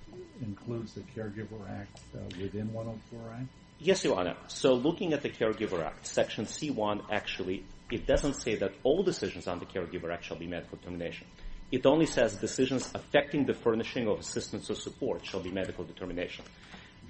includes 0.41 0.93
the 0.93 1.01
Caregiver 1.01 1.69
Act 1.69 1.99
uh, 2.15 2.19
within 2.41 2.69
104A? 2.69 3.47
Yes, 3.79 4.03
Your 4.03 4.17
Honor. 4.17 4.35
So 4.47 4.73
looking 4.73 5.13
at 5.13 5.21
the 5.21 5.29
Caregiver 5.29 5.83
Act, 5.83 6.07
Section 6.07 6.45
C1 6.45 7.03
actually, 7.11 7.63
it 7.91 8.07
doesn't 8.07 8.33
say 8.33 8.55
that 8.55 8.73
all 8.83 9.03
decisions 9.03 9.47
on 9.47 9.59
the 9.59 9.65
Caregiver 9.65 10.11
Act 10.11 10.25
shall 10.25 10.37
be 10.37 10.47
medical 10.47 10.77
determination. 10.77 11.27
It 11.71 11.85
only 11.85 12.05
says 12.05 12.37
decisions 12.37 12.89
affecting 12.95 13.45
the 13.45 13.53
furnishing 13.53 14.07
of 14.07 14.19
assistance 14.19 14.69
or 14.69 14.75
support 14.75 15.25
shall 15.25 15.41
be 15.41 15.51
medical 15.51 15.83
determination. 15.83 16.45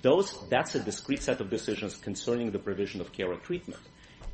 That's 0.02 0.76
a 0.76 0.80
discrete 0.80 1.24
set 1.24 1.42
of 1.42 1.50
decisions 1.50 1.96
concerning 1.96 2.52
the 2.52 2.60
provision 2.60 3.02
of 3.02 3.12
care 3.12 3.32
or 3.32 3.38
treatment. 3.38 3.82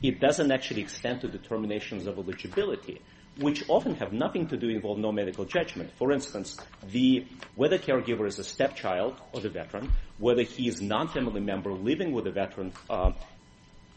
It 0.01 0.19
doesn't 0.19 0.51
actually 0.51 0.81
extend 0.81 1.21
to 1.21 1.27
determinations 1.27 2.07
of 2.07 2.17
eligibility, 2.17 3.01
which 3.39 3.63
often 3.69 3.95
have 3.95 4.11
nothing 4.11 4.47
to 4.47 4.57
do 4.57 4.69
involve 4.69 4.99
no 4.99 5.11
medical 5.11 5.45
judgment. 5.45 5.91
For 5.97 6.11
instance, 6.11 6.57
the 6.91 7.25
whether 7.55 7.77
caregiver 7.77 8.27
is 8.27 8.37
a 8.37 8.43
stepchild 8.43 9.15
or 9.31 9.39
the 9.39 9.49
veteran, 9.49 9.91
whether 10.17 10.43
he 10.43 10.67
is 10.67 10.81
non-family 10.81 11.41
member 11.41 11.71
living 11.71 12.11
with 12.11 12.25
the 12.25 12.31
veteran, 12.31 12.73
uh, 12.89 13.11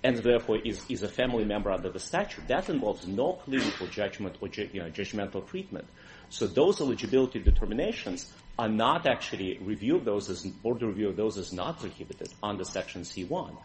and 0.05 0.17
therefore 0.19 0.59
is, 0.65 1.03
a 1.03 1.09
family 1.09 1.45
member 1.45 1.73
under 1.73 1.91
the 1.91 1.99
statute, 1.99 2.47
that 2.47 2.69
involves 2.69 3.07
no 3.09 3.33
clinical 3.45 3.89
judgment 3.89 4.37
or 4.41 4.49
judgmental 4.49 5.45
treatment. 5.47 5.87
So 6.29 6.47
those 6.47 6.81
eligibility 6.81 7.39
determinations 7.39 8.33
are 8.59 8.69
not 8.69 9.07
actually 9.07 9.59
review 9.59 9.97
of 9.97 10.05
those 10.05 10.29
as 10.31 10.45
board 10.45 10.83
review 10.83 11.09
of 11.09 11.17
those 11.17 11.37
is 11.37 11.53
not 11.53 11.79
prohibited 11.79 12.29
under 12.43 12.65
Section 12.65 13.03
C1. 13.03 13.57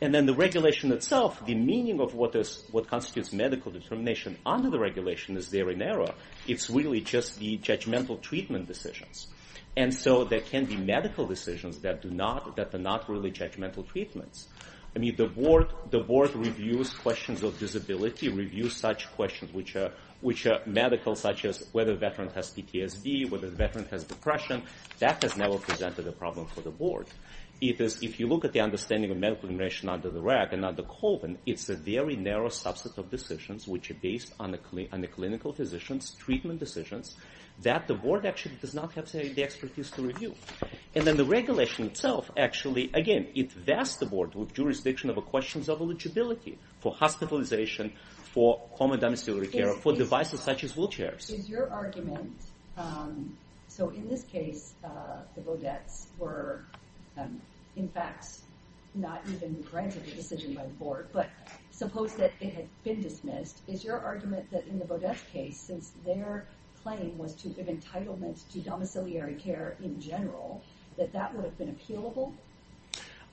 And 0.00 0.14
then 0.14 0.26
the 0.26 0.34
regulation 0.34 0.92
itself, 0.92 1.44
the 1.46 1.54
meaning 1.54 2.00
of 2.00 2.14
what 2.14 2.88
constitutes 2.88 3.32
medical 3.32 3.70
determination 3.70 4.36
under 4.44 4.68
the 4.68 4.78
regulation 4.78 5.36
is 5.36 5.50
there 5.50 5.70
in 5.70 5.80
error. 5.80 6.12
It's 6.48 6.68
really 6.68 7.00
just 7.00 7.38
the 7.38 7.58
judgmental 7.58 8.20
treatment 8.20 8.66
decisions. 8.66 9.28
And 9.76 9.94
so 9.94 10.24
there 10.24 10.40
can 10.40 10.66
be 10.66 10.76
medical 10.76 11.26
decisions 11.26 11.78
that 11.78 12.02
do 12.02 12.10
not 12.10 12.56
that 12.56 12.74
are 12.74 12.78
not 12.78 13.08
really 13.08 13.30
judgmental 13.30 13.86
treatments. 13.86 14.48
I 14.94 14.98
mean, 14.98 15.16
the 15.16 15.26
board 15.26 15.68
the 15.90 16.00
board 16.00 16.34
reviews 16.34 16.92
questions 16.92 17.42
of 17.42 17.58
disability, 17.58 18.28
reviews 18.28 18.76
such 18.76 19.10
questions 19.14 19.52
which 19.52 19.74
are 19.74 19.92
which 20.24 20.46
are 20.46 20.60
medical, 20.64 21.14
such 21.14 21.44
as 21.44 21.68
whether 21.72 21.92
the 21.92 21.98
veteran 21.98 22.30
has 22.30 22.50
PTSD, 22.50 23.30
whether 23.30 23.50
the 23.50 23.56
veteran 23.56 23.84
has 23.90 24.04
depression. 24.04 24.62
That 24.98 25.22
has 25.22 25.36
never 25.36 25.58
presented 25.58 26.08
a 26.08 26.12
problem 26.12 26.46
for 26.46 26.62
the 26.62 26.70
board. 26.70 27.08
It 27.60 27.78
is, 27.78 28.02
if 28.02 28.18
you 28.18 28.26
look 28.26 28.46
at 28.46 28.54
the 28.54 28.60
understanding 28.60 29.10
of 29.10 29.18
medical 29.18 29.50
information 29.50 29.90
under 29.90 30.08
the 30.08 30.22
RAC 30.22 30.54
and 30.54 30.64
under 30.64 30.82
Colvin, 30.82 31.36
it's 31.44 31.68
a 31.68 31.76
very 31.76 32.16
narrow 32.16 32.48
subset 32.48 32.96
of 32.96 33.10
decisions 33.10 33.68
which 33.68 33.90
are 33.90 34.00
based 34.02 34.32
on 34.40 34.52
the, 34.52 35.08
clinical 35.08 35.52
physicians' 35.52 36.14
treatment 36.14 36.58
decisions 36.58 37.16
that 37.62 37.86
the 37.86 37.94
board 37.94 38.26
actually 38.26 38.56
does 38.56 38.74
not 38.74 38.92
have 38.94 39.10
the 39.12 39.42
expertise 39.42 39.90
to 39.92 40.02
review. 40.02 40.34
And 40.94 41.04
then 41.04 41.16
the 41.16 41.24
regulation 41.24 41.86
itself 41.86 42.30
actually, 42.36 42.90
again, 42.94 43.28
it 43.34 43.52
vests 43.52 43.96
the 43.96 44.06
board 44.06 44.34
with 44.34 44.54
jurisdiction 44.54 45.10
over 45.10 45.20
questions 45.20 45.68
of 45.68 45.80
eligibility 45.80 46.58
for 46.80 46.92
hospitalization, 46.94 47.92
for 48.34 48.60
common 48.76 48.98
domiciliary 48.98 49.46
care, 49.46 49.72
for 49.74 49.92
devices 49.92 50.40
such 50.40 50.64
as 50.64 50.72
wheelchairs. 50.72 51.32
Is 51.32 51.48
your 51.48 51.70
argument, 51.70 52.34
um, 52.76 53.36
so 53.68 53.90
in 53.90 54.08
this 54.08 54.24
case, 54.24 54.74
uh, 54.82 54.88
the 55.36 55.40
Beaudettes 55.40 56.06
were, 56.18 56.64
um, 57.16 57.40
in 57.76 57.88
fact, 57.88 58.38
not 58.96 59.22
even 59.28 59.64
granted 59.70 60.02
a 60.08 60.14
decision 60.16 60.52
by 60.52 60.64
the 60.64 60.72
board, 60.84 61.06
but 61.12 61.28
suppose 61.70 62.14
that 62.14 62.32
it 62.40 62.52
had 62.54 62.66
been 62.82 63.00
dismissed, 63.00 63.60
is 63.68 63.84
your 63.84 64.00
argument 64.00 64.50
that 64.50 64.66
in 64.66 64.80
the 64.80 64.84
Beaudettes 64.84 65.24
case, 65.32 65.56
since 65.56 65.92
their 66.04 66.44
claim 66.82 67.16
was 67.16 67.34
to 67.36 67.48
give 67.48 67.66
entitlement 67.66 68.36
to 68.52 68.58
domiciliary 68.58 69.34
care 69.36 69.76
in 69.80 70.00
general, 70.00 70.60
that 70.96 71.12
that 71.12 71.32
would 71.36 71.44
have 71.44 71.56
been 71.56 71.74
appealable, 71.76 72.32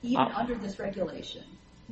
even 0.02 0.26
Uh, 0.26 0.32
under 0.36 0.54
this 0.54 0.78
regulation? 0.78 1.42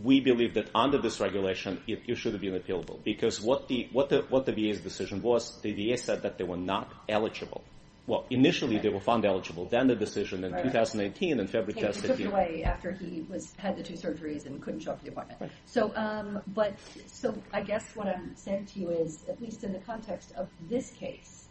We 0.02 0.20
believe 0.20 0.54
that 0.54 0.70
under 0.74 0.98
this 0.98 1.20
regulation, 1.20 1.82
it, 1.86 2.16
should 2.16 2.32
have 2.32 2.40
been 2.40 2.58
appealable 2.58 3.02
because 3.04 3.40
what 3.40 3.68
the 3.68 3.88
what 3.92 4.08
the 4.08 4.22
what 4.28 4.46
the 4.46 4.52
VA's 4.52 4.80
decision 4.80 5.22
was, 5.22 5.60
the 5.62 5.72
VA 5.72 5.96
said 5.96 6.22
that 6.22 6.38
they 6.38 6.44
were 6.44 6.56
not 6.56 6.92
eligible. 7.08 7.62
Well, 8.06 8.26
initially 8.30 8.78
they 8.78 8.88
were 8.88 9.00
found 9.00 9.24
eligible. 9.24 9.66
Then 9.66 9.86
the 9.86 9.94
decision 9.94 10.42
in 10.42 10.52
Right. 10.52 10.64
2018 10.64 11.38
in 11.38 11.46
February 11.46 11.72
Okay, 11.74 11.98
it 11.98 12.04
took 12.04 12.18
it 12.18 12.26
away 12.26 12.64
after 12.64 12.90
he 12.90 13.24
was 13.30 13.54
had 13.56 13.76
the 13.76 13.84
two 13.84 13.94
surgeries 13.94 14.46
and 14.46 14.60
couldn't 14.60 14.80
show 14.80 14.92
up 14.92 14.98
for 14.98 15.04
the 15.04 15.12
appointment. 15.12 15.52
So, 15.66 15.92
um, 15.94 16.42
but 16.48 16.74
so 17.06 17.40
I 17.52 17.62
guess 17.62 17.94
what 17.94 18.08
I'm 18.08 18.34
saying 18.34 18.66
to 18.66 18.80
you 18.80 18.90
is, 18.90 19.20
at 19.28 19.40
least 19.40 19.62
in 19.62 19.72
the 19.72 19.78
context 19.78 20.32
of 20.36 20.48
this 20.68 20.90
case, 20.90 21.44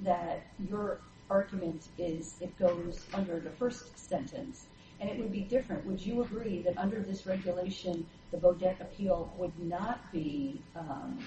that 0.00 0.46
your 0.68 1.00
argument 1.28 1.88
is 1.98 2.34
it 2.40 2.58
goes 2.58 3.04
under 3.12 3.38
the 3.38 3.50
first 3.50 3.98
sentence, 3.98 4.66
and 5.00 5.08
it 5.08 5.18
would 5.18 5.32
be 5.32 5.40
different. 5.40 5.84
Would 5.86 6.04
you 6.04 6.22
agree 6.22 6.62
that 6.62 6.76
under 6.76 7.00
this 7.00 7.26
regulation, 7.26 8.06
the 8.30 8.36
Beaudette 8.36 8.80
appeal 8.80 9.32
would 9.38 9.58
not 9.58 10.12
be 10.12 10.60
um, 10.76 11.18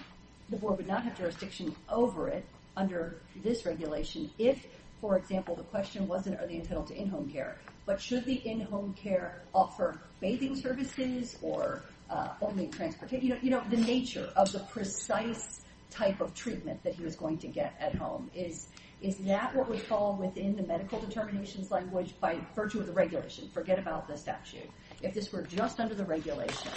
the 0.50 0.58
board 0.58 0.78
would 0.78 0.88
not 0.88 1.04
have 1.04 1.18
jurisdiction 1.18 1.76
over 1.90 2.28
it 2.28 2.46
under 2.78 3.18
this 3.44 3.66
regulation 3.66 4.30
if, 4.38 4.66
for 5.02 5.18
example, 5.18 5.56
the 5.56 5.64
question 5.64 6.08
wasn't 6.08 6.40
are 6.40 6.48
they 6.48 6.56
entitled 6.56 6.88
to 6.88 6.96
in-home 6.96 7.30
care, 7.30 7.58
but 7.86 8.02
should 8.02 8.26
the 8.26 8.36
in-home 8.36 8.94
care 8.94 9.42
offer 9.54 10.00
bathing 10.20 10.56
services 10.56 11.38
or 11.42 11.82
uh, 12.10 12.30
only 12.42 12.68
transportation? 12.68 13.40
You 13.42 13.50
know, 13.50 13.64
the 13.70 13.78
nature 13.78 14.30
of 14.36 14.52
the 14.52 14.60
precise 14.60 15.62
type 15.90 16.22
of 16.22 16.34
treatment 16.34 16.84
that 16.84 16.96
he 16.96 17.04
was 17.04 17.16
going 17.16 17.38
to 17.40 17.48
get 17.48 17.76
at 17.80 17.96
home 17.96 18.30
is 18.36 18.68
is 19.04 19.18
that 19.18 19.54
what 19.54 19.70
would 19.70 19.82
fall 19.82 20.16
within 20.16 20.56
the 20.56 20.64
medical 20.64 20.98
determinations 21.00 21.70
language 21.70 22.14
by 22.22 22.38
virtue 22.56 22.80
of 22.80 22.88
the 22.88 22.94
regulation? 22.94 23.50
Forget 23.50 23.78
about 23.78 24.08
the 24.08 24.18
statute. 24.18 24.70
If 25.02 25.14
this 25.14 25.32
were 25.34 25.42
just 25.42 25.82
under 25.82 25.94
the 25.94 26.06
regulation, 26.06 26.72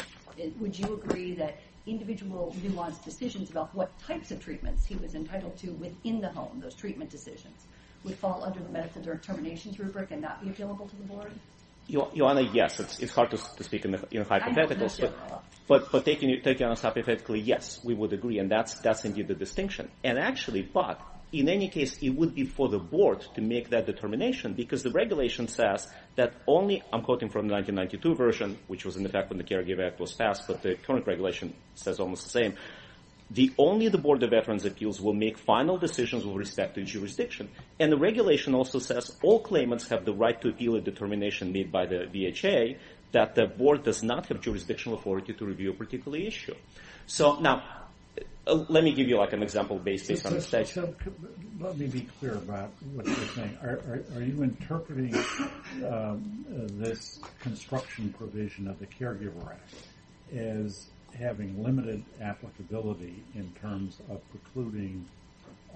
would 0.58 0.76
you 0.76 0.94
agree 0.94 1.34
that 1.36 1.58
individual 1.86 2.52
nuanced 2.60 3.04
decisions 3.04 3.50
about 3.50 3.72
what 3.76 3.96
types 4.00 4.32
of 4.32 4.42
treatments 4.42 4.84
he 4.84 4.96
was 4.96 5.14
entitled 5.14 5.56
to 5.58 5.70
within 5.74 6.20
the 6.20 6.28
home, 6.30 6.58
those 6.60 6.74
treatment 6.74 7.10
decisions, 7.10 7.66
would 8.02 8.16
fall 8.16 8.42
under 8.44 8.58
the 8.58 8.70
medical 8.70 9.00
determinations 9.00 9.78
rubric 9.78 10.10
and 10.10 10.20
not 10.20 10.42
be 10.42 10.50
appealable 10.50 10.90
to 10.90 10.96
the 10.96 11.04
board? 11.04 11.30
Your, 11.86 12.10
Honor, 12.22 12.40
yes, 12.40 12.80
it's, 12.80 12.98
it's 12.98 13.12
hard 13.12 13.30
to, 13.30 13.38
speak 13.38 13.84
in, 13.84 13.92
hypotheticals, 13.92 15.00
but, 15.00 15.44
but, 15.68 15.92
but 15.92 16.04
taking, 16.04 16.40
taking 16.42 16.66
us 16.66 16.82
hypothetically, 16.82 17.38
yes, 17.38 17.78
we 17.84 17.94
would 17.94 18.12
agree, 18.12 18.40
and 18.40 18.50
that's, 18.50 18.74
that's 18.80 19.04
indeed 19.04 19.28
the 19.28 19.34
distinction. 19.34 19.88
And 20.02 20.18
actually, 20.18 20.62
but 20.62 21.00
in 21.40 21.48
any 21.48 21.68
case, 21.68 21.98
it 22.02 22.10
would 22.10 22.34
be 22.34 22.44
for 22.44 22.68
the 22.68 22.78
board 22.78 23.24
to 23.34 23.40
make 23.40 23.70
that 23.70 23.86
determination 23.86 24.54
because 24.54 24.82
the 24.82 24.90
regulation 24.90 25.48
says 25.48 25.88
that 26.16 26.34
only, 26.46 26.82
I'm 26.92 27.02
quoting 27.02 27.28
from 27.28 27.48
the 27.48 27.54
1992 27.54 28.14
version, 28.14 28.58
which 28.66 28.84
was 28.84 28.96
in 28.96 29.04
effect 29.04 29.30
when 29.30 29.38
the 29.38 29.44
Caregiver 29.44 29.86
Act 29.86 30.00
was 30.00 30.12
passed, 30.12 30.46
but 30.46 30.62
the 30.62 30.74
current 30.74 31.06
regulation 31.06 31.54
says 31.74 32.00
almost 32.00 32.24
the 32.24 32.30
same. 32.30 32.54
The 33.30 33.52
only 33.58 33.88
the 33.88 33.98
Board 33.98 34.22
of 34.22 34.30
Veterans 34.30 34.64
Appeals 34.64 35.00
will 35.00 35.12
make 35.12 35.36
final 35.36 35.78
decisions 35.78 36.24
with 36.24 36.36
respect 36.36 36.76
to 36.76 36.84
jurisdiction. 36.84 37.48
And 37.80 37.90
the 37.90 37.96
regulation 37.96 38.54
also 38.54 38.78
says 38.78 39.16
all 39.22 39.40
claimants 39.40 39.88
have 39.88 40.04
the 40.04 40.14
right 40.14 40.40
to 40.42 40.48
appeal 40.48 40.76
a 40.76 40.80
determination 40.80 41.52
made 41.52 41.72
by 41.72 41.86
the 41.86 42.06
VHA 42.06 42.76
that 43.12 43.34
the 43.34 43.46
board 43.46 43.82
does 43.82 44.02
not 44.02 44.26
have 44.26 44.40
jurisdictional 44.40 44.98
authority 44.98 45.32
to 45.32 45.44
review 45.44 45.70
a 45.70 45.74
particular 45.74 46.18
issue. 46.18 46.54
So 47.06 47.40
now, 47.40 47.85
Uh, 48.46 48.64
let 48.68 48.84
me 48.84 48.92
give 48.92 49.08
you 49.08 49.16
like 49.16 49.32
an 49.32 49.42
example 49.42 49.78
based 49.78 50.24
on 50.24 50.34
the 50.34 50.40
statute. 50.40 50.68
So 50.72 50.94
let 51.58 51.76
me 51.76 51.88
be 51.88 52.02
clear 52.20 52.34
about 52.34 52.70
what 52.94 53.06
you're 53.06 53.16
saying. 53.34 53.58
Are 53.62 54.22
you 54.22 54.42
interpreting 54.42 55.14
um, 55.84 56.44
this 56.70 57.18
construction 57.40 58.14
provision 58.16 58.68
of 58.68 58.78
the 58.78 58.86
Caregiver 58.86 59.50
Act 59.50 59.74
as 60.32 60.86
having 61.18 61.62
limited 61.62 62.04
applicability 62.20 63.24
in 63.34 63.50
terms 63.60 64.00
of 64.10 64.20
precluding 64.30 65.04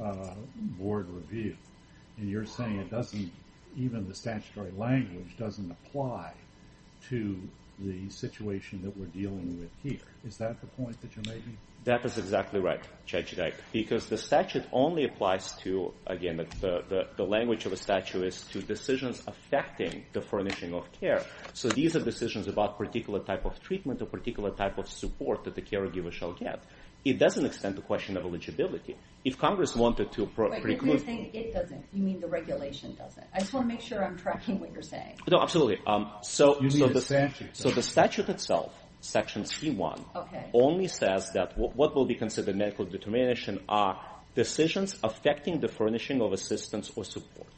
uh, 0.00 0.34
board 0.78 1.08
review? 1.10 1.56
And 2.18 2.28
you're 2.28 2.46
saying 2.46 2.78
it 2.78 2.90
doesn't, 2.90 3.32
even 3.76 4.06
the 4.06 4.14
statutory 4.14 4.70
language 4.76 5.36
doesn't 5.36 5.70
apply 5.70 6.34
to 7.08 7.40
the 7.80 8.10
situation 8.10 8.82
that 8.82 8.96
we're 8.96 9.06
dealing 9.06 9.58
with 9.58 9.70
here. 9.82 10.06
Is 10.24 10.36
that 10.36 10.60
the 10.60 10.66
point 10.68 11.00
that 11.00 11.16
you're 11.16 11.34
making? 11.34 11.56
That 11.84 12.04
is 12.04 12.18
exactly 12.18 12.60
right, 12.60 12.82
Judge 13.06 13.34
Dyk. 13.34 13.54
Because 13.72 14.06
the 14.06 14.18
statute 14.18 14.64
only 14.70 15.04
applies 15.04 15.52
to, 15.62 15.94
again, 16.06 16.46
the 16.60 17.24
language 17.24 17.64
of 17.64 17.70
the 17.70 17.76
statute 17.78 18.22
is 18.24 18.42
to 18.52 18.60
decisions 18.60 19.22
affecting 19.26 20.04
the 20.12 20.20
furnishing 20.20 20.74
of 20.74 20.92
care. 20.92 21.24
So 21.54 21.68
these 21.68 21.96
are 21.96 22.00
decisions 22.00 22.48
about 22.48 22.76
particular 22.76 23.20
type 23.20 23.46
of 23.46 23.58
treatment 23.60 24.02
or 24.02 24.06
particular 24.06 24.50
type 24.50 24.76
of 24.76 24.88
support 24.88 25.44
that 25.44 25.54
the 25.54 25.62
caregiver 25.62 26.12
shall 26.12 26.34
get. 26.34 26.62
It 27.02 27.18
doesn't 27.18 27.46
extend 27.46 27.76
the 27.76 27.80
question 27.80 28.18
of 28.18 28.26
eligibility. 28.26 28.94
If 29.24 29.38
Congress 29.38 29.74
wanted 29.74 30.12
to 30.12 30.26
preclude... 30.26 30.82
Wait, 30.82 30.82
you're 30.82 30.98
saying 30.98 31.30
it 31.32 31.54
doesn't. 31.54 31.86
You 31.94 32.02
mean 32.02 32.20
the 32.20 32.26
regulation 32.26 32.94
doesn't. 32.94 33.26
I 33.32 33.38
just 33.38 33.54
want 33.54 33.70
to 33.70 33.74
make 33.74 33.80
sure 33.80 34.04
I'm 34.04 34.18
tracking 34.18 34.60
what 34.60 34.70
you're 34.74 34.82
saying. 34.82 35.16
No, 35.30 35.40
absolutely. 35.40 35.78
Um, 35.86 36.10
you 36.60 36.68
mean 36.68 36.92
the 36.92 37.00
statute. 37.00 37.56
So 37.56 37.70
the 37.70 37.82
statute 37.82 38.28
itself, 38.28 38.74
Section 39.00 39.44
C1, 39.44 40.50
only 40.52 40.88
says 40.88 41.30
that 41.32 41.56
what 41.56 41.94
will 41.94 42.06
be 42.06 42.14
considered 42.14 42.56
medical 42.56 42.84
determination 42.84 43.60
are 43.68 44.00
decisions 44.34 44.98
affecting 45.02 45.60
the 45.60 45.68
furnishing 45.68 46.20
of 46.20 46.32
assistance 46.32 46.90
or 46.96 47.04
support. 47.04 47.48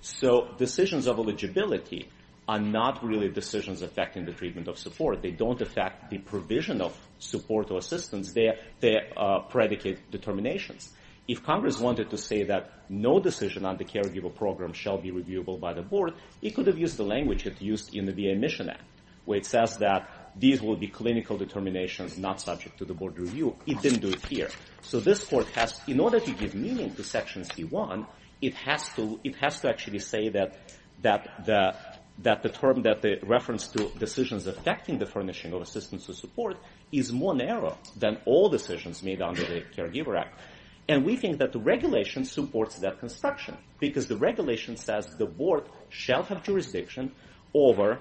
So 0.00 0.54
decisions 0.56 1.06
of 1.06 1.18
eligibility 1.18 2.08
are 2.48 2.60
not 2.60 3.04
really 3.04 3.28
decisions 3.28 3.82
affecting 3.82 4.24
the 4.24 4.32
treatment 4.32 4.68
of 4.68 4.78
support. 4.78 5.20
They 5.20 5.32
don't 5.32 5.60
affect 5.60 6.10
the 6.10 6.18
provision 6.18 6.80
of 6.80 6.96
support 7.18 7.70
or 7.70 7.78
assistance. 7.78 8.32
They're 8.32 9.08
uh, 9.16 9.40
predicate 9.48 10.10
determinations. 10.10 10.92
If 11.26 11.42
Congress 11.42 11.80
wanted 11.80 12.10
to 12.10 12.16
say 12.16 12.44
that 12.44 12.70
no 12.88 13.18
decision 13.18 13.64
on 13.64 13.78
the 13.78 13.84
caregiver 13.84 14.32
program 14.32 14.72
shall 14.72 14.96
be 14.96 15.10
reviewable 15.10 15.58
by 15.58 15.72
the 15.72 15.82
board, 15.82 16.14
it 16.40 16.54
could 16.54 16.68
have 16.68 16.78
used 16.78 16.96
the 16.98 17.04
language 17.04 17.46
it 17.46 17.60
used 17.60 17.96
in 17.96 18.04
the 18.04 18.12
VA 18.12 18.36
Mission 18.38 18.70
Act, 18.70 18.84
where 19.24 19.38
it 19.38 19.46
says 19.46 19.78
that 19.78 20.08
these 20.38 20.60
will 20.60 20.76
be 20.76 20.88
clinical 20.88 21.36
determinations 21.38 22.18
not 22.18 22.40
subject 22.40 22.78
to 22.78 22.84
the 22.84 22.94
board 22.94 23.18
review. 23.18 23.56
It 23.66 23.80
didn't 23.80 24.00
do 24.00 24.08
it 24.08 24.24
here. 24.26 24.50
So 24.82 25.00
this 25.00 25.24
court 25.24 25.46
has, 25.48 25.80
in 25.86 25.98
order 25.98 26.20
to 26.20 26.30
give 26.32 26.54
meaning 26.54 26.94
to 26.94 27.02
Section 27.02 27.42
C1, 27.42 28.06
it 28.42 28.54
has 28.54 28.88
to 28.90 29.68
actually 29.68 30.00
say 30.00 30.28
that 30.30 30.56
that 31.02 31.44
the 31.46 31.74
that 32.18 32.42
the 32.42 32.48
term, 32.48 32.82
that 32.82 33.02
the 33.02 33.18
reference 33.22 33.68
to 33.68 33.90
decisions 33.98 34.46
affecting 34.46 34.98
the 34.98 35.06
furnishing 35.06 35.52
of 35.52 35.60
assistance 35.60 36.08
or 36.08 36.14
support 36.14 36.56
is 36.90 37.12
more 37.12 37.34
narrow 37.34 37.76
than 37.96 38.18
all 38.24 38.48
decisions 38.48 39.02
made 39.02 39.20
under 39.20 39.42
the 39.42 39.62
Caregiver 39.76 40.18
Act. 40.18 40.40
And 40.88 41.04
we 41.04 41.16
think 41.16 41.38
that 41.38 41.52
the 41.52 41.58
regulation 41.58 42.24
supports 42.24 42.78
that 42.78 43.00
construction, 43.00 43.56
because 43.80 44.06
the 44.06 44.16
regulation 44.16 44.76
says 44.76 45.06
the 45.18 45.26
board 45.26 45.64
shall 45.88 46.22
have 46.22 46.42
jurisdiction 46.42 47.12
over 47.52 47.98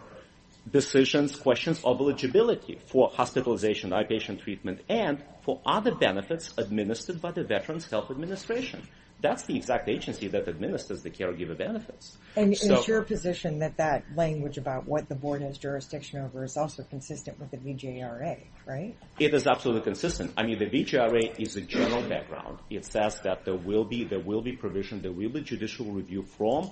decisions, 0.71 1.35
questions 1.35 1.81
of 1.83 1.99
eligibility 1.99 2.79
for 2.87 3.09
hospitalization, 3.09 3.91
outpatient 3.91 4.41
treatment, 4.41 4.81
and 4.89 5.23
for 5.43 5.61
other 5.65 5.93
benefits 5.93 6.53
administered 6.57 7.21
by 7.21 7.31
the 7.31 7.43
Veterans 7.43 7.89
Health 7.89 8.09
Administration. 8.11 8.87
That's 9.21 9.43
the 9.43 9.55
exact 9.55 9.87
agency 9.87 10.27
that 10.27 10.47
administers 10.47 11.01
the 11.01 11.09
caregiver 11.09 11.57
benefits. 11.57 12.17
And 12.35 12.51
it's 12.51 12.87
your 12.87 13.01
position 13.01 13.59
that 13.59 13.77
that 13.77 14.03
language 14.15 14.57
about 14.57 14.87
what 14.87 15.07
the 15.07 15.15
board 15.15 15.41
has 15.41 15.57
jurisdiction 15.57 16.21
over 16.21 16.43
is 16.43 16.57
also 16.57 16.83
consistent 16.83 17.39
with 17.39 17.49
the 17.49 17.57
VJRA, 17.57 18.43
right? 18.65 18.95
It 19.17 19.33
is 19.33 19.47
absolutely 19.47 19.83
consistent. 19.83 20.33
I 20.37 20.43
mean, 20.43 20.59
the 20.59 20.65
VJRA 20.65 21.39
is 21.39 21.55
a 21.55 21.61
general 21.61 22.03
background. 22.03 22.59
It 22.69 22.85
says 22.85 23.21
that 23.21 23.45
there 23.45 23.55
will 23.55 23.85
be 23.85 24.03
there 24.03 24.19
will 24.19 24.41
be 24.41 24.51
provision, 24.51 25.01
there 25.01 25.13
will 25.13 25.29
be 25.29 25.41
judicial 25.41 25.85
review 25.85 26.23
from 26.23 26.71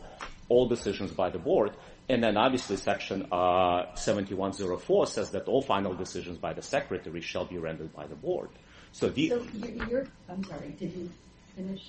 all 0.50 0.68
decisions 0.68 1.12
by 1.12 1.30
the 1.30 1.40
board. 1.40 1.72
And 2.10 2.24
then 2.24 2.38
obviously 2.38 2.78
Section 2.78 3.28
uh, 3.32 3.96
7104 3.96 5.08
says 5.08 5.32
that 5.32 5.48
all 5.48 5.62
final 5.62 5.94
decisions 5.94 6.38
by 6.38 6.54
the 6.54 6.62
secretary 6.62 7.22
shall 7.22 7.46
be 7.46 7.58
rendered 7.58 7.94
by 7.94 8.08
the 8.08 8.16
board. 8.16 8.50
So 8.92 9.12
you're, 9.16 10.06
I'm 10.30 10.44
sorry, 10.44 10.76
did 10.78 10.94
you 10.94 11.10
finish? 11.56 11.82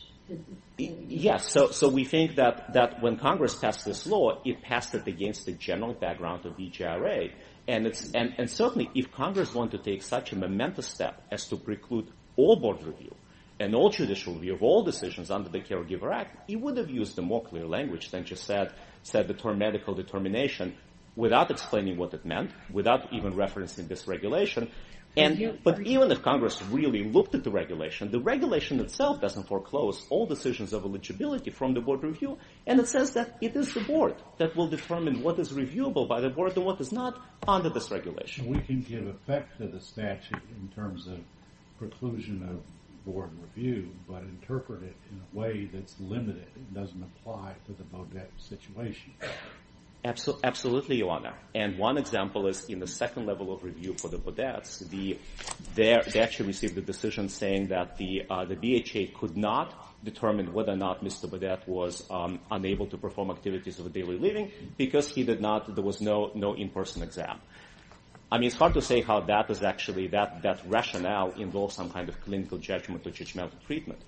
Yes. 0.78 1.54
So 1.72 1.88
we 1.88 2.04
think 2.04 2.36
that 2.36 3.02
when 3.02 3.18
Congress 3.18 3.54
passed 3.54 3.84
this 3.84 4.06
law, 4.06 4.40
it 4.44 4.62
passed 4.62 4.94
it 4.94 5.06
against 5.06 5.44
the 5.44 5.52
general 5.52 5.92
background 5.92 6.46
of 6.46 6.56
VJRA. 6.56 7.30
And 7.68 8.50
certainly 8.50 8.90
if 8.94 9.12
Congress 9.12 9.52
wanted 9.54 9.84
to 9.84 9.90
take 9.90 10.02
such 10.02 10.32
a 10.32 10.36
momentous 10.36 10.86
step 10.86 11.22
as 11.30 11.46
to 11.48 11.56
preclude 11.56 12.10
all 12.36 12.56
board 12.56 12.82
review 12.82 13.14
and 13.60 13.74
all 13.74 13.90
judicial 13.90 14.34
review 14.34 14.54
of 14.54 14.62
all 14.62 14.82
decisions 14.82 15.30
under 15.30 15.48
the 15.50 15.60
Caregiver 15.60 16.12
Act, 16.12 16.50
it 16.50 16.56
would 16.56 16.76
have 16.78 16.90
used 16.90 17.18
a 17.18 17.22
more 17.22 17.42
clear 17.42 17.66
language 17.66 18.10
than 18.10 18.24
just 18.24 18.44
said 18.44 18.72
the 19.10 19.34
term 19.34 19.58
medical 19.58 19.94
determination 19.94 20.74
without 21.16 21.50
explaining 21.50 21.96
what 21.96 22.12
it 22.12 22.24
meant, 22.24 22.50
without 22.72 23.12
even 23.12 23.34
referencing 23.34 23.86
this 23.88 24.08
regulation. 24.08 24.70
But 25.16 25.80
even 25.86 26.10
if 26.10 26.22
Congress 26.22 26.60
really 26.62 27.04
looked 27.04 27.36
at 27.36 27.44
the 27.44 27.50
regulation, 27.52 28.10
the 28.10 28.18
regulation 28.18 28.80
itself 28.80 29.20
doesn't 29.20 29.46
foreclose 29.46 30.04
all 30.10 30.26
decisions 30.26 30.72
of 30.72 30.84
eligibility 30.84 31.50
from 31.50 31.72
the 31.72 31.80
board 31.80 32.02
review. 32.02 32.36
And 32.66 32.80
it 32.80 32.88
says 32.88 33.12
that 33.12 33.36
it 33.40 33.54
is 33.54 33.72
the 33.74 33.80
board 33.82 34.16
that 34.38 34.56
will 34.56 34.66
determine 34.66 35.22
what 35.22 35.38
is 35.38 35.52
reviewable 35.52 36.08
by 36.08 36.20
the 36.20 36.30
board 36.30 36.56
and 36.56 36.66
what 36.66 36.80
is 36.80 36.90
not 36.90 37.20
under 37.46 37.70
this 37.70 37.92
regulation. 37.92 38.46
We 38.46 38.58
can 38.58 38.80
give 38.80 39.06
effect 39.06 39.58
to 39.58 39.68
the 39.68 39.80
statute 39.80 40.42
in 40.50 40.68
terms 40.74 41.06
of 41.06 41.20
preclusion 41.80 42.50
of 42.50 42.62
board 43.04 43.30
review, 43.40 43.88
but 44.08 44.22
interpret 44.22 44.82
it 44.82 44.96
in 45.10 45.20
a 45.20 45.38
way 45.38 45.68
that's 45.72 45.94
limited 46.00 46.48
and 46.54 46.74
doesn't 46.74 47.02
apply 47.02 47.54
to 47.66 47.72
the 47.72 47.84
Beaudette 47.84 48.30
situation. 48.38 49.12
Absolutely, 50.04 50.96
Your 50.96 51.12
Honor. 51.12 51.32
And 51.54 51.78
one 51.78 51.96
example 51.96 52.46
is 52.46 52.68
in 52.68 52.78
the 52.78 52.86
second 52.86 53.24
level 53.24 53.54
of 53.54 53.64
review 53.64 53.94
for 53.94 54.08
the 54.08 54.18
Beaudettes, 54.18 54.86
they 55.74 55.94
actually 55.94 56.46
received 56.46 56.76
a 56.76 56.82
decision 56.82 57.30
saying 57.30 57.68
that 57.68 57.96
the 57.96 58.22
uh, 58.28 58.44
VHA 58.44 59.14
could 59.14 59.34
not 59.34 59.74
determine 60.04 60.52
whether 60.52 60.72
or 60.72 60.76
not 60.76 61.02
Mr. 61.02 61.26
Beaudette 61.26 61.66
was 61.66 62.04
um, 62.10 62.38
unable 62.50 62.86
to 62.88 62.98
perform 62.98 63.30
activities 63.30 63.78
of 63.78 63.90
daily 63.94 64.18
living 64.18 64.52
because 64.76 65.08
he 65.08 65.22
did 65.24 65.40
not, 65.40 65.74
there 65.74 65.84
was 65.84 66.02
no 66.02 66.30
in-person 66.54 67.02
exam. 67.02 67.40
I 68.32 68.38
mean, 68.38 68.48
it's 68.48 68.56
hard 68.56 68.74
to 68.74 68.82
say 68.82 69.00
how 69.02 69.20
that 69.20 69.50
is 69.50 69.62
actually, 69.62 70.08
that 70.08 70.42
that 70.42 70.60
rationale 70.66 71.32
involves 71.32 71.76
some 71.76 71.90
kind 71.90 72.08
of 72.08 72.20
clinical 72.22 72.58
judgment 72.58 73.06
or 73.06 73.10
judgmental 73.10 73.60
treatment. 73.66 74.00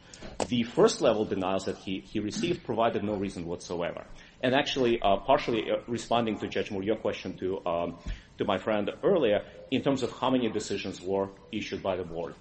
The 0.49 0.63
first 0.65 1.01
level 1.01 1.25
denials 1.25 1.67
that 1.67 1.77
he 1.79 2.19
received 2.19 2.65
provided 2.65 3.05
no 3.05 3.15
reason 3.15 3.47
whatsoever. 3.47 4.05
And 4.41 4.55
actually, 4.55 4.99
partially 4.99 5.71
responding 5.87 6.39
to 6.39 6.49
Judge 6.49 6.71
Moore, 6.71 6.83
your 6.83 6.97
question 6.97 7.37
to 7.39 7.65
um 7.67 7.99
to 8.39 8.45
my 8.45 8.59
friend 8.59 8.91
earlier, 9.03 9.43
in 9.71 9.83
terms 9.83 10.03
of 10.03 10.13
how 10.13 10.29
many 10.29 10.49
decisions 10.51 11.01
were 11.01 11.31
issued 11.53 11.83
by 11.83 11.97
the 11.97 12.05
board. 12.05 12.35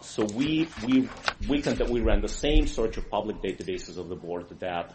So 0.00 0.24
we 0.24 0.68
we 0.86 1.08
we 1.48 1.60
can 1.60 1.76
we 1.90 2.00
ran 2.00 2.20
the 2.22 2.28
same 2.28 2.66
sort 2.66 2.96
of 2.96 3.10
public 3.10 3.42
databases 3.42 3.98
of 3.98 4.08
the 4.08 4.16
board 4.16 4.46
that 4.60 4.94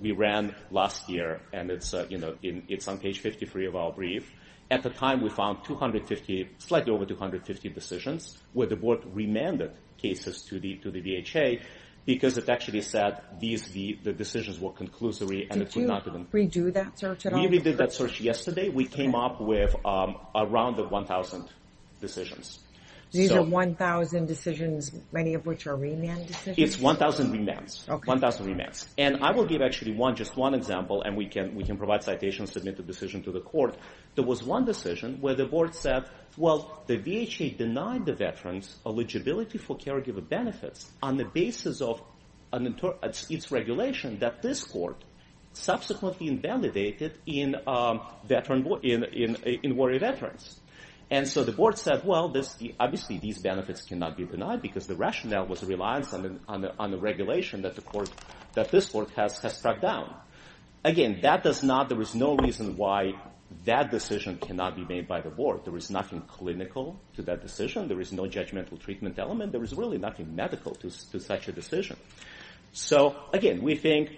we 0.00 0.12
ran 0.12 0.54
last 0.70 1.08
year, 1.08 1.40
and 1.52 1.70
it's 1.70 1.92
uh 1.92 2.06
you 2.08 2.18
know 2.18 2.36
in 2.42 2.64
it's 2.68 2.88
on 2.88 2.98
page 2.98 3.20
53 3.20 3.66
of 3.66 3.76
our 3.76 3.92
brief. 3.92 4.32
At 4.70 4.84
the 4.84 4.90
time, 4.90 5.20
we 5.20 5.30
found 5.30 5.64
250, 5.64 6.48
slightly 6.58 6.92
over 6.92 7.04
250 7.04 7.68
decisions 7.70 8.38
where 8.52 8.68
the 8.68 8.76
board 8.76 9.00
remanded 9.12 9.72
cases 9.98 10.42
to 10.42 10.60
the 10.60 10.78
VHA 10.78 11.60
because 12.06 12.38
it 12.38 12.48
actually 12.48 12.80
said 12.80 13.20
these 13.38 13.68
the 13.68 14.12
decisions 14.12 14.58
were 14.58 14.70
conclusory 14.70 15.46
and 15.50 15.62
it 15.62 15.74
would 15.76 15.86
not 15.86 16.04
have 16.04 16.14
been. 16.14 16.26
Did 16.30 16.56
you 16.56 16.64
redo 16.64 16.72
that 16.74 16.98
search 16.98 17.26
at 17.26 17.32
all? 17.32 17.40
We 17.40 17.58
redid 17.58 17.76
that 17.76 17.92
search 17.92 18.20
yesterday. 18.20 18.68
We 18.68 18.86
came 18.86 19.14
up 19.14 19.40
with 19.40 19.74
um, 19.84 20.16
around 20.34 20.76
the 20.76 20.84
1,000 20.84 21.48
decisions. 22.00 22.60
These 23.12 23.32
are 23.32 23.42
1,000 23.42 24.26
decisions, 24.26 24.92
many 25.10 25.34
of 25.34 25.44
which 25.44 25.66
are 25.66 25.74
remand 25.74 26.28
decisions? 26.28 26.58
It's 26.58 26.78
1,000 26.78 27.32
remands. 27.32 27.88
Okay. 27.88 28.06
1,000 28.06 28.46
remands. 28.46 28.86
And 28.96 29.22
I 29.22 29.32
will 29.32 29.46
give 29.46 29.62
actually 29.62 29.92
one, 29.92 30.14
just 30.14 30.36
one 30.36 30.54
example, 30.54 31.02
and 31.02 31.16
we 31.16 31.26
can 31.26 31.76
provide 31.76 32.04
citations, 32.04 32.52
submit 32.52 32.76
the 32.76 32.84
decision 32.84 33.22
to 33.24 33.32
the 33.32 33.40
court. 33.40 33.76
There 34.14 34.24
was 34.24 34.44
one 34.44 34.64
decision 34.64 35.18
where 35.20 35.34
the 35.34 35.46
board 35.46 35.74
said, 35.74 36.04
well, 36.36 36.82
the 36.86 36.98
VHA 36.98 37.58
denied 37.58 38.06
the 38.06 38.14
veterans 38.14 38.76
eligibility 38.86 39.58
for 39.58 39.76
caregiver 39.76 40.26
benefits 40.26 40.90
on 41.02 41.16
the 41.16 41.24
basis 41.24 41.80
of 41.80 42.00
its 42.52 43.50
regulation 43.50 44.18
that 44.20 44.42
this 44.42 44.62
court 44.62 45.04
subsequently 45.52 46.28
invalidated 46.28 47.18
in 47.26 47.56
um, 47.66 48.00
warrior 48.28 49.98
veterans. 49.98 50.60
And 51.10 51.26
so 51.26 51.42
the 51.42 51.52
board 51.52 51.76
said, 51.76 52.04
well, 52.04 52.32
obviously 52.78 53.18
these 53.18 53.38
benefits 53.38 53.82
cannot 53.82 54.16
be 54.16 54.24
denied 54.24 54.62
because 54.62 54.86
the 54.86 54.94
rationale 54.94 55.46
was 55.46 55.64
reliance 55.64 56.12
on 56.14 56.90
the 56.90 56.98
regulation 56.98 57.62
that 57.62 57.74
this 58.70 58.88
court 58.88 59.10
has 59.16 59.52
struck 59.52 59.80
down. 59.80 60.14
Again, 60.84 61.18
that 61.22 61.42
does 61.42 61.62
not, 61.62 61.88
there 61.88 62.00
is 62.00 62.14
no 62.14 62.36
reason 62.36 62.76
why 62.76 63.12
that 63.64 63.90
decision 63.90 64.38
cannot 64.38 64.76
be 64.76 64.84
made 64.84 65.08
by 65.08 65.20
the 65.20 65.30
board. 65.30 65.64
There 65.64 65.76
is 65.76 65.90
nothing 65.90 66.22
clinical 66.22 67.00
to 67.16 67.22
that 67.22 67.42
decision. 67.42 67.88
There 67.88 68.00
is 68.00 68.12
no 68.12 68.22
judgmental 68.22 68.78
treatment 68.78 69.18
element. 69.18 69.50
There 69.50 69.64
is 69.64 69.74
really 69.74 69.98
nothing 69.98 70.36
medical 70.36 70.76
to 70.76 70.90
such 70.90 71.48
a 71.48 71.52
decision. 71.52 71.96
So, 72.72 73.16
again, 73.32 73.62
we 73.62 73.74
think, 73.74 74.16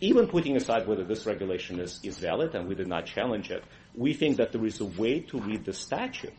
even 0.00 0.26
putting 0.26 0.56
aside 0.56 0.88
whether 0.88 1.04
this 1.04 1.24
regulation 1.24 1.78
is 1.78 2.18
valid, 2.18 2.56
and 2.56 2.68
we 2.68 2.74
did 2.74 2.88
not 2.88 3.06
challenge 3.06 3.52
it, 3.52 3.62
we 3.94 4.14
think 4.14 4.38
that 4.38 4.52
there 4.52 4.64
is 4.64 4.80
a 4.80 4.84
way 4.84 5.20
to 5.20 5.40
read 5.40 5.64
the 5.64 5.72
statute, 5.72 6.34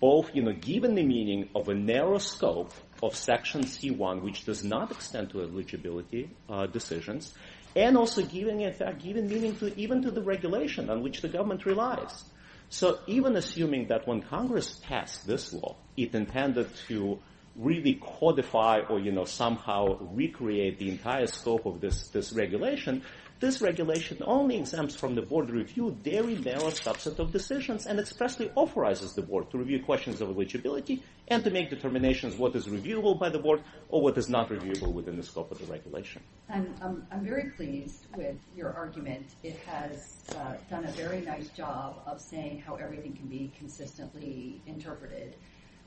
both 0.00 0.32
given 0.34 0.94
the 0.94 1.02
meaning 1.02 1.48
of 1.54 1.68
a 1.68 1.74
narrow 1.74 2.18
scope 2.18 2.72
of 3.02 3.14
Section 3.14 3.62
C1, 3.62 4.22
which 4.22 4.44
does 4.44 4.62
not 4.62 4.90
extend 4.90 5.30
to 5.30 5.40
eligibility 5.40 6.30
uh, 6.48 6.66
decisions, 6.66 7.34
and 7.76 7.96
also 7.96 8.22
giving 8.22 8.60
in 8.60 8.72
fact 8.72 9.02
given 9.02 9.26
meaning 9.26 9.56
to 9.56 9.76
even 9.78 10.02
to 10.02 10.10
the 10.10 10.22
regulation 10.22 10.90
on 10.90 11.02
which 11.02 11.22
the 11.22 11.28
government 11.28 11.66
relies. 11.66 12.24
So 12.68 12.98
even 13.06 13.36
assuming 13.36 13.88
that 13.88 14.06
when 14.06 14.22
Congress 14.22 14.80
passed 14.82 15.26
this 15.26 15.52
law, 15.52 15.76
it 15.96 16.14
intended 16.14 16.68
to 16.88 17.18
really 17.56 18.00
codify 18.02 18.80
or 18.88 19.26
somehow 19.26 19.98
recreate 20.12 20.78
the 20.78 20.90
entire 20.90 21.26
scope 21.26 21.66
of 21.66 21.80
this 21.80 22.32
regulation, 22.32 23.02
this 23.44 23.60
regulation 23.60 24.16
only 24.24 24.56
exempts 24.56 24.94
from 24.94 25.14
the 25.14 25.20
board 25.20 25.50
review 25.50 25.94
very 26.02 26.36
narrow 26.36 26.70
subset 26.70 27.18
of 27.18 27.30
decisions 27.30 27.84
and 27.84 28.00
expressly 28.00 28.50
authorizes 28.54 29.12
the 29.12 29.20
board 29.20 29.50
to 29.50 29.58
review 29.58 29.84
questions 29.84 30.22
of 30.22 30.30
eligibility 30.30 31.02
and 31.28 31.44
to 31.44 31.50
make 31.50 31.68
determinations 31.68 32.36
what 32.36 32.56
is 32.56 32.68
reviewable 32.68 33.20
by 33.20 33.28
the 33.28 33.38
board 33.38 33.60
or 33.90 34.00
what 34.00 34.16
is 34.16 34.30
not 34.30 34.48
reviewable 34.48 34.94
within 34.94 35.18
the 35.18 35.22
scope 35.22 35.50
of 35.52 35.58
the 35.58 35.66
regulation. 35.66 36.22
I'm 36.48 37.22
very 37.32 37.50
pleased 37.50 38.06
with 38.16 38.38
your 38.56 38.72
argument. 38.72 39.26
It 39.42 39.58
has 39.66 40.24
uh, 40.38 40.54
done 40.70 40.86
a 40.86 40.92
very 40.92 41.20
nice 41.20 41.50
job 41.50 42.02
of 42.06 42.22
saying 42.22 42.60
how 42.66 42.76
everything 42.76 43.12
can 43.12 43.26
be 43.26 43.52
consistently 43.58 44.62
interpreted. 44.66 45.36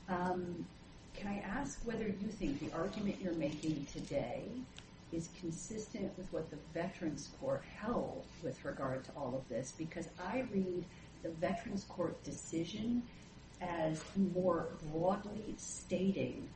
Um, 0.08 0.64
can 1.16 1.26
I 1.26 1.38
ask 1.40 1.80
whether 1.84 2.06
you 2.06 2.28
think 2.38 2.60
the 2.60 2.72
argument 2.72 3.16
you're 3.20 3.32
making 3.48 3.84
today 3.92 4.44
is 5.12 5.28
consistent 5.40 6.16
with 6.16 6.30
what 6.32 6.50
the 6.50 6.58
Veterans 6.74 7.30
Court 7.40 7.62
held 7.80 8.24
with 8.42 8.62
regard 8.64 9.04
to 9.04 9.10
all 9.16 9.34
of 9.34 9.48
this? 9.48 9.72
Because 9.76 10.08
I 10.18 10.44
read 10.52 10.84
the 11.22 11.30
Veterans 11.30 11.84
Court 11.84 12.22
decision 12.24 13.02
as 13.60 14.02
more 14.34 14.68
broadly 14.92 15.54
stating 15.56 16.48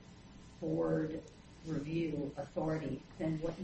board 0.60 1.20
review 1.66 2.30
authority 2.36 3.00
than 3.18 3.40
what 3.40 3.54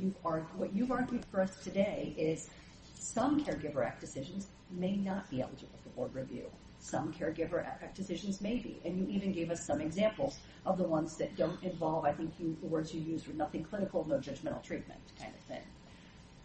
you've 0.74 0.90
argued 0.90 1.24
for 1.30 1.40
us 1.40 1.62
today 1.62 2.14
is 2.16 2.48
some 2.94 3.44
Caregiver 3.44 3.84
Act 3.84 4.00
decisions 4.00 4.48
may 4.70 4.96
not 4.96 5.28
be 5.30 5.40
eligible 5.40 5.78
for 5.82 5.88
board 5.90 6.14
review. 6.14 6.50
Some 6.80 7.12
Caregiver 7.12 7.66
decisions 7.94 8.40
may 8.40 8.58
be. 8.58 8.80
And 8.84 8.98
you 8.98 9.06
even 9.08 9.32
gave 9.32 9.50
us 9.50 9.64
some 9.64 9.80
examples 9.80 10.38
of 10.64 10.78
the 10.78 10.84
ones 10.84 11.16
that 11.16 11.36
don't 11.36 11.62
involve, 11.62 12.04
I 12.04 12.12
think 12.12 12.36
the 12.38 12.66
words 12.66 12.94
you 12.94 13.00
used 13.00 13.26
were 13.26 13.34
nothing 13.34 13.64
clinical, 13.64 14.04
no 14.08 14.16
judgmental 14.18 14.62
treatment 14.62 15.00
kind 15.18 15.32
of 15.34 15.40
thing. 15.42 15.62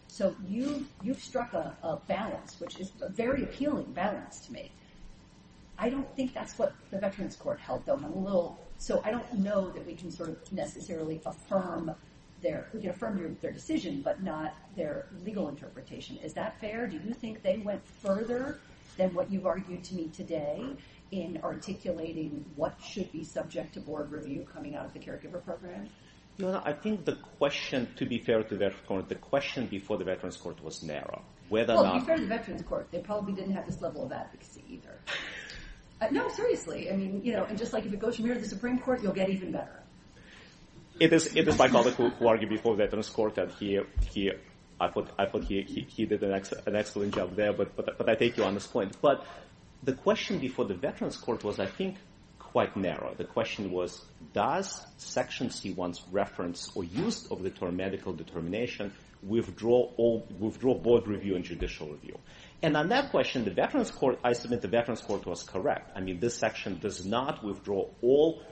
So 0.08 0.34
you've 0.46 1.18
struck 1.18 1.52
a 1.54 1.98
balance, 2.08 2.60
which 2.60 2.78
is 2.80 2.92
a 3.00 3.08
very 3.08 3.42
appealing 3.44 3.92
balance 3.92 4.40
to 4.46 4.52
me. 4.52 4.70
I 5.78 5.88
don't 5.88 6.08
think 6.14 6.34
that's 6.34 6.56
what 6.58 6.72
the 6.90 6.98
Veterans 6.98 7.36
Court 7.36 7.58
held, 7.58 7.84
though. 7.86 7.94
I'm 7.94 8.04
a 8.04 8.18
little 8.18 8.58
so 8.76 9.00
I 9.04 9.12
don't 9.12 9.34
know 9.34 9.70
that 9.70 9.86
we 9.86 9.94
can 9.94 10.10
sort 10.10 10.30
of 10.30 10.52
necessarily 10.52 11.20
affirm 11.24 11.94
their 12.42 12.68
decision, 13.52 14.02
but 14.02 14.22
not 14.22 14.54
their 14.76 15.06
legal 15.24 15.48
interpretation. 15.48 16.16
Is 16.18 16.34
that 16.34 16.60
fair? 16.60 16.86
Do 16.86 16.96
you 16.96 17.14
think 17.14 17.42
they 17.42 17.58
went 17.58 17.86
further 17.86 18.58
than 18.96 19.14
what 19.14 19.30
you've 19.30 19.46
argued 19.46 19.84
to 19.84 19.94
me 19.94 20.08
today 20.08 20.64
in 21.10 21.38
articulating 21.42 22.44
what 22.56 22.74
should 22.82 23.10
be 23.12 23.24
subject 23.24 23.74
to 23.74 23.80
board 23.80 24.10
review 24.10 24.46
coming 24.52 24.74
out 24.74 24.86
of 24.86 24.92
the 24.92 24.98
Caregiver 24.98 25.44
Program? 25.44 25.88
No, 26.38 26.52
no, 26.52 26.62
I 26.64 26.72
think 26.72 27.04
the 27.04 27.16
question, 27.38 27.88
to 27.96 28.06
be 28.06 28.18
fair 28.18 28.42
to 28.42 28.48
the 28.48 28.56
Veterans 28.56 28.86
Court, 28.86 29.08
the 29.08 29.14
question 29.14 29.66
before 29.66 29.98
the 29.98 30.04
Veterans 30.04 30.36
Court 30.36 30.62
was 30.64 30.82
narrow. 30.82 31.22
Well, 31.48 31.66
to 31.66 32.00
be 32.00 32.04
fair 32.04 32.16
to 32.16 32.22
the 32.22 32.28
Veterans 32.28 32.62
Court, 32.62 32.88
they 32.90 32.98
probably 32.98 33.34
didn't 33.34 33.52
have 33.52 33.66
this 33.66 33.80
level 33.80 34.04
of 34.04 34.12
advocacy 34.12 34.64
either. 34.68 34.98
Uh, 36.00 36.08
no, 36.10 36.28
seriously. 36.28 36.90
I 36.90 36.96
mean, 36.96 37.20
you 37.22 37.32
know, 37.32 37.44
and 37.44 37.56
just 37.56 37.72
like 37.72 37.86
if 37.86 37.92
it 37.92 38.00
goes 38.00 38.16
from 38.16 38.24
here 38.24 38.34
to 38.34 38.40
the 38.40 38.48
Supreme 38.48 38.80
Court, 38.80 39.00
you'll 39.00 39.12
get 39.12 39.30
even 39.30 39.52
better. 39.52 39.80
It 40.98 41.12
is 41.12 41.56
my 41.56 41.68
colleague 41.68 41.94
who 41.94 42.26
argued 42.26 42.50
before 42.50 42.74
the 42.74 42.82
Veterans 42.82 43.08
Court, 43.08 43.38
and 43.38 43.52
I 44.80 44.88
thought 44.90 45.44
he 45.44 46.06
did 46.06 46.22
an 46.22 46.32
excellent 46.74 47.14
job 47.14 47.36
there, 47.36 47.52
but 47.52 48.08
I 48.08 48.14
take 48.14 48.36
you 48.36 48.44
on 48.44 48.54
this 48.54 48.66
point. 48.66 48.96
But 49.00 49.24
the 49.82 49.92
question 49.92 50.38
before 50.38 50.64
the 50.64 50.74
Veterans 50.74 51.16
Court 51.16 51.44
was, 51.44 51.60
I 51.60 51.66
think, 51.66 51.96
quite 52.38 52.76
narrow. 52.76 53.14
The 53.16 53.24
question 53.24 53.70
was, 53.72 54.04
does 54.32 54.80
Section 54.96 55.48
C1's 55.48 56.02
reference 56.12 56.70
or 56.74 56.84
use 56.84 57.26
of 57.30 57.42
the 57.42 57.50
term 57.50 57.76
medical 57.76 58.12
determination 58.12 58.92
withdraw 59.22 59.88
board 59.96 61.08
review 61.08 61.34
and 61.34 61.44
judicial 61.44 61.88
review? 61.88 62.18
And 62.62 62.76
on 62.76 62.88
that 62.90 63.10
question, 63.10 63.44
the 63.44 63.50
Veterans 63.50 63.90
Court, 63.90 64.18
I 64.24 64.32
submit 64.32 64.62
the 64.62 64.68
Veterans 64.68 65.00
Court 65.02 65.26
was 65.26 65.42
correct. 65.42 65.90
I 65.96 66.00
mean, 66.00 66.20
this 66.20 66.36
section 66.36 66.78
does 66.78 67.04
not 67.04 67.44
withdraw 67.44 67.88
all 68.02 68.42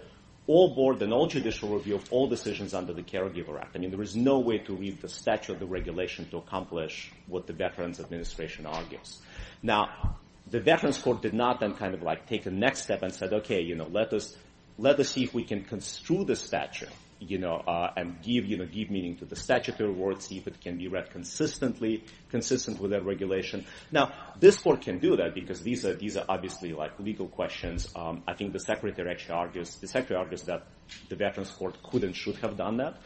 board 0.47 1.03
and 1.03 1.13
all 1.13 1.27
judicial 1.27 1.69
review 1.71 1.95
of 1.95 2.13
all 2.13 2.27
decisions 2.27 2.75
under 2.75 2.93
the 2.93 3.03
Caregiver 3.03 3.61
Act. 3.61 3.77
I 3.77 3.79
mean, 3.79 3.91
there 3.91 4.03
is 4.03 4.17
no 4.17 4.41
way 4.41 4.59
to 4.59 4.75
read 4.75 5.01
the 5.01 5.09
statute 5.09 5.53
of 5.53 5.61
the 5.61 5.67
regulation 5.67 6.29
to 6.31 6.39
accomplish 6.39 7.13
what 7.27 7.47
the 7.47 7.53
Veterans 7.53 8.01
Administration 8.01 8.67
argues. 8.67 9.21
Now, 9.63 10.17
the 10.51 10.61
Veterans 10.61 10.99
Court 10.99 11.23
did 11.23 11.35
not 11.35 11.61
then 11.61 11.75
kind 11.75 11.95
of 11.95 12.03
like 12.03 12.27
take 12.27 12.45
the 12.45 12.51
next 12.51 12.83
step 12.83 13.03
and 13.03 13.13
said, 13.13 13.33
okay, 13.33 13.61
you 13.61 13.77
know, 13.77 13.87
let 13.87 14.13
us 14.13 14.37
let 14.79 14.99
us 14.99 15.11
see 15.11 15.23
if 15.23 15.35
we 15.35 15.45
can 15.45 15.63
construe 15.63 16.25
the 16.25 16.35
statute, 16.35 16.89
you 17.29 17.39
know, 17.39 17.57
uh, 17.57 17.93
and 17.97 18.21
give 18.23 18.45
you 18.47 18.59
know, 18.59 18.67
give 18.67 18.91
meaning 18.91 19.17
to 19.17 19.25
the 19.25 19.37
statutory 19.37 19.93
words, 19.93 20.27
see 20.27 20.39
if 20.39 20.47
it 20.47 20.61
can 20.61 20.79
be 20.79 20.89
read 20.89 21.11
consistently, 21.11 22.05
consistent 22.31 22.81
with 22.81 22.91
that 22.91 23.05
regulation. 23.05 23.65
Now, 23.91 24.13
this 24.39 24.59
court 24.59 24.83
can 24.83 24.99
do 24.99 25.17
that 25.17 25.35
because 25.35 25.61
these 25.63 25.85
are 25.85 25.95
these 25.95 26.17
are 26.17 26.25
obviously 26.29 26.73
like 26.73 26.99
legal 26.99 27.29
questions. 27.29 27.89
Um, 27.95 28.23
I 28.27 28.35
think 28.35 28.53
the 28.53 28.61
Secretary 28.61 29.11
actually 29.11 29.35
argues 29.35 29.77
the 29.77 29.89
Secretary 29.89 30.19
argues 30.19 30.43
that 30.43 30.67
the 31.09 31.17
Veterans 31.17 31.51
Court 31.51 31.83
could 31.83 32.05
and 32.05 32.15
should 32.15 32.37
have 32.37 32.57
done 32.57 32.79
that. 32.79 32.97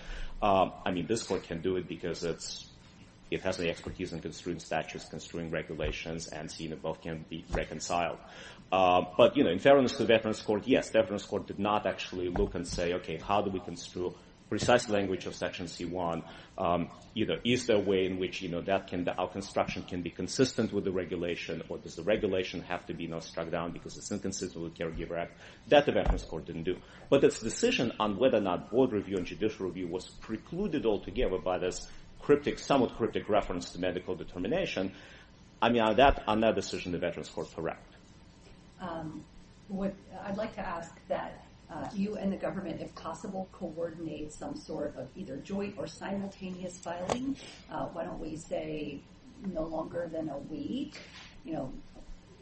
Um, 0.43 0.73
I 0.85 0.91
mean, 0.91 1.07
this 1.07 1.23
court 1.23 1.45
can 1.45 1.63
do 1.63 1.77
it 1.77 1.89
because 1.89 2.23
it's, 2.25 2.67
it 3.31 3.43
has 3.43 3.57
the 3.57 3.71
expertise 3.71 4.13
in 4.13 4.21
construing 4.21 4.59
statutes, 4.59 5.07
construing 5.07 5.51
regulations, 5.51 6.29
and 6.29 6.51
seeing 6.51 6.73
if 6.73 6.83
both 6.83 7.01
can 7.01 7.25
be 7.29 7.45
reconciled. 7.51 8.19
Uh, 8.73 9.03
but, 9.17 9.37
you 9.37 9.45
know, 9.45 9.51
in 9.51 9.59
fairness 9.59 9.93
to 9.93 9.99
the 9.99 10.07
Veterans 10.07 10.43
Court, 10.43 10.63
yes, 10.67 10.91
the 10.91 11.01
Veterans 11.01 11.25
Court 11.25 11.47
did 11.47 11.59
not 11.59 11.87
actually 11.87 12.29
look 12.29 12.55
and 12.55 12.67
say, 12.67 12.95
okay, 12.95 13.17
how 13.17 13.41
do 13.41 13.51
we 13.51 13.61
construe 13.61 14.15
precise 14.49 14.89
language 14.89 15.27
of 15.27 15.35
Section 15.35 15.67
C1? 15.67 16.23
Um, 16.59 16.89
you 17.15 17.27
know, 17.27 17.37
is 17.45 17.67
there 17.67 17.77
a 17.77 17.81
way 17.81 18.07
in 18.07 18.19
which, 18.19 18.43
you 18.43 18.49
know, 18.49 18.61
that 18.63 18.93
our 19.19 19.29
construction 19.29 19.83
can 19.85 20.03
be 20.03 20.11
consistent 20.11 20.73
with 20.73 20.85
the 20.85 20.91
regulation, 20.91 21.63
or 21.69 21.79
does 21.79 21.95
the 21.95 22.03
regulation 22.03 22.61
have 22.63 22.85
to 22.87 22.95
be, 22.95 23.07
know, 23.07 23.21
struck 23.21 23.51
down 23.51 23.73
because 23.73 23.97
it's 23.97 24.11
inconsistent 24.11 24.63
with 24.63 24.75
the 24.75 24.85
Caregiver 24.85 25.19
Act? 25.19 25.39
That 25.69 25.87
the 25.87 25.93
Veterans 25.93 26.25
Court 26.25 26.45
didn't 26.47 26.65
do. 26.65 26.77
But 27.09 27.23
its 27.23 27.41
decision 27.41 27.93
on 28.01 28.19
whether 28.19 28.39
or 28.39 28.43
not 28.43 28.71
board 28.71 28.93
review 28.93 29.17
and 29.17 29.27
judicial 29.27 29.67
review 29.67 29.87
was 29.87 30.09
precluded 30.09 30.87
altogether 30.87 31.39
by 31.39 31.59
this 31.59 31.89
cryptic, 32.21 32.59
somewhat 32.59 32.97
cryptic 32.97 33.29
reference 33.29 33.71
to 33.71 33.79
medical 33.79 34.17
determination, 34.17 34.93
I 35.63 35.71
mean, 35.71 35.83
on 35.83 35.97
that 35.97 36.55
decision, 36.55 36.93
the 36.93 36.99
Veterans 36.99 37.29
Court 37.29 37.49
correct. 37.55 37.96
Um, 38.81 39.25
I'd 40.25 40.37
like 40.37 40.55
to 40.55 40.61
ask 40.61 40.93
that 41.09 41.47
uh, 41.71 41.89
you 41.93 42.17
and 42.17 42.33
the 42.33 42.37
government, 42.37 42.81
if 42.81 42.95
possible, 42.95 43.49
coordinate 43.53 44.33
some 44.33 44.55
sort 44.57 44.95
of 44.97 45.09
either 45.17 45.37
joint 45.39 45.75
or 45.77 45.87
simultaneous 45.87 46.79
filing. 46.79 47.37
Uh, 47.71 47.87
why 47.87 48.05
don't 48.05 48.21
we 48.21 48.37
say 48.37 49.01
no 49.53 49.63
longer 49.63 50.09
than 50.13 50.29
a 50.29 50.39
week, 50.39 50.99
you 51.45 51.53
know, 51.53 51.73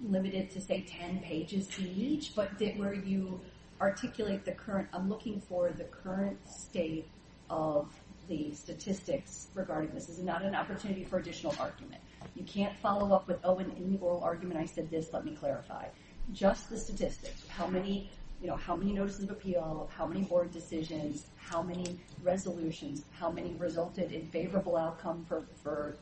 limited 0.06 0.50
to, 0.50 0.60
say, 0.60 0.84
10 0.86 1.20
pages 1.20 1.68
each, 1.78 2.34
but 2.36 2.50
where 2.76 2.94
you 2.94 3.40
articulate 3.80 4.44
the 4.44 4.52
current, 4.52 4.88
I'm 4.92 5.08
looking 5.08 5.40
for 5.40 5.70
the 5.70 5.84
current 5.84 6.38
state 6.48 7.08
of 7.48 7.92
the 8.28 8.52
statistics 8.52 9.48
regarding 9.54 9.90
this. 9.94 10.06
This 10.06 10.18
is 10.18 10.24
not 10.24 10.42
an 10.42 10.54
opportunity 10.54 11.04
for 11.04 11.18
additional 11.18 11.54
argument. 11.58 12.02
You 12.34 12.44
can't 12.44 12.76
follow 12.78 13.14
up 13.14 13.28
with, 13.28 13.38
oh, 13.44 13.58
in 13.58 13.92
the 13.92 13.98
oral 13.98 14.22
argument 14.22 14.60
I 14.60 14.66
said 14.66 14.90
this, 14.90 15.12
let 15.12 15.24
me 15.24 15.34
clarify. 15.34 15.86
Just 16.32 16.70
the 16.70 16.78
statistics. 16.78 17.46
How 17.48 17.66
many, 17.66 18.10
you 18.40 18.48
know, 18.48 18.56
how 18.56 18.74
many 18.74 18.92
notices 18.92 19.24
of 19.24 19.30
appeal, 19.30 19.90
how 19.96 20.06
many 20.06 20.22
board 20.22 20.52
decisions, 20.52 21.26
how 21.36 21.62
many 21.62 21.98
resolutions, 22.22 23.04
how 23.12 23.30
many 23.30 23.54
resulted 23.58 24.10
in 24.12 24.26
favorable 24.28 24.76
outcome 24.76 25.24
for 25.28 25.44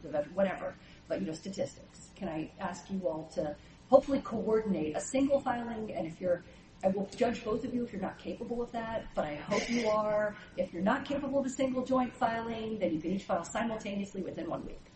the 0.02 0.08
veteran, 0.08 0.34
whatever. 0.34 0.74
but 1.08 1.20
you 1.20 1.26
know, 1.26 1.32
statistics. 1.32 2.08
Can 2.16 2.28
I 2.28 2.50
ask 2.60 2.90
you 2.90 3.00
all 3.06 3.28
to 3.34 3.54
hopefully 3.88 4.20
coordinate 4.24 4.96
a 4.96 5.00
single 5.00 5.40
filing? 5.40 5.92
And 5.92 6.06
if 6.06 6.20
you're, 6.20 6.44
I 6.84 6.88
will 6.88 7.08
judge 7.16 7.44
both 7.44 7.64
of 7.64 7.74
you 7.74 7.84
if 7.84 7.92
you're 7.92 8.00
not 8.00 8.18
capable 8.18 8.62
of 8.62 8.72
that, 8.72 9.06
but 9.14 9.24
I 9.24 9.34
hope 9.34 9.68
you 9.68 9.88
are. 9.88 10.34
If 10.56 10.72
you're 10.72 10.82
not 10.82 11.04
capable 11.04 11.40
of 11.40 11.46
a 11.46 11.50
single 11.50 11.84
joint 11.84 12.14
filing, 12.14 12.78
then 12.78 12.94
you 12.94 13.00
can 13.00 13.12
each 13.12 13.24
file 13.24 13.44
simultaneously 13.44 14.22
within 14.22 14.48
one 14.48 14.64
week. 14.64 14.91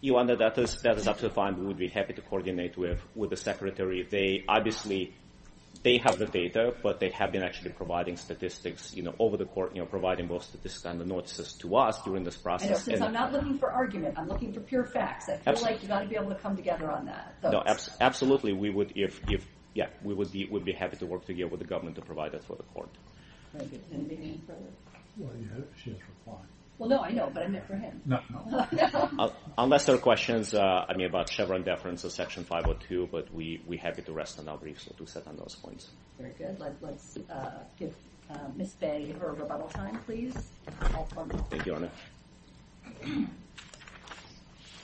You 0.00 0.16
under 0.16 0.36
that 0.36 0.56
is 0.58 0.80
that 0.82 0.96
is 0.96 1.06
absolutely 1.06 1.34
fine. 1.34 1.58
We 1.58 1.66
would 1.66 1.76
be 1.78 1.88
happy 1.88 2.14
to 2.14 2.22
coordinate 2.22 2.76
with 2.78 3.00
with 3.14 3.30
the 3.30 3.36
secretary. 3.36 4.06
They 4.08 4.44
obviously 4.48 5.14
they 5.82 5.98
have 5.98 6.18
the 6.18 6.26
data, 6.26 6.74
but 6.82 7.00
they 7.00 7.10
have 7.10 7.32
been 7.32 7.42
actually 7.42 7.70
providing 7.70 8.16
statistics, 8.16 8.94
you 8.94 9.02
know, 9.02 9.14
over 9.18 9.36
the 9.36 9.46
court, 9.46 9.74
you 9.74 9.80
know, 9.80 9.86
providing 9.86 10.26
both 10.26 10.42
statistics 10.44 10.84
and 10.84 11.00
the 11.00 11.06
notices 11.06 11.52
to 11.54 11.76
us 11.76 12.02
during 12.02 12.22
this 12.24 12.34
I 12.36 12.38
know, 12.38 12.42
process. 12.42 12.84
since 12.84 12.96
And- 12.96 13.04
I'm 13.04 13.12
not 13.12 13.32
looking 13.32 13.56
for 13.58 13.70
argument, 13.70 14.18
I'm 14.18 14.28
looking 14.28 14.52
for 14.52 14.60
pure 14.60 14.84
facts. 14.84 15.28
I 15.30 15.36
feel 15.38 15.52
Abs- 15.54 15.62
like 15.62 15.80
you've 15.80 15.88
got 15.88 16.00
to 16.00 16.08
be 16.08 16.16
able 16.16 16.28
to 16.30 16.34
come 16.34 16.54
together 16.56 16.90
on 16.90 17.06
that. 17.06 17.34
So- 17.40 17.50
No, 17.50 17.62
abs- 17.64 17.90
absolutely. 18.00 18.52
We 18.52 18.68
would, 18.68 18.92
if, 18.94 19.20
if, 19.30 19.46
yeah, 19.74 19.86
we 20.02 20.12
would 20.12 20.30
be, 20.32 20.44
would 20.50 20.64
be 20.66 20.72
happy 20.72 20.96
to 20.98 21.06
work 21.06 21.24
together 21.24 21.48
with 21.48 21.60
the 21.60 21.66
government 21.66 21.96
to 21.96 22.02
provide 22.02 22.32
that 22.32 22.44
for 22.44 22.56
the 22.56 22.62
court. 22.74 22.90
Very 23.54 23.66
good. 23.66 23.82
Anything 23.92 24.42
further? 24.46 24.60
Well, 25.16 25.30
you 25.40 25.48
have, 25.48 25.64
she 25.82 25.90
has 25.90 25.98
replied. 26.00 26.44
Well, 26.80 26.88
no, 26.88 27.00
I 27.00 27.10
know, 27.10 27.30
but 27.32 27.42
I 27.42 27.46
meant 27.48 27.66
for 27.66 27.76
him. 27.76 28.00
No, 28.06 28.20
no. 28.30 28.66
Uh, 29.18 29.28
Unless 29.58 29.84
there 29.84 29.94
are 29.96 29.98
questions, 29.98 30.54
uh, 30.54 30.86
I 30.88 30.96
mean, 30.96 31.06
about 31.06 31.28
Chevron 31.28 31.62
deference 31.62 32.06
or 32.06 32.08
Section 32.10 32.42
502, 32.44 33.10
but 33.12 33.32
we, 33.34 33.60
we 33.66 33.76
happy 33.76 34.00
to 34.00 34.12
rest 34.12 34.38
on 34.38 34.48
our 34.48 34.56
briefs 34.56 34.88
or 34.88 34.94
to 34.94 35.06
set 35.06 35.26
on 35.26 35.36
those 35.36 35.54
points. 35.56 35.90
Very 36.18 36.32
good. 36.38 36.58
Let, 36.58 36.76
let's 36.80 37.18
uh, 37.30 37.50
give 37.78 37.94
uh, 38.30 38.38
Ms. 38.56 38.72
Bay 38.80 39.14
her 39.20 39.34
rebuttal 39.34 39.68
time, 39.68 39.98
please. 40.06 40.34
All 40.94 41.06
for 41.12 41.26
me. 41.26 41.34
Thank 41.50 41.66
you, 41.66 41.74
Honor. 41.74 41.90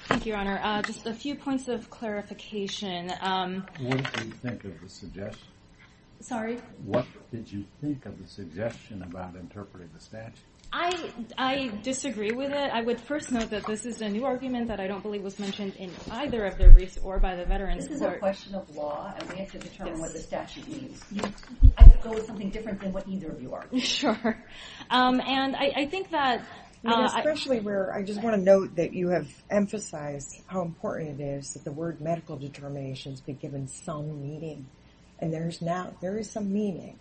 Thank 0.05 0.27
you, 0.27 0.33
Your 0.33 0.39
Honor. 0.39 0.61
Uh, 0.63 0.83
just 0.83 1.07
a 1.07 1.15
few 1.15 1.35
points 1.35 1.67
of 1.69 1.89
clarification. 1.89 3.11
Um, 3.23 3.65
What 3.81 4.13
did 4.13 4.25
you 4.27 4.33
think 4.33 4.65
of 4.65 4.79
the 4.83 4.89
suggestion? 4.91 5.49
sorry. 6.21 6.59
What 6.85 7.07
did 7.33 7.51
you 7.51 7.65
think 7.81 8.05
of 8.05 8.21
the 8.21 8.29
suggestion 8.29 9.03
about 9.03 9.35
interpreting 9.37 9.89
the 9.95 10.01
statute? 10.01 10.35
I, 10.79 11.11
I 11.39 11.69
disagree 11.83 12.33
with 12.33 12.51
it. 12.51 12.71
I 12.71 12.83
would 12.83 13.01
first 13.01 13.33
note 13.33 13.49
that 13.49 13.67
this 13.67 13.87
is 13.87 14.03
a 14.03 14.09
new 14.11 14.27
argument 14.27 14.69
that 14.69 14.79
I 14.79 14.87
don't 14.87 15.03
believe 15.03 15.23
was 15.23 15.39
mentioned 15.39 15.75
in 15.77 15.91
either 16.11 16.45
of 16.45 16.59
their 16.59 16.71
briefs 16.71 16.99
or 17.03 17.19
by 17.19 17.35
the 17.35 17.47
Veterans 17.47 17.89
Court. 17.89 17.99
This 17.99 18.09
is 18.09 18.15
a 18.15 18.19
question 18.19 18.55
of 18.55 18.77
law, 18.77 19.15
and 19.19 19.27
we 19.31 19.37
have 19.39 19.51
to 19.53 19.59
determine 19.59 19.99
what 19.99 20.13
the 20.13 20.19
statute 20.19 20.69
means. 20.69 21.03
I 21.79 21.85
could 21.85 22.03
go 22.03 22.11
with 22.11 22.27
something 22.27 22.51
different 22.51 22.83
than 22.83 22.93
what 22.93 23.09
either 23.09 23.31
of 23.33 23.41
you 23.41 23.55
are. 23.55 23.65
Sure. 23.79 24.37
Um, 24.91 25.21
and 25.27 25.57
I, 25.57 25.73
I 25.75 25.87
think 25.87 26.11
that 26.11 26.45
I 26.85 26.89
mean, 26.89 26.99
uh, 26.99 27.09
I- 27.11 27.19
especially 27.21 27.61
where 27.61 27.95
I 27.95 28.03
just 28.03 28.23
want 28.23 28.37
to 28.37 28.43
note 28.43 28.77
that 28.77 28.93
you 28.93 29.09
have 29.09 29.29
emphasized 29.51 30.43
how 30.47 30.61
important 30.61 31.21
it 31.21 31.25
is 31.25 31.55
that 31.55 31.65
the 31.65 31.73
word 31.73 32.03
medical 32.03 32.37
determinations 32.37 33.23
be 33.23 33.33
given 33.33 33.67
some 33.67 34.21
meaning. 34.21 34.67
And 35.21 35.33
there's 35.33 35.63
now, 35.63 35.95
there 36.03 36.19
is 36.19 36.31
some 36.31 36.53
meaning. 36.53 36.99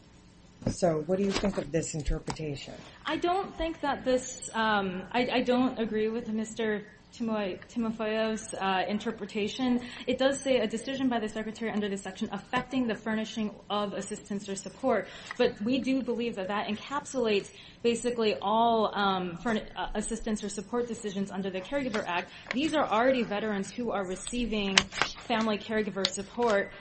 So 0.68 1.04
what 1.06 1.18
do 1.18 1.24
you 1.24 1.32
think 1.32 1.58
of 1.58 1.72
this 1.72 1.94
interpretation? 1.94 2.74
I 3.06 3.18
don't 3.18 3.56
think 3.56 3.82
that 3.82 4.04
this, 4.04 4.50
um, 4.54 5.04
I, 5.12 5.42
don't 5.42 5.78
agree 5.78 6.10
with 6.10 6.28
Mr. 6.28 6.84
Timo- 7.14 7.60
Timofeyev's 7.68 8.54
uh, 8.54 8.84
interpretation. 8.88 9.82
It 10.08 10.18
does 10.18 10.40
say 10.40 10.58
a 10.58 10.68
decision 10.68 11.08
by 11.08 11.20
the 11.20 11.30
Secretary 11.30 11.72
under 11.72 11.88
this 11.88 12.02
section 12.02 12.30
affecting 12.32 12.88
the 12.88 12.96
furnishing 12.96 13.54
of 13.70 13.94
assistance 13.94 14.50
or 14.50 14.56
support, 14.56 15.08
but 15.38 15.60
we 15.62 15.80
do 15.80 16.02
believe 16.02 16.36
that 16.36 16.48
that 16.50 16.68
encapsulates 16.68 17.50
basically 17.84 18.36
all 18.42 18.92
um, 18.96 19.38
uh, 19.46 19.88
assistance 19.94 20.44
or 20.44 20.50
support 20.50 20.88
decisions 20.88 21.32
under 21.32 21.50
the 21.50 21.62
Caregiver 21.62 22.04
Act. 22.06 22.32
These 22.52 22.74
are 22.74 22.86
already 22.86 23.24
veterans 23.24 23.72
who 23.72 23.92
are 23.92 24.06
receiving 24.06 24.76
family 25.28 25.58
caregiver 25.58 26.08
support, 26.08 26.72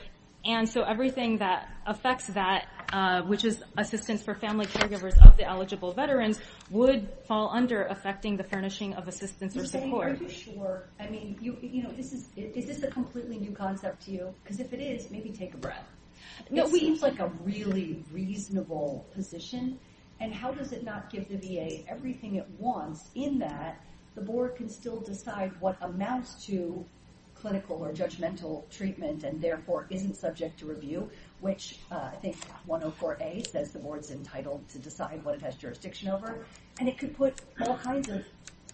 and 0.44 0.68
so 0.68 0.82
everything 0.82 1.38
that 1.38 1.68
affects 1.86 2.26
that, 2.28 2.66
uh, 2.92 3.22
which 3.22 3.44
is 3.44 3.62
assistance 3.78 4.22
for 4.22 4.34
family 4.34 4.66
caregivers 4.66 5.16
of 5.26 5.36
the 5.36 5.44
eligible 5.44 5.92
veterans, 5.92 6.38
would 6.70 7.08
fall 7.26 7.50
under 7.52 7.84
affecting 7.84 8.36
the 8.36 8.44
furnishing 8.44 8.94
of 8.94 9.08
assistance 9.08 9.56
or 9.56 9.64
support. 9.64 10.12
Are 10.12 10.22
you 10.22 10.28
sure? 10.28 10.88
I 11.00 11.08
mean, 11.08 11.38
you, 11.40 11.56
you 11.62 11.82
know, 11.82 11.92
this 11.92 12.12
is, 12.12 12.28
is 12.36 12.66
this 12.66 12.82
a 12.82 12.88
completely 12.88 13.38
new 13.38 13.52
concept 13.52 14.04
to 14.04 14.10
you? 14.10 14.34
Because 14.42 14.60
if 14.60 14.72
it 14.72 14.80
is, 14.80 15.10
maybe 15.10 15.30
take 15.30 15.54
a 15.54 15.58
breath. 15.58 15.88
No, 16.50 16.64
it 16.64 16.72
seems 16.72 17.02
like 17.02 17.20
a 17.20 17.28
really 17.42 18.04
reasonable 18.12 19.06
position. 19.14 19.78
And 20.20 20.32
how 20.32 20.52
does 20.52 20.72
it 20.72 20.84
not 20.84 21.10
give 21.10 21.28
the 21.28 21.36
VA 21.36 21.88
everything 21.88 22.36
it 22.36 22.48
wants 22.58 23.10
in 23.14 23.38
that 23.40 23.80
the 24.14 24.20
board 24.20 24.56
can 24.56 24.68
still 24.68 25.00
decide 25.00 25.52
what 25.60 25.76
amounts 25.80 26.46
to 26.46 26.84
clinical 27.44 27.84
or 27.84 27.92
judgmental 27.92 28.66
treatment 28.70 29.22
and 29.22 29.38
therefore 29.38 29.86
isn't 29.90 30.16
subject 30.16 30.58
to 30.58 30.64
review, 30.64 31.10
which 31.42 31.78
uh, 31.92 32.08
I 32.10 32.16
think 32.16 32.38
104A 32.66 33.46
says 33.46 33.70
the 33.70 33.80
board's 33.80 34.10
entitled 34.10 34.66
to 34.70 34.78
decide 34.78 35.22
what 35.22 35.34
it 35.34 35.42
has 35.42 35.54
jurisdiction 35.56 36.08
over. 36.08 36.46
And 36.80 36.88
it 36.88 36.96
could 36.96 37.14
put 37.14 37.34
all 37.60 37.76
kinds 37.76 38.08
of 38.08 38.24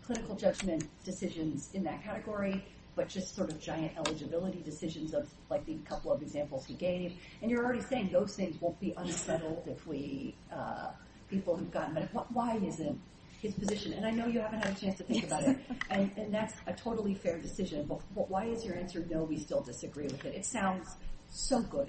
clinical 0.06 0.36
judgment 0.36 0.84
decisions 1.04 1.70
in 1.74 1.82
that 1.82 2.04
category, 2.04 2.64
but 2.94 3.08
just 3.08 3.34
sort 3.34 3.50
of 3.50 3.60
giant 3.60 3.90
eligibility 3.96 4.62
decisions 4.62 5.14
of 5.14 5.28
like 5.50 5.66
the 5.66 5.74
couple 5.84 6.12
of 6.12 6.22
examples 6.22 6.64
he 6.64 6.74
gave. 6.74 7.14
And 7.42 7.50
you're 7.50 7.64
already 7.64 7.82
saying 7.82 8.10
those 8.12 8.36
things 8.36 8.60
won't 8.60 8.78
be 8.78 8.94
unsettled 8.96 9.64
if 9.66 9.84
we, 9.84 10.36
uh, 10.52 10.90
people 11.28 11.56
who've 11.56 11.72
gotten, 11.72 11.94
but 12.14 12.30
why 12.30 12.54
isn't 12.64 13.00
his 13.41 13.55
position? 13.55 13.93
And 13.95 14.07
I 14.07 14.11
know 14.11 14.26
you 14.26 14.41
haven't 14.41 14.64
had 14.64 14.76
a 14.76 14.80
chance 14.80 14.99
to 14.99 15.05
think 15.05 15.24
about 15.24 15.43
it, 15.45 15.59
and, 15.91 16.11
that's 16.32 16.55
a 16.66 16.72
totally 16.72 17.14
fair 17.14 17.38
decision, 17.38 17.86
but, 17.86 18.01
but 18.14 18.30
why 18.30 18.45
is 18.45 18.64
your 18.64 18.76
answer 18.76 19.05
no, 19.11 19.24
we 19.24 19.38
still 19.38 19.61
disagree 19.61 20.05
with 20.05 20.24
it? 20.24 20.34
It 20.34 20.47
sounds 20.47 20.88
so 21.30 21.61
good. 21.61 21.88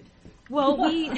Well, 0.52 0.76
we 0.76 1.10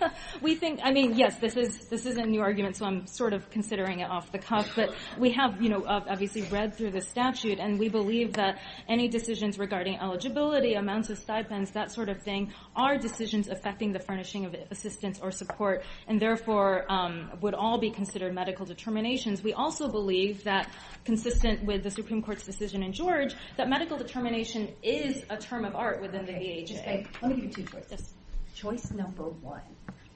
we 0.42 0.56
think. 0.56 0.80
I 0.82 0.90
mean, 0.90 1.14
yes, 1.14 1.38
this 1.38 1.54
is 1.56 2.16
a 2.16 2.26
new 2.26 2.40
argument, 2.40 2.76
so 2.76 2.86
I'm 2.86 3.06
sort 3.06 3.32
of 3.32 3.48
considering 3.48 4.00
it 4.00 4.10
off 4.10 4.32
the 4.32 4.40
cuff. 4.40 4.72
But 4.74 4.96
we 5.16 5.30
have, 5.30 5.62
you 5.62 5.68
know, 5.68 5.84
obviously 5.86 6.42
read 6.42 6.74
through 6.74 6.90
the 6.90 7.00
statute, 7.00 7.60
and 7.60 7.78
we 7.78 7.88
believe 7.88 8.32
that 8.32 8.58
any 8.88 9.06
decisions 9.06 9.60
regarding 9.60 10.00
eligibility, 10.00 10.74
amounts 10.74 11.08
of 11.08 11.18
stipends, 11.18 11.70
that 11.70 11.92
sort 11.92 12.08
of 12.08 12.20
thing, 12.20 12.52
are 12.74 12.98
decisions 12.98 13.48
affecting 13.48 13.92
the 13.92 14.00
furnishing 14.00 14.44
of 14.44 14.56
assistance 14.72 15.20
or 15.22 15.30
support, 15.30 15.84
and 16.08 16.18
therefore 16.18 16.84
um, 16.90 17.30
would 17.40 17.54
all 17.54 17.78
be 17.78 17.92
considered 17.92 18.34
medical 18.34 18.66
determinations. 18.66 19.40
We 19.40 19.52
also 19.52 19.86
believe 19.86 20.42
that, 20.42 20.68
consistent 21.04 21.64
with 21.64 21.84
the 21.84 21.92
Supreme 21.92 22.22
Court's 22.22 22.44
decision 22.44 22.82
in 22.82 22.92
George, 22.92 23.36
that 23.56 23.68
medical 23.68 23.96
determination 23.96 24.74
is 24.82 25.22
a 25.30 25.36
term 25.36 25.64
of 25.64 25.76
art 25.76 26.02
within 26.02 26.26
the. 26.26 26.32
VHA. 26.32 27.06
Let 27.22 27.30
me 27.30 27.36
give 27.36 27.44
you 27.44 27.50
two 27.50 27.64
choices. 27.64 28.14
Choice 28.60 28.90
number 28.90 29.22
one, 29.22 29.62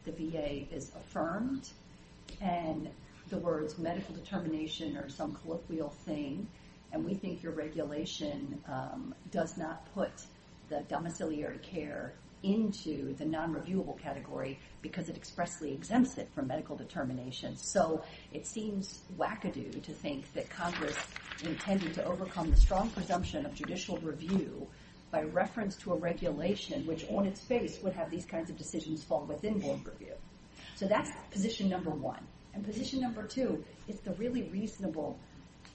the 0.04 0.12
VA 0.12 0.70
is 0.70 0.90
affirmed, 0.94 1.70
and 2.42 2.90
the 3.30 3.38
words 3.38 3.78
medical 3.78 4.14
determination 4.14 4.98
or 4.98 5.08
some 5.08 5.32
colloquial 5.32 5.88
thing, 5.88 6.46
and 6.92 7.02
we 7.06 7.14
think 7.14 7.42
your 7.42 7.52
regulation 7.52 8.62
um, 8.68 9.14
does 9.30 9.56
not 9.56 9.90
put 9.94 10.10
the 10.68 10.82
domiciliary 10.90 11.56
care 11.58 12.12
into 12.42 13.14
the 13.14 13.24
non-reviewable 13.24 13.98
category 13.98 14.58
because 14.82 15.08
it 15.08 15.16
expressly 15.16 15.72
exempts 15.72 16.18
it 16.18 16.28
from 16.34 16.46
medical 16.46 16.76
determination. 16.76 17.56
So 17.56 18.04
it 18.30 18.46
seems 18.46 19.00
wackadoo 19.18 19.82
to 19.82 19.92
think 19.92 20.30
that 20.34 20.50
Congress 20.50 20.98
intended 21.42 21.94
to 21.94 22.04
overcome 22.04 22.50
the 22.50 22.58
strong 22.58 22.90
presumption 22.90 23.46
of 23.46 23.54
judicial 23.54 23.96
review 23.98 24.68
by 25.14 25.22
reference 25.22 25.76
to 25.76 25.92
a 25.92 25.96
regulation 25.96 26.84
which 26.88 27.06
on 27.08 27.24
its 27.24 27.40
face 27.40 27.78
would 27.84 27.92
have 27.92 28.10
these 28.10 28.24
kinds 28.24 28.50
of 28.50 28.58
decisions 28.58 29.04
fall 29.04 29.24
within 29.26 29.60
board 29.60 29.78
review. 29.86 30.12
So 30.74 30.88
that's 30.88 31.08
position 31.30 31.68
number 31.68 31.90
one. 31.90 32.18
And 32.52 32.64
position 32.64 33.00
number 33.00 33.22
two 33.22 33.62
is 33.86 34.00
the 34.00 34.12
really 34.14 34.42
reasonable 34.50 35.16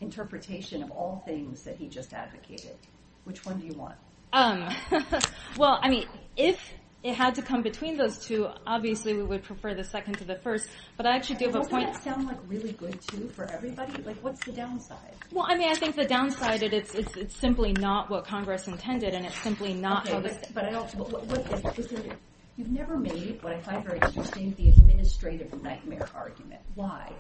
interpretation 0.02 0.84
of 0.84 0.92
all 0.92 1.24
things 1.26 1.64
that 1.64 1.78
he 1.78 1.88
just 1.88 2.14
advocated. 2.14 2.76
Which 3.24 3.46
one 3.46 3.60
do 3.60 3.66
you 3.66 3.74
want? 3.76 3.96
Um, 4.34 4.68
well, 5.58 5.80
I 5.82 5.90
mean, 5.90 6.06
if 6.36 6.60
it 7.02 7.16
had 7.16 7.36
to 7.36 7.42
come 7.42 7.62
between 7.62 7.96
those 7.96 8.20
two, 8.20 8.48
obviously 8.68 9.14
we 9.14 9.24
would 9.24 9.44
prefer 9.44 9.74
the 9.74 9.84
second 9.84 10.18
to 10.18 10.26
the 10.26 10.36
first. 10.36 10.68
But 10.98 11.06
I 11.06 11.16
actually 11.16 11.38
do 11.38 11.46
have 11.46 11.56
a 11.56 11.58
Doesn't 11.60 11.72
point. 11.72 11.94
that 11.94 12.04
sound 12.04 12.28
like 12.28 12.38
really 12.48 12.74
good 12.74 13.00
too 13.08 13.30
for 13.30 13.46
everybody? 13.46 14.02
Like, 14.04 14.18
what's 14.18 14.44
the 14.44 14.52
downside? 14.52 15.14
Well, 15.32 15.46
I 15.48 15.56
mean, 15.56 15.70
I 15.70 15.76
think 15.76 15.96
the 15.96 16.06
downside 16.06 16.62
is 16.64 16.74
it's, 16.74 16.96
it's, 16.96 17.16
it's 17.16 17.38
simply 17.38 17.72
not 17.72 18.10
what 18.10 18.26
Congress 18.26 18.68
intended, 18.68 19.14
and 19.14 19.26
it's 19.26 19.40
simply 19.42 19.74
not 19.74 20.10
how 20.10 20.20
the 20.20 20.30
but, 20.30 20.50
but 20.54 20.66
I 20.66 20.72
don't. 20.72 20.98
But 20.98 21.12
what, 21.12 21.26
what 21.28 21.78
is, 21.78 21.86
is 21.86 21.92
there? 21.92 22.16
You've 22.58 22.72
never 22.72 22.98
made 22.98 23.42
what 23.42 23.54
I 23.54 23.62
find 23.62 23.86
very 23.86 24.00
interesting 24.00 24.54
the 24.58 24.68
administrative 24.68 25.64
nightmare 25.64 26.10
argument. 26.14 26.60
Why? 26.76 27.14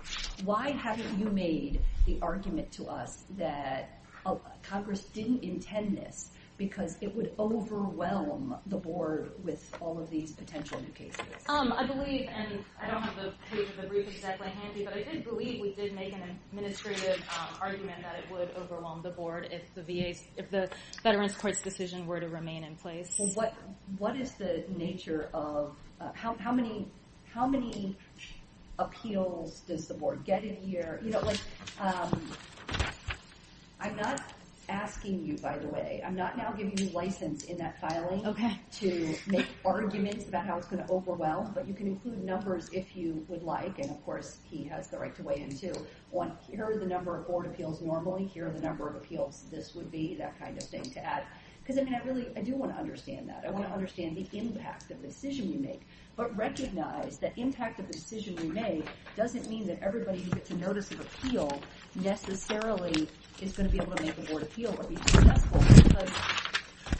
Why 0.44 0.72
haven't 0.72 1.18
you 1.18 1.30
made 1.30 1.80
the 2.06 2.20
argument 2.22 2.74
to 2.74 2.88
us 2.88 3.24
that 3.38 4.02
uh, 4.26 4.36
Congress 4.64 5.04
didn't 5.06 5.44
intend 5.44 5.96
this 5.98 6.32
because 6.60 6.98
it 7.00 7.16
would 7.16 7.32
overwhelm 7.40 8.54
the 8.68 8.76
board 8.76 9.32
with 9.44 9.74
all 9.80 9.98
of 9.98 10.10
these 10.10 10.34
potential 10.34 10.80
new 10.82 10.92
cases? 10.92 11.22
Um, 11.48 11.72
I 11.72 11.88
believe, 11.88 12.30
and 12.30 12.64
I 12.80 12.92
don't 12.92 13.02
have 13.02 13.16
the 13.16 13.34
page 13.50 13.70
of 13.70 13.78
the 13.78 13.88
brief 13.88 14.10
exactly 14.10 14.50
handy, 14.50 14.84
but 14.84 14.94
I 14.94 15.04
did 15.04 15.24
believe 15.24 15.62
we 15.62 15.74
did 15.74 15.96
make 15.96 16.14
an 16.14 16.22
administrative 16.52 17.24
um, 17.40 17.56
argument 17.62 18.04
that 18.04 18.20
it 18.20 18.30
would 18.30 18.50
overwhelm 18.58 19.02
the 19.02 19.10
board 19.10 19.48
if 19.52 19.74
the 19.74 19.82
VA's, 19.82 20.22
if 20.36 20.52
the 20.52 20.70
Veterans 21.02 21.34
Court's 21.34 21.62
decision 21.62 22.06
were 22.06 22.20
to 22.20 22.28
remain 22.28 22.66
in 22.66 22.76
place. 22.76 23.16
Well, 23.18 23.30
what 23.30 23.54
what 23.98 24.18
is 24.18 24.34
the 24.34 24.66
nature 24.78 25.30
of 25.34 25.78
uh, 26.02 26.12
how 26.14 26.36
how 26.36 26.52
many 26.52 26.92
how 27.32 27.48
many 27.48 27.96
appeals 28.80 29.62
does 29.62 29.88
the 29.88 29.94
board 29.94 30.26
get 30.26 30.44
a 30.44 30.60
year? 30.66 31.00
You 31.02 31.12
know, 31.12 31.22
like 31.22 31.40
um, 31.80 32.22
I'm 33.80 33.96
not 33.96 34.22
asking 34.70 35.26
you, 35.26 35.38
by 35.38 35.58
the 35.58 35.68
way, 35.68 36.02
I'm 36.06 36.16
not 36.16 36.38
now 36.38 36.52
giving 36.52 36.78
you 36.78 36.90
license 36.92 37.44
in 37.46 37.58
that 37.58 37.80
filing 37.82 38.26
Okay. 38.26 38.58
to 38.74 39.16
make 39.28 39.48
arguments 39.66 40.28
about 40.28 40.46
how 40.46 40.58
it's 40.58 40.68
going 40.68 40.86
to 40.86 40.92
overwhelm, 40.92 41.52
but 41.54 41.68
you 41.68 41.74
can 41.74 41.88
include 41.88 42.24
numbers 42.24 42.70
if 42.72 42.96
you 42.96 43.26
would 43.28 43.44
like, 43.44 43.80
and 43.80 43.90
of 43.90 44.04
course, 44.06 44.38
he 44.44 44.64
has 44.66 44.88
the 44.88 44.98
right 44.98 45.16
to 45.16 45.24
weigh 45.24 45.42
in 45.42 45.56
too. 45.58 45.74
On 46.14 46.32
here 46.50 46.66
are 46.66 46.78
the 46.78 46.86
number 46.86 47.18
of 47.18 47.28
board 47.28 47.46
appeals 47.48 47.82
normally, 47.82 48.26
here 48.26 48.48
are 48.48 48.52
the 48.52 48.62
number 48.62 48.88
of 48.88 48.96
appeals 48.96 49.44
this 49.52 49.76
would 49.76 49.92
be, 49.92 50.16
that 50.16 50.40
kind 50.40 50.58
of 50.58 50.64
thing 50.64 50.84
to 50.92 51.04
add. 51.04 51.24
Because 51.62 51.80
I 51.80 51.84
mean, 51.86 51.94
I 51.94 52.00
really, 52.08 52.28
I 52.36 52.42
do 52.42 52.56
want 52.56 52.74
to 52.74 52.80
understand 52.80 53.30
that. 53.30 53.44
I 53.48 53.52
want 53.52 53.68
to 53.68 53.72
understand 53.72 54.18
the 54.18 54.28
impact 54.38 54.90
of 54.90 55.02
the 55.04 55.08
decision 55.08 55.52
we 55.52 55.58
make, 55.58 55.82
but 56.16 56.36
recognize 56.36 57.20
that 57.20 57.38
impact 57.38 57.80
of 57.80 57.86
the 57.86 57.94
decision 57.94 58.36
we 58.38 58.48
make 58.48 58.88
doesn't 59.16 59.48
mean 59.48 59.68
that 59.68 59.80
everybody 59.84 60.20
who 60.20 60.32
gets 60.32 60.50
a 60.50 60.56
notice 60.56 60.90
of 60.90 61.00
appeal 61.02 61.62
necessarily 61.94 63.08
is 63.42 63.54
going 63.54 63.70
to 63.70 63.76
be 63.76 63.82
able 63.82 63.96
to 63.96 64.04
make 64.04 64.18
a 64.18 64.22
board 64.22 64.44
appeal 64.44 64.76
or 64.78 64.84
be 64.84 64.96
successful 64.96 65.60
because 65.60 66.10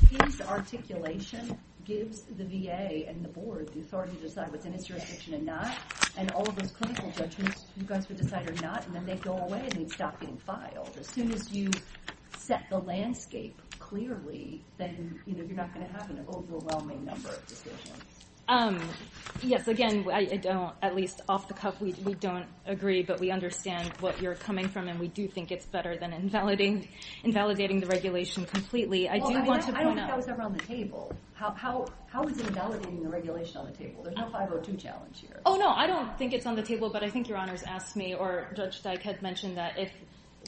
his 0.10 0.42
articulation 0.42 1.58
gives 1.84 2.22
the 2.22 2.44
VA 2.46 3.08
and 3.08 3.24
the 3.24 3.30
board 3.30 3.68
the 3.74 3.82
authority 3.82 4.16
to 4.16 4.22
decide 4.22 4.52
what's 4.52 4.66
in 4.66 4.74
its 4.74 4.86
jurisdiction 4.86 5.34
and 5.34 5.46
not, 5.46 5.76
and 6.18 6.30
all 6.32 6.48
of 6.48 6.56
those 6.56 6.72
clinical 6.72 7.12
judgments 7.12 7.66
you 7.78 7.84
guys 7.84 8.08
would 8.08 8.18
decide 8.18 8.48
are 8.50 8.62
not, 8.62 8.86
and 8.86 8.96
then 8.96 9.06
they 9.06 9.16
go 9.16 9.38
away 9.38 9.62
and 9.62 9.72
they'd 9.72 9.92
stop 9.92 10.20
getting 10.20 10.38
filed. 10.38 10.96
As 11.00 11.08
soon 11.08 11.32
as 11.32 11.52
you 11.52 11.72
set 12.30 12.64
the 12.70 12.80
landscape 12.80 13.60
clearly, 13.80 14.62
then 14.78 15.20
you 15.26 15.36
know 15.36 15.44
you're 15.44 15.58
not 15.58 15.74
going 15.74 15.86
to 15.86 15.92
have 15.92 16.10
an 16.10 16.26
overwhelming 16.30 17.04
number 17.06 17.30
of 17.30 17.46
decisions. 17.48 18.19
Um, 18.50 18.82
yes, 19.44 19.68
again, 19.68 20.08
I, 20.12 20.26
don't, 20.26 20.74
at 20.82 20.96
least 20.96 21.22
off 21.30 21.48
the 21.48 21.54
cuff, 21.54 21.80
we, 21.80 21.94
we 22.04 22.16
don't 22.16 22.48
agree, 22.66 23.04
but 23.04 23.20
we 23.20 23.30
understand 23.30 23.92
what 24.00 24.20
you're 24.20 24.34
coming 24.34 24.68
from, 24.68 24.88
and 24.88 25.00
we 25.00 25.08
do 25.08 25.28
think 25.28 25.52
it's 25.52 25.68
better 25.68 25.96
than 25.96 26.14
invalidating, 26.14 26.88
invalidating 27.24 27.80
the 27.80 27.86
regulation 27.86 28.46
completely. 28.46 29.08
I 29.08 29.20
do 29.20 29.26
want 29.26 29.36
to 29.36 29.78
I 29.78 29.84
don't 29.84 29.84
point 29.84 29.98
think 29.98 30.08
that 30.08 30.18
was 30.18 30.28
ever 30.28 30.42
on 30.42 30.54
the 30.54 30.64
table. 30.64 31.14
How, 31.36 31.52
how, 31.52 31.86
how 32.08 32.24
is 32.24 32.40
invalidating 32.40 33.04
the 33.04 33.10
regulation 33.10 33.58
on 33.58 33.68
the 33.68 33.78
table? 33.78 34.02
There's 34.02 34.18
no 34.18 34.30
502 34.32 34.78
challenge 34.78 35.22
here. 35.22 35.40
Oh, 35.46 35.56
no, 35.56 35.70
I 35.70 35.86
don't 35.86 36.18
think 36.18 36.34
it's 36.34 36.48
on 36.48 36.56
the 36.56 36.64
table, 36.64 36.90
but 36.90 37.04
I 37.04 37.10
think 37.12 37.30
Your 37.30 37.38
Honors 37.38 37.62
asked 37.62 37.96
me, 37.96 38.16
or 38.16 38.48
Judge 38.56 38.82
Dyk 38.82 39.04
had 39.04 39.22
mentioned 39.22 39.58
that 39.58 39.78
if, 39.78 39.92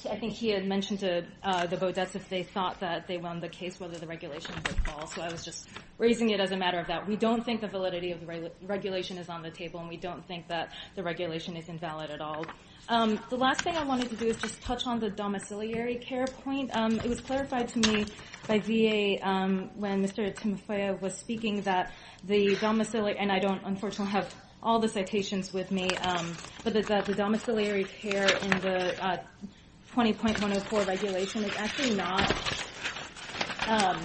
I 0.10 0.18
think 0.18 0.34
he 0.34 0.50
had 0.50 0.66
mentioned 0.66 1.00
to 1.00 1.24
uh, 1.44 1.66
the 1.68 1.78
Beaudettes 1.78 2.16
if 2.16 2.28
they 2.30 2.44
thought 2.44 2.80
that 2.80 3.08
they 3.08 3.18
won 3.18 3.40
the 3.40 3.50
case, 3.50 3.80
whether 3.80 3.98
the 3.98 4.08
regulation 4.08 4.56
would 4.56 4.76
fall. 4.86 5.08
So 5.08 5.22
I 5.22 5.32
was 5.32 5.44
just 5.44 5.68
raising 5.98 6.30
it 6.30 6.40
as 6.40 6.52
a 6.52 6.58
matter 6.58 6.80
of 6.80 6.88
that. 6.88 7.08
We 7.08 7.16
don't 7.16 7.46
think 7.46 7.62
the 7.62 7.68
validity 7.68 8.12
of 8.12 8.22
the 8.22 8.52
regulation 8.64 9.18
is 9.18 9.30
on 9.30 9.42
the 9.42 9.52
table, 9.52 9.80
and 9.80 9.90
we 9.90 9.98
don't 9.98 10.26
think 10.28 10.48
that 10.48 10.74
the 10.96 11.04
regulation 11.04 11.56
is 11.56 11.70
invalid 11.70 12.10
at 12.10 12.22
all. 12.22 12.46
Um, 12.90 13.20
the 13.30 13.38
last 13.38 13.62
thing 13.62 13.78
I 13.78 13.84
wanted 13.84 14.10
to 14.10 14.16
do 14.16 14.28
is 14.28 14.38
just 14.38 14.62
touch 14.62 14.88
on 14.88 15.00
the 15.00 15.10
domiciliary 15.10 15.96
care 15.96 16.26
point. 16.26 16.76
Um, 16.76 17.00
it 17.00 17.08
was 17.08 17.22
clarified 17.22 17.68
to 17.70 17.80
me 17.80 18.06
by 18.48 18.60
VA 18.60 19.26
um, 19.28 19.70
when 19.76 20.04
Mr. 20.04 20.34
Timofeyev 20.34 21.00
was 21.02 21.16
speaking 21.16 21.62
that 21.62 21.92
the 22.26 22.56
domiciliary, 22.56 23.18
and 23.18 23.32
I 23.32 23.40
don't 23.40 23.62
unfortunately 23.64 24.12
have 24.12 24.34
all 24.64 24.80
the 24.80 24.90
citations 24.90 25.54
with 25.54 25.72
me, 25.72 25.90
but 26.64 26.74
that 26.74 27.06
the 27.06 27.16
domiciliary 27.16 27.84
care 27.84 28.28
in 28.28 28.50
the 28.62 29.04
uh, 29.04 29.18
20.104 29.96 30.88
regulation 30.88 31.44
is 31.44 31.56
actually 31.58 31.96
not 31.96 32.34
um, 33.68 34.02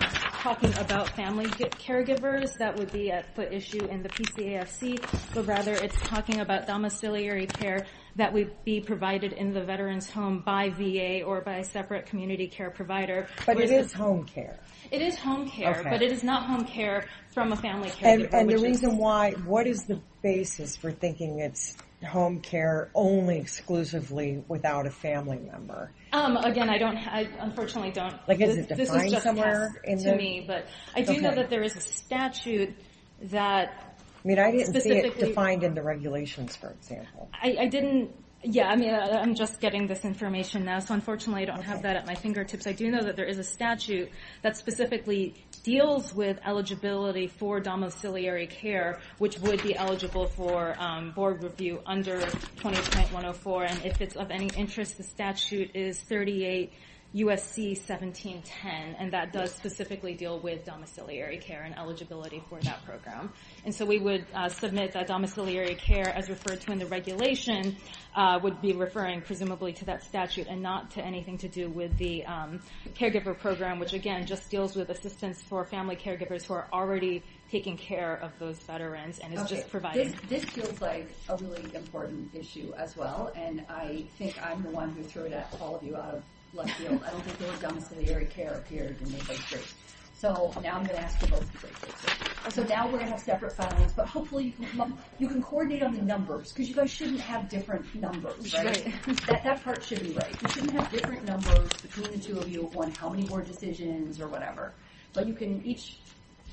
talking 0.47 0.75
about 0.79 1.09
family 1.11 1.47
caregivers 1.47 2.57
that 2.59 2.77
would 2.77 2.91
be 2.93 3.11
at 3.11 3.35
foot 3.35 3.53
issue 3.53 3.85
in 3.87 4.03
the 4.03 4.09
PCAFC, 4.09 5.01
but 5.35 5.47
rather 5.47 5.75
it's 5.75 5.97
talking 6.03 6.41
about 6.41 6.67
domiciliary 6.67 7.47
care 7.47 7.87
that 8.17 8.33
would 8.33 8.53
be 8.65 8.81
provided 8.81 9.33
in 9.33 9.53
the 9.53 9.63
veteran's 9.63 10.11
home 10.11 10.41
by 10.45 10.71
VA 10.71 11.23
or 11.23 11.41
by 11.41 11.57
a 11.57 11.65
separate 11.65 12.07
community 12.07 12.49
care 12.49 12.71
provider. 12.71 13.29
But 13.45 13.61
it 13.61 13.71
is 13.71 13.93
home 13.93 14.25
care. 14.25 14.59
it 14.91 15.03
is 15.03 15.17
home 15.17 15.49
care, 15.49 15.83
but 15.85 16.03
it 16.03 16.11
is 16.11 16.25
not 16.25 16.47
home 16.47 16.65
care 16.65 17.07
from 17.33 17.53
a 17.53 17.57
family 17.57 17.91
caregiver. 17.91 18.33
and 18.33 18.51
the 18.51 18.59
reason 18.59 18.97
why, 18.99 19.33
what 19.33 19.67
is 19.67 19.85
the 19.85 20.01
basis 20.23 20.77
for 20.77 20.91
thinking 20.91 21.39
it's 21.39 21.77
home 22.07 22.41
care 22.41 22.91
only 22.95 23.39
exclusively 23.39 24.43
without 24.49 24.87
a 24.87 24.91
family 24.91 25.39
member? 25.39 25.91
Um, 26.13 26.37
again, 26.39 26.71
I 26.71 26.79
don't. 26.79 26.97
I 26.97 27.29
unfortunately 27.41 27.91
don't. 27.91 28.17
Like, 28.27 28.41
is 28.41 28.57
this, 28.57 28.71
it 28.71 28.77
this 28.77 28.89
defined 28.89 29.11
just 29.11 29.25
somewhere 29.25 29.81
in 29.85 29.99
to 29.99 30.11
the- 30.11 30.17
me? 30.17 30.45
But 30.47 30.67
I 30.95 31.03
do 31.03 31.21
know 31.21 31.35
that 31.35 31.51
there 31.51 31.63
is 31.63 31.77
a 31.77 31.81
statute 31.81 32.75
that 33.23 33.97
I 34.25 34.29
mean, 34.29 34.39
I 34.39 34.51
didn't 34.51 34.81
see 34.81 34.91
it 34.91 35.19
defined 35.19 35.63
in 35.63 35.75
the 35.75 35.83
regulations, 35.83 36.57
for 36.57 36.71
example. 36.71 37.29
I, 37.33 37.57
I 37.61 37.67
didn't. 37.67 38.11
Yeah, 38.43 38.69
I 38.69 38.77
mean, 38.77 38.95
I, 38.95 39.19
I'm 39.19 39.35
just 39.35 39.61
getting 39.61 39.87
this 39.87 40.05
information 40.05 40.65
now, 40.65 40.79
so 40.79 40.95
unfortunately, 40.95 41.43
I 41.43 41.47
don't 41.47 41.63
have 41.63 41.83
that 41.83 41.97
at 41.97 42.07
my 42.07 42.15
fingertips. 42.15 42.67
I 42.67 42.73
do 42.73 42.91
know 42.91 43.03
that 43.03 43.17
there 43.17 43.25
is 43.25 43.39
a 43.39 43.45
statute 43.45 44.11
that 44.43 44.57
specifically 44.57 45.35
deals 45.65 46.15
with 46.15 46.39
eligibility 46.47 47.27
for 47.27 47.61
domiciliary 47.61 48.47
care, 48.47 49.01
which 49.19 49.39
would 49.41 49.63
be 49.63 49.75
eligible 49.75 50.27
for 50.27 50.77
um, 50.79 51.13
board 51.13 51.43
review 51.43 51.81
under 51.87 52.21
20.104. 52.21 53.71
And 53.71 53.85
if 53.85 54.01
it's 54.01 54.17
of 54.17 54.31
any 54.31 54.49
interest, 54.57 54.97
the 54.99 55.03
statute 55.03 55.75
is 55.75 55.99
38 56.01 56.73
USC 57.17 57.79
1710, 57.79 58.97
and 58.99 59.13
that 59.13 59.33
does 59.33 59.51
specifically 59.55 60.13
deal 60.13 60.39
with 60.39 60.67
domiciliary 60.67 61.39
care 61.39 61.63
and 61.63 61.75
eligibility 61.79 62.43
for 62.51 62.61
that 62.61 62.85
program. 62.85 63.33
And 63.65 63.75
so 63.75 63.87
we 63.87 63.99
would 63.99 64.27
uh, 64.35 64.51
submit 64.51 64.93
that 64.93 65.07
domiciliary 65.07 65.77
care, 65.77 66.09
as 66.09 66.29
referred 66.29 66.61
to 66.63 66.73
in 66.73 66.79
the 66.79 66.85
regulation, 66.87 67.77
uh, 68.15 68.39
would 68.43 68.61
be 68.61 68.75
referring 68.75 69.23
presumably 69.23 69.73
to 69.75 69.87
that 69.87 70.05
statute 70.05 70.47
and 70.47 70.63
not 70.63 70.91
to 70.91 71.03
anything 71.03 71.39
to 71.39 71.49
do 71.49 71.71
with 71.71 71.97
the 71.97 72.25
um, 72.27 72.61
caregiver 72.95 73.39
program, 73.39 73.79
which 73.79 73.95
again 73.95 74.27
just 74.27 74.51
deals 74.51 74.77
with 74.77 74.91
assistance 74.91 75.41
for 75.43 75.65
family 75.65 75.97
caregivers 75.97 76.45
who 76.45 76.53
are 76.53 76.69
already 76.71 77.23
taking 77.51 77.79
care 77.79 78.17
of 78.17 78.33
those 78.39 78.59
veterans 78.59 79.21
and 79.21 79.33
is 79.33 79.45
just 79.45 79.71
providing. 79.71 80.11
This, 80.29 80.43
this 80.43 80.45
feels 80.45 80.81
like 80.83 81.09
a 81.31 81.37
really 81.37 81.75
important 81.75 82.35
issue 82.35 82.75
as 82.77 82.95
well, 82.95 83.33
and 83.35 83.65
I 83.71 84.05
think 84.19 84.39
I'm 84.45 84.63
the 84.63 84.71
one 84.71 84.91
who 84.91 85.03
threw 85.03 85.25
it 85.25 85.33
at 85.33 85.49
all 85.61 85.77
of 85.77 85.83
you 85.83 85.97
out 85.97 86.17
of 86.17 86.23
left 86.57 86.71
field. 86.73 87.03
I 87.07 87.11
don't 87.11 87.23
think 87.23 87.39
the 87.39 87.47
word 87.47 87.61
domiciliary 87.61 88.27
care 88.27 88.55
appeared 88.55 89.01
in 89.01 89.15
anybody's 89.15 89.45
brief. 89.51 89.75
So 90.19 90.51
now 90.63 90.77
I'm 90.77 90.85
going 90.85 90.97
to 90.97 91.01
ask 91.01 91.21
you 91.21 91.29
both 91.29 91.53
to 91.53 91.59
break 91.59 91.79
this. 91.81 92.55
So 92.55 92.63
now 92.63 92.87
we're 92.87 92.93
going 92.93 93.05
to 93.05 93.11
have 93.11 93.21
separate 93.21 93.53
filings, 93.53 93.93
but 93.93 94.09
hopefully 94.09 94.45
you 94.45 94.67
can, 94.67 94.99
you 95.19 95.29
can 95.29 95.43
coordinate 95.43 95.83
on 95.83 95.95
the 95.95 96.01
numbers, 96.01 96.53
because 96.53 96.69
you 96.69 96.75
guys 96.75 96.91
shouldn't 96.91 97.21
have 97.21 97.51
different 97.51 97.95
numbers, 97.95 98.55
right? 98.55 98.95
That, 99.27 99.45
that 99.45 99.63
part 99.63 99.85
should 99.85 100.03
be 100.03 100.13
right. 100.13 100.35
You 100.41 100.49
shouldn't 100.49 100.73
have 100.73 100.91
different 100.91 101.27
numbers 101.27 101.69
between 101.83 102.13
the 102.13 102.19
two 102.19 102.39
of 102.39 102.49
you 102.49 102.71
on 102.77 102.93
how 102.93 103.11
many 103.11 103.25
board 103.25 103.47
decisions 103.47 104.19
or 104.19 104.29
whatever. 104.29 104.73
But 105.13 105.27
you 105.27 105.35
can 105.35 105.65
each 105.67 105.99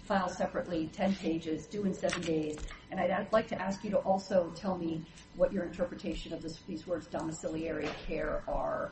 file 0.04 0.30
separately, 0.30 0.90
10 0.92 1.16
pages, 1.16 1.66
due 1.66 1.86
in 1.86 1.94
seven 1.94 2.22
days. 2.22 2.58
And 2.92 3.00
I'd, 3.00 3.12
I'd 3.12 3.32
like 3.32 3.48
to 3.48 3.62
ask 3.62 3.84
you 3.84 3.92
to 3.92 3.98
also 4.00 4.52
tell 4.56 4.78
me 4.78 5.06
what 5.36 5.54
your 5.54 5.64
interpretation 5.64 6.34
of 6.34 6.42
this, 6.42 6.60
these 6.68 6.86
words 6.86 7.08
domiciliary 7.08 7.90
care 8.06 8.44
are 8.48 8.92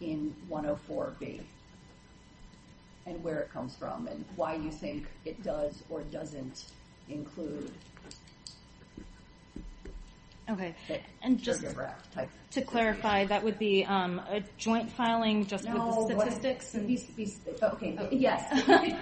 in 0.00 0.34
104B 0.50 1.40
and 3.06 3.22
where 3.22 3.40
it 3.40 3.52
comes 3.52 3.76
from 3.76 4.06
and 4.06 4.24
why 4.36 4.54
you 4.54 4.70
think 4.70 5.06
it 5.24 5.42
does 5.42 5.82
or 5.90 6.02
doesn't 6.02 6.64
include 7.08 7.70
Okay. 10.48 10.74
And 11.22 11.40
just 11.42 11.64
type. 12.14 12.28
to 12.50 12.62
clarify, 12.62 13.24
that 13.24 13.42
would 13.42 13.58
be 13.58 13.84
um, 13.84 14.20
a 14.28 14.42
joint 14.58 14.90
filing 14.90 15.46
just 15.46 15.64
with 15.64 15.74
the 15.74 16.20
statistics. 16.20 16.74
And, 16.74 16.86
be- 16.86 17.08
be- 17.16 17.34
okay, 17.62 18.08
yes. 18.12 18.44
I, 18.68 18.98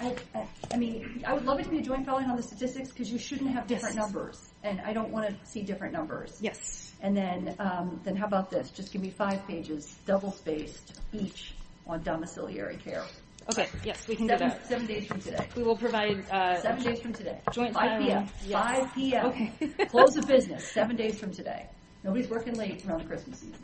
I, 0.00 0.16
I, 0.34 0.46
I 0.72 0.76
mean, 0.76 1.22
I 1.26 1.34
would 1.34 1.44
love 1.44 1.60
it 1.60 1.64
to 1.64 1.70
be 1.70 1.78
a 1.78 1.82
joint 1.82 2.06
filing 2.06 2.28
on 2.30 2.36
the 2.36 2.42
statistics 2.42 2.88
because 2.88 3.12
you 3.12 3.18
shouldn't 3.18 3.50
have 3.50 3.66
different 3.66 3.96
numbers, 3.96 4.50
and 4.64 4.80
I 4.80 4.92
don't 4.92 5.10
want 5.10 5.28
to 5.28 5.46
see 5.46 5.62
different 5.62 5.92
numbers. 5.92 6.38
yes. 6.40 6.91
And 7.02 7.16
then, 7.16 7.54
um, 7.58 8.00
then 8.04 8.14
how 8.16 8.26
about 8.26 8.50
this? 8.50 8.70
Just 8.70 8.92
give 8.92 9.02
me 9.02 9.10
five 9.10 9.44
pages, 9.48 9.96
double 10.06 10.30
spaced, 10.30 11.00
each 11.12 11.52
on 11.86 12.02
domiciliary 12.04 12.76
care. 12.76 13.04
Okay. 13.50 13.68
Yes, 13.84 14.06
we 14.06 14.14
can 14.14 14.28
do 14.28 14.34
Seven, 14.34 14.48
that. 14.50 14.66
seven 14.68 14.86
days 14.86 15.06
from 15.06 15.20
today. 15.20 15.48
We 15.56 15.64
will 15.64 15.76
provide. 15.76 16.24
Uh, 16.30 16.60
Seven 16.60 16.82
days 16.84 17.00
from 17.00 17.12
today. 17.12 17.40
Joint 17.52 17.74
5 17.74 18.00
p.m. 18.00 18.28
yes. 18.46 18.52
5 18.52 18.94
p.m. 18.94 19.26
Okay. 19.26 19.52
Close 19.86 20.16
of 20.16 20.28
business. 20.28 20.64
Seven 20.70 20.94
days 20.94 21.18
from 21.18 21.32
today. 21.32 21.66
Nobody's 22.04 22.28
working 22.28 22.54
late 22.54 22.84
around 22.86 23.08
Christmas 23.08 23.40
season. 23.40 23.58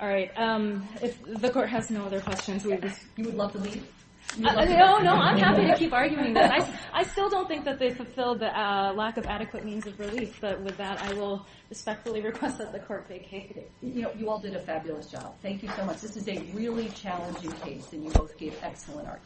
All 0.00 0.08
right. 0.08 0.30
Um, 0.38 0.86
if 1.02 1.20
the 1.24 1.50
court 1.50 1.68
has 1.70 1.90
no 1.90 2.04
other 2.04 2.20
questions, 2.20 2.64
we 2.64 2.76
just 2.76 3.00
You 3.16 3.24
would 3.24 3.34
love 3.34 3.50
to 3.52 3.58
leave? 3.58 3.84
Uh, 4.32 4.64
no, 4.64 4.98
no, 4.98 5.12
I'm 5.12 5.38
happy 5.38 5.66
to 5.66 5.76
keep 5.76 5.92
arguing 5.92 6.34
this. 6.34 6.50
I, 6.50 6.78
I 7.00 7.02
still 7.04 7.28
don't 7.28 7.46
think 7.46 7.64
that 7.66 7.78
they 7.78 7.90
fulfilled 7.90 8.40
the 8.40 8.48
uh, 8.48 8.92
lack 8.92 9.16
of 9.16 9.26
adequate 9.26 9.64
means 9.64 9.86
of 9.86 9.98
relief, 9.98 10.38
but 10.40 10.60
with 10.60 10.76
that, 10.78 11.00
I 11.02 11.12
will 11.14 11.46
respectfully 11.70 12.20
request 12.20 12.58
that 12.58 12.72
the 12.72 12.80
court 12.80 13.06
vacate 13.08 13.56
it. 13.56 13.70
You 13.80 14.02
know, 14.02 14.12
you 14.16 14.28
all 14.28 14.40
did 14.40 14.56
a 14.56 14.60
fabulous 14.60 15.06
job. 15.06 15.36
Thank 15.40 15.62
you 15.62 15.68
so 15.76 15.84
much. 15.84 16.00
This 16.00 16.16
is 16.16 16.28
a 16.28 16.38
really 16.52 16.88
challenging 16.90 17.52
case, 17.52 17.92
and 17.92 18.04
you 18.04 18.10
both 18.10 18.36
gave 18.36 18.58
excellent 18.62 19.06
arguments. 19.08 19.22